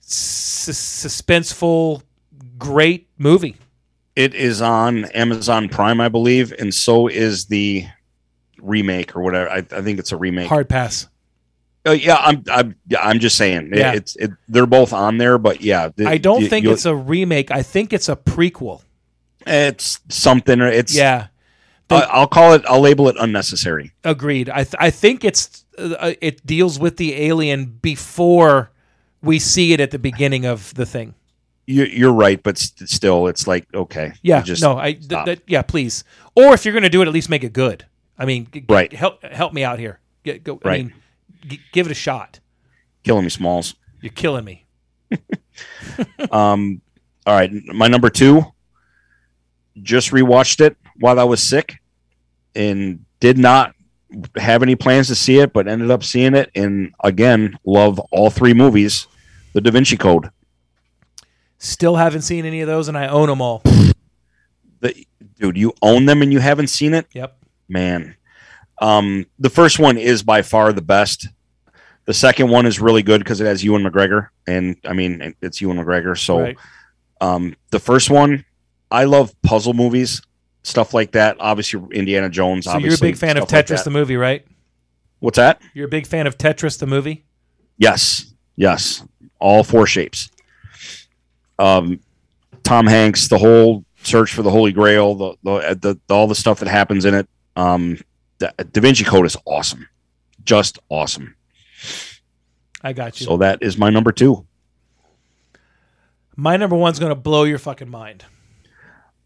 [0.08, 2.02] sus- suspenseful,
[2.58, 3.58] great movie.
[4.16, 7.86] It is on Amazon Prime, I believe, and so is the
[8.60, 9.50] remake or whatever.
[9.50, 10.48] I, I think it's a remake.
[10.50, 11.08] Hard pass.
[11.86, 12.44] Uh, yeah, I'm.
[12.52, 12.76] I'm.
[12.88, 13.70] Yeah, I'm just saying.
[13.74, 13.94] It- Yeah.
[13.94, 14.16] it's.
[14.16, 17.52] It, they're both on there, but yeah, the- I don't think it's a remake.
[17.52, 18.82] I think it's a prequel.
[19.46, 20.60] It's something.
[20.62, 20.96] It's.
[20.96, 21.28] Yeah.
[21.90, 22.64] I- I'll call it.
[22.68, 23.94] I'll label it unnecessary.
[24.04, 24.50] Agreed.
[24.50, 28.72] I th- I think it's uh, it deals with the alien before
[29.22, 31.14] we see it at the beginning of the thing.
[31.66, 34.14] You, you're right, but st- still, it's like okay.
[34.22, 34.42] Yeah.
[34.42, 34.78] just no.
[34.78, 35.62] I th- that- yeah.
[35.62, 36.04] Please.
[36.36, 37.86] Or if you're going to do it, at least make it good.
[38.18, 38.92] I mean, g- Right.
[38.94, 40.00] Help help me out here.
[40.24, 40.86] Get, go, I Right.
[40.86, 40.94] mean,
[41.48, 42.40] g- give it a shot.
[43.04, 43.76] killing me, Smalls.
[44.02, 44.66] You're killing me.
[46.32, 46.82] Um,
[47.26, 48.44] all right, my number two.
[49.82, 51.78] Just rewatched it while I was sick,
[52.56, 53.74] and did not
[54.38, 58.30] have any plans to see it, but ended up seeing it, and again, love all
[58.30, 59.08] three movies.
[59.54, 60.30] The Da Vinci Code.
[61.58, 63.64] Still haven't seen any of those, and I own them all.
[64.80, 64.94] The,
[65.40, 67.36] dude, you own them and you haven't seen it, Yep.
[67.68, 68.16] man.
[68.80, 71.28] Um, the first one is by far the best.
[72.06, 75.60] The second one is really good because it has Ewan McGregor, and I mean it's
[75.60, 76.18] Ewan McGregor.
[76.18, 76.58] So Right.
[77.20, 78.46] Um, the first one,
[78.92, 80.22] I love puzzle movies,
[80.68, 81.38] stuff like that.
[81.40, 82.66] Obviously, Indiana Jones.
[82.66, 84.46] So you're a big fan of stuff like Tetris the movie, right?
[85.20, 85.62] What's that?
[85.74, 87.26] You're a big fan of Tetris the movie.
[87.78, 89.04] Yes, yes,
[89.40, 90.30] all four shapes.
[91.60, 92.00] Um,
[92.64, 96.60] Tom Hanks, the whole search for the Holy Grail, the the, the all the stuff
[96.60, 97.28] that happens in it.
[97.56, 97.98] Um,
[98.40, 99.88] Da, da Vinci Code is awesome,
[100.44, 101.36] just awesome.
[102.84, 103.26] I got you.
[103.26, 104.46] So that is my number two.
[106.36, 108.26] My number one's going to blow your fucking mind,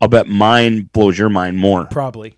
[0.02, 1.86] I'll bet mine blows your mind more.
[1.86, 2.38] probably.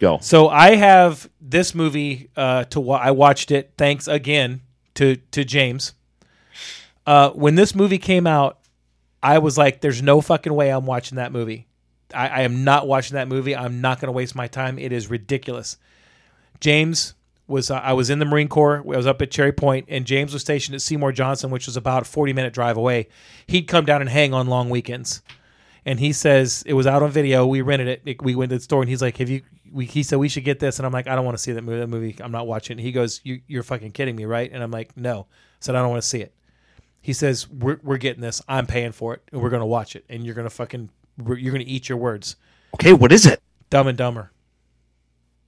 [0.00, 0.18] Go.
[0.20, 4.60] So I have this movie uh, to wa- I watched it thanks again
[4.94, 5.92] to to James.
[7.06, 8.58] Uh, when this movie came out,
[9.22, 11.66] I was like, "There's no fucking way I'm watching that movie.
[12.14, 13.54] I, I am not watching that movie.
[13.56, 14.78] I'm not going to waste my time.
[14.78, 15.76] It is ridiculous."
[16.60, 17.14] James
[17.46, 18.78] was uh, I was in the Marine Corps.
[18.78, 21.76] I was up at Cherry Point, and James was stationed at Seymour Johnson, which was
[21.76, 23.08] about a 40 minute drive away.
[23.46, 25.22] He'd come down and hang on long weekends.
[25.86, 27.46] And he says it was out on video.
[27.46, 28.02] We rented it.
[28.04, 29.40] It- We went to the store, and he's like, "Have you?"
[29.72, 31.52] We, he said we should get this, and I'm like, "I don't want to see
[31.52, 31.78] that movie.
[31.80, 34.62] That movie, I'm not watching." it." He goes, you, "You're fucking kidding me, right?" And
[34.62, 36.34] I'm like, "No." I said, "I don't want to see it."
[37.00, 38.42] He says, "We're we're getting this.
[38.48, 40.90] I'm paying for it, and we're gonna watch it, and you're gonna fucking
[41.24, 42.36] you're gonna eat your words."
[42.74, 43.40] Okay, what is it?
[43.70, 44.30] Dumb and Dumber.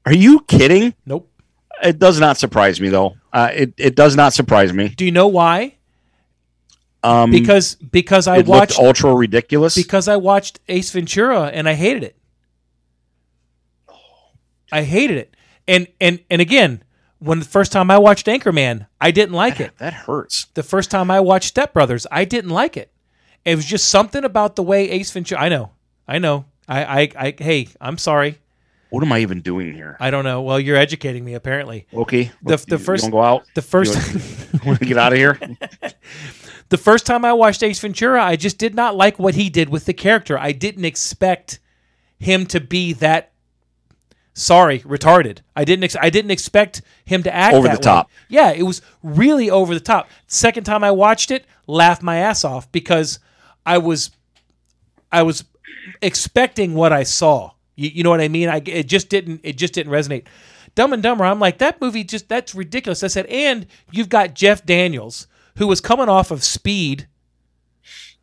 [0.06, 0.94] Are you kidding?
[1.04, 1.30] Nope.
[1.82, 3.16] It does not surprise me though.
[3.32, 4.88] Uh, it it does not surprise me.
[4.88, 5.76] Do you know why?
[7.02, 9.74] Um, Because because I it watched ultra ridiculous.
[9.76, 12.16] because I watched Ace Ventura and I hated it.
[14.72, 15.34] I hated it.
[15.66, 16.82] And and and again,
[17.18, 19.76] when the first time I watched Anchorman, I didn't like it.
[19.78, 20.46] that hurts.
[20.54, 22.90] The first time I watched Step Brothers, I didn't like it.
[23.44, 25.40] It was just something about the way Ace Ventura.
[25.40, 25.70] I know,
[26.06, 26.44] I know.
[26.68, 28.38] I, I, I hey, I'm sorry.
[28.90, 29.96] What am I even doing here?
[30.00, 30.40] I don't know.
[30.42, 31.86] Well, you're educating me apparently.
[31.94, 33.44] Okay, The- the you- first- you go out.
[33.54, 33.94] The first,
[34.64, 35.38] Want to get out of here?
[36.68, 39.68] the first time I watched Ace Ventura, I just did not like what he did
[39.70, 40.38] with the character.
[40.38, 41.60] I didn't expect
[42.18, 43.32] him to be that
[44.34, 45.38] sorry, retarded.
[45.56, 47.94] I didn't ex- I didn't expect him to act Over that the way.
[47.94, 48.10] top.
[48.28, 50.08] Yeah, it was really over the top.
[50.26, 53.18] Second time I watched it, laughed my ass off because
[53.66, 54.10] I was
[55.10, 55.44] I was
[56.02, 57.52] expecting what I saw.
[57.76, 58.48] You, you know what I mean?
[58.48, 60.26] I it just didn't it just didn't resonate.
[60.74, 61.24] Dumb and Dumber.
[61.24, 63.02] I'm like that movie just that's ridiculous.
[63.02, 65.26] I said, and you've got Jeff Daniels
[65.58, 67.08] who was coming off of Speed,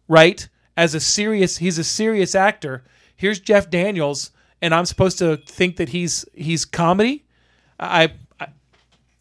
[0.07, 0.47] right?
[0.75, 2.83] As a serious, he's a serious actor.
[3.15, 4.31] Here's Jeff Daniels,
[4.61, 7.25] and I'm supposed to think that he's he's comedy.
[7.79, 8.47] I, I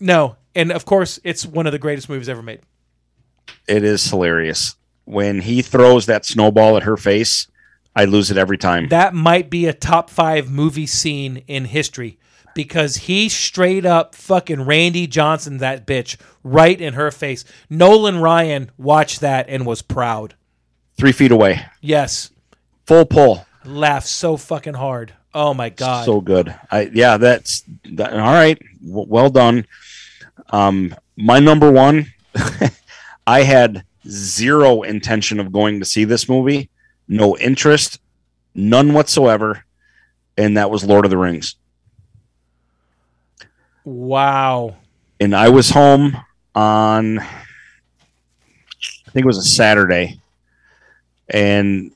[0.00, 2.60] no, and of course it's one of the greatest movies ever made.
[3.68, 7.48] it is hilarious when he throws that snowball at her face.
[7.96, 8.88] I lose it every time.
[8.88, 12.18] That might be a top five movie scene in history
[12.54, 17.44] because he straight up fucking Randy Johnson that bitch right in her face.
[17.68, 20.34] Nolan Ryan watched that and was proud.
[20.96, 22.30] Three feet away, Yes,
[22.86, 23.46] full pull.
[23.64, 25.12] laughed so fucking hard.
[25.34, 26.04] Oh my god.
[26.04, 26.54] So good.
[26.70, 28.60] I yeah, that's that, all right.
[28.86, 29.66] W- well done.
[30.50, 32.06] Um, my number one.
[33.26, 36.68] I had zero intention of going to see this movie,
[37.08, 37.98] no interest,
[38.54, 39.64] none whatsoever,
[40.36, 41.56] and that was Lord of the Rings.
[43.84, 44.76] Wow.
[45.20, 46.16] And I was home
[46.54, 47.26] on, I
[49.12, 50.20] think it was a Saturday,
[51.28, 51.92] and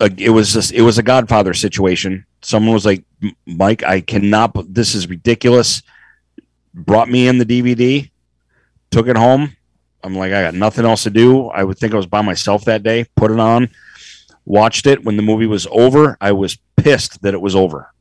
[0.00, 2.26] uh, it was just it was a Godfather situation.
[2.42, 3.04] Someone was like,
[3.46, 4.52] "Mike, I cannot.
[4.72, 5.82] This is ridiculous."
[6.74, 8.10] Brought me in the DVD,
[8.90, 9.56] took it home.
[10.02, 11.46] I'm like, I got nothing else to do.
[11.48, 13.06] I would think I was by myself that day.
[13.16, 13.70] Put it on,
[14.44, 15.04] watched it.
[15.04, 17.93] When the movie was over, I was pissed that it was over.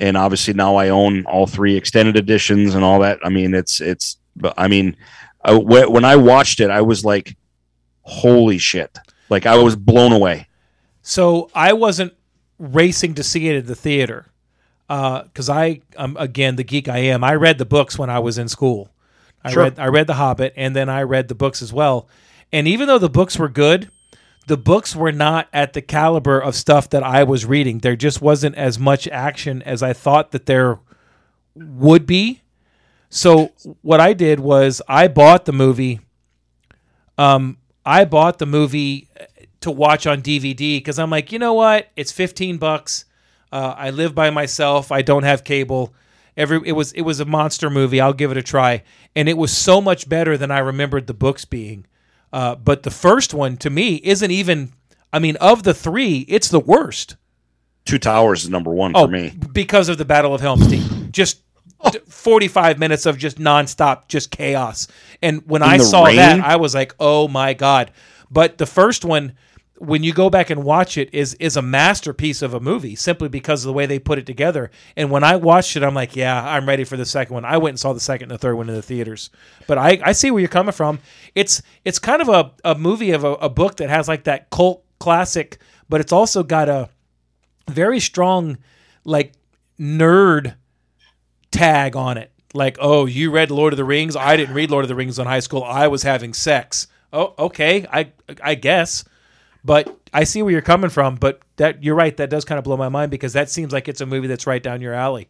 [0.00, 3.18] And obviously now I own all three extended editions and all that.
[3.22, 4.16] I mean, it's it's.
[4.34, 4.96] But I mean,
[5.44, 7.36] I, when I watched it, I was like,
[8.02, 8.98] "Holy shit!"
[9.28, 10.46] Like I was blown away.
[11.02, 12.14] So I wasn't
[12.58, 14.26] racing to see it at the theater
[14.88, 17.22] because I, um, again, the geek I am.
[17.22, 18.90] I read the books when I was in school.
[19.44, 19.62] I Sure.
[19.64, 22.08] read I read The Hobbit, and then I read the books as well.
[22.52, 23.90] And even though the books were good,
[24.50, 27.78] the books were not at the caliber of stuff that I was reading.
[27.78, 30.80] There just wasn't as much action as I thought that there
[31.54, 32.42] would be.
[33.10, 33.52] So
[33.82, 36.00] what I did was I bought the movie.
[37.16, 39.08] Um, I bought the movie
[39.60, 41.88] to watch on DVD because I'm like, you know what?
[41.94, 43.04] It's 15 bucks.
[43.52, 44.90] Uh, I live by myself.
[44.90, 45.94] I don't have cable.
[46.36, 48.00] Every it was it was a monster movie.
[48.00, 48.82] I'll give it a try,
[49.14, 51.86] and it was so much better than I remembered the books being.
[52.32, 54.72] Uh, but the first one to me isn't even.
[55.12, 57.16] I mean, of the three, it's the worst.
[57.84, 59.32] Two Towers is number one Oh, for me.
[59.52, 61.10] because of the Battle of Helm's Deep.
[61.10, 61.40] Just
[61.82, 61.90] Oh.
[62.08, 64.86] 45 minutes of just nonstop, just chaos.
[65.22, 66.40] And when I the saw that.
[66.44, 67.90] I was like, "Oh my god!"
[68.30, 69.32] But the first one,
[69.80, 73.30] when you go back and watch it, is is a masterpiece of a movie simply
[73.30, 74.70] because of the way they put it together.
[74.94, 77.56] And when I watched it, I'm like, "Yeah, I'm ready for the second one." I
[77.56, 79.30] went and saw the second and the third one in the theaters.
[79.66, 80.98] But I, I see where you're coming from.
[81.34, 84.50] It's it's kind of a, a movie of a, a book that has like that
[84.50, 85.58] cult classic,
[85.88, 86.90] but it's also got a
[87.70, 88.58] very strong
[89.04, 89.32] like
[89.78, 90.56] nerd
[91.50, 92.30] tag on it.
[92.52, 94.14] Like, oh, you read Lord of the Rings?
[94.14, 95.64] I didn't read Lord of the Rings in high school.
[95.64, 96.86] I was having sex.
[97.14, 98.12] Oh, okay, I
[98.42, 99.04] I guess.
[99.64, 101.16] But I see where you're coming from.
[101.16, 102.16] But that you're right.
[102.16, 104.46] That does kind of blow my mind because that seems like it's a movie that's
[104.46, 105.28] right down your alley.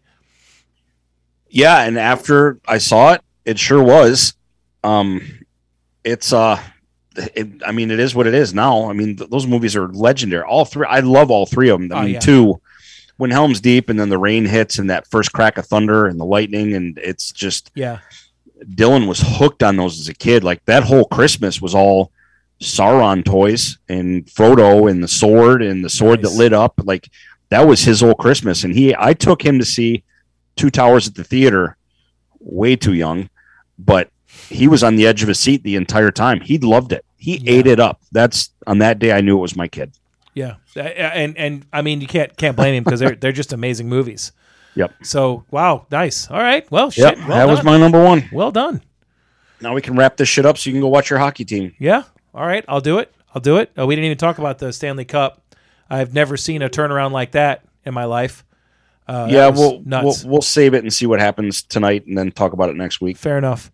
[1.49, 4.35] Yeah, and after I saw it, it sure was.
[4.85, 5.21] Um,
[6.05, 6.61] it's uh,
[7.17, 8.89] it, I mean, it is what it is now.
[8.89, 10.45] I mean, th- those movies are legendary.
[10.45, 11.93] All three, I love all three of them.
[11.93, 12.21] I Oh, mean, yeah.
[12.21, 12.61] two,
[13.17, 16.21] when Helm's Deep, and then the rain hits, and that first crack of thunder, and
[16.21, 17.99] the lightning, and it's just Yeah.
[18.75, 20.45] Dylan was hooked on those as a kid.
[20.45, 22.13] Like that whole Christmas was all
[22.61, 26.33] Sauron toys and Frodo and the sword and the sword Nice.
[26.33, 26.75] that lit up.
[26.85, 27.09] Like
[27.49, 28.65] that was his whole Christmas.
[28.65, 30.03] And he, I took him to see
[30.57, 31.77] Two Towers at the theater,
[32.39, 33.31] way too young,
[33.79, 34.11] but
[34.49, 36.41] he was on the edge of his seat the entire time.
[36.41, 37.05] He loved it.
[37.17, 37.53] He Yeah.
[37.53, 38.01] ate it up.
[38.13, 39.93] That's on that day I knew it was my kid.
[40.35, 43.89] Yeah, and and I mean you can't can't blame him because they're they're just amazing
[43.89, 44.33] movies.
[44.77, 44.93] Yep.
[45.03, 46.31] So wow, nice.
[46.31, 46.71] All right.
[46.71, 47.17] Well, Yep.
[47.19, 47.51] Well that done.
[47.51, 48.29] was my number one.
[48.33, 48.81] well done.
[49.61, 51.75] Now we can wrap this shit up so you can go watch your hockey team.
[51.79, 52.05] Yeah.
[52.35, 52.65] All right.
[52.69, 53.13] I'll do it.
[53.35, 53.71] I'll do it.
[53.77, 55.43] Oh, we didn't even talk about the Stanley Cup.
[55.89, 58.45] I've never seen a turnaround like that in my life.
[59.09, 62.53] Uh, yeah, we'll, we'll we'll save it and see what happens tonight, and then talk
[62.53, 63.17] about it next week.
[63.17, 63.73] Fair enough.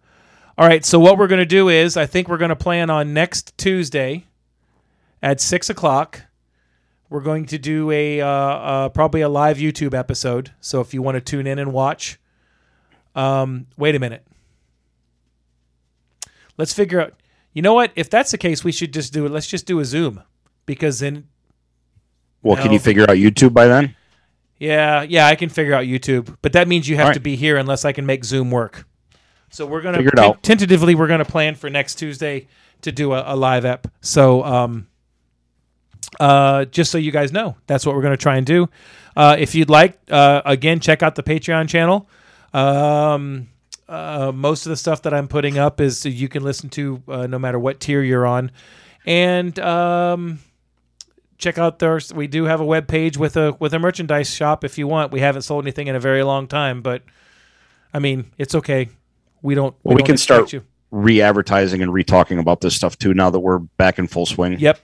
[0.57, 0.83] All right.
[0.83, 3.57] So what we're going to do is, I think we're going to plan on next
[3.59, 4.25] Tuesday
[5.23, 6.23] at six o'clock.
[7.11, 10.53] We're going to do a uh, uh, probably a live YouTube episode.
[10.61, 12.19] So if you want to tune in and watch,
[13.15, 14.27] um, wait a minute.
[16.57, 17.15] Let's figure out.
[17.57, 17.91] You know what?
[17.97, 19.33] If that's the case, we should just do it.
[19.33, 20.23] Let's just do a Zoom
[20.67, 21.27] because then
[22.43, 23.97] Well, can you figure out YouTube by then?
[24.59, 27.15] Yeah, yeah, I can figure out YouTube, but that means you have right.
[27.15, 28.87] to be here unless I can make Zoom work.
[29.49, 30.43] So we're gonna Figure it out.
[30.43, 32.47] tentatively we're gonna plan for next Tuesday
[32.83, 33.87] to do a, a live ep.
[34.03, 34.89] So um,
[36.21, 38.69] uh, just so you guys know, that's what we're gonna try and do.
[39.17, 42.07] Uh, if you'd like, uh, again, check out the Patreon channel.
[42.53, 43.49] Um,
[43.89, 47.27] uh, most of the stuff that I'm putting up is you can listen to uh,
[47.27, 48.51] no matter what tier you're on,
[49.07, 50.41] and um,
[51.39, 54.65] check out their we do have a web page with a with a merchandise shop
[54.65, 57.03] if you want we haven't sold anything in a very long time but
[57.93, 58.89] i mean it's okay
[59.43, 60.65] we don't Well, we don't can start- you.
[60.93, 63.13] Re-advertising and re-talking about this stuff too.
[63.13, 64.59] Now that we're back in full swing.
[64.59, 64.81] yep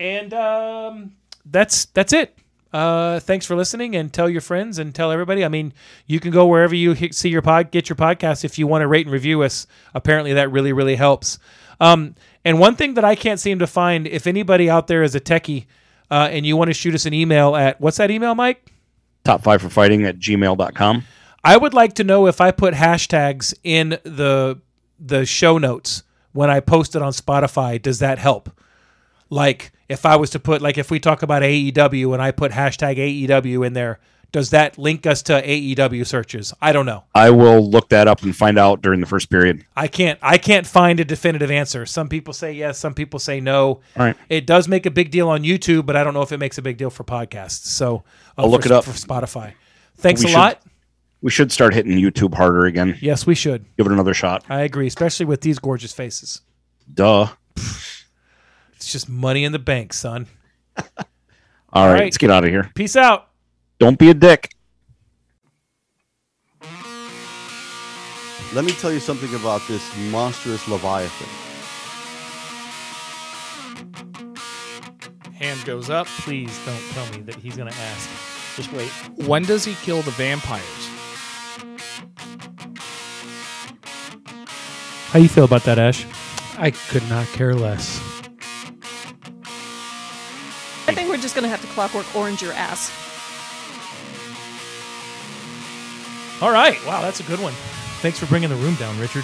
[0.00, 1.12] and um
[1.46, 2.36] that's that's it
[2.72, 5.44] uh thanks for listening and tell your friends and tell everybody.
[5.44, 5.72] I mean
[6.06, 8.86] you can go wherever you see your pod get your podcast if you want to
[8.86, 9.66] rate and review us.
[9.94, 11.38] Apparently that really really helps.
[11.80, 15.14] Um and one thing that i can't seem to find if anybody out there is
[15.14, 15.66] a techie
[16.10, 18.70] uh, and you want to shoot us an email at what's that email mike?
[19.24, 21.04] Top five for fighting at gmail.com.
[21.44, 24.60] I would like to know if I put hashtags in the
[25.00, 28.50] the show notes when I post it on Spotify, does that help?
[29.32, 32.52] Like if I was to put like if we talk about AEW and I put
[32.52, 33.98] hashtag AEW in there,
[34.30, 36.52] does that link us to AEW searches?
[36.60, 37.04] I don't know.
[37.14, 39.64] I will look that up and find out during the first period.
[39.74, 41.86] I can't I can't find a definitive answer.
[41.86, 43.64] Some people say yes, some people say no.
[43.68, 44.16] All right.
[44.28, 46.58] It does make a big deal on YouTube, but I don't know if it makes
[46.58, 47.64] a big deal for podcasts.
[47.66, 48.04] So
[48.36, 48.84] uh, I'll look for- it up.
[48.84, 49.54] for Spotify.
[49.96, 50.62] Thanks We a should- lot.
[51.22, 52.98] We should start hitting YouTube harder again.
[53.00, 53.64] Yes, we should.
[53.76, 54.44] Give it another shot.
[54.48, 56.40] I agree, especially with these gorgeous faces.
[56.92, 57.28] Duh.
[58.82, 60.26] It's just money in the bank, son.
[61.72, 62.02] All right, right.
[62.02, 62.68] let's get out of here.
[62.74, 63.28] Peace out.
[63.78, 64.52] Don't be a dick.
[68.52, 71.28] Let me tell you something about this monstrous Leviathan.
[75.32, 76.08] Hand goes up.
[76.08, 78.10] Please don't tell me that he's going to ask.
[78.56, 78.88] Just wait.
[79.28, 80.64] When does he kill the vampires?
[85.12, 86.04] How you feel about that, Ash?
[86.58, 88.01] I could not care less.
[91.12, 92.90] We're just gonna have to clockwork orange your ass.
[96.42, 96.76] All right.
[96.86, 97.52] Wow, that's a good one.
[98.00, 99.22] Thanks for bringing the room down, Richard.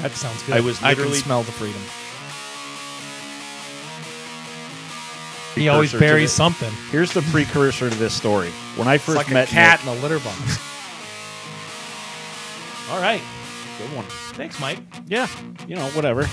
[0.00, 0.54] That sounds good.
[0.54, 1.82] I was I can literally smell the freedom.
[5.56, 6.70] he always buries something.
[6.92, 8.50] Here's the precursor to this story.
[8.76, 10.58] When I It's first like met a cat Nick- in a litter box.
[12.90, 13.20] All right.
[13.78, 14.06] good one.
[14.34, 14.78] Thanks, Mike.
[15.08, 15.26] Yeah,
[15.66, 16.28] you know, whatever.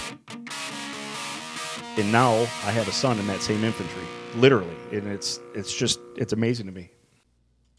[1.98, 4.04] And now I have a son in that same infantry,
[4.36, 6.92] literally, and it's it's just it's amazing to me.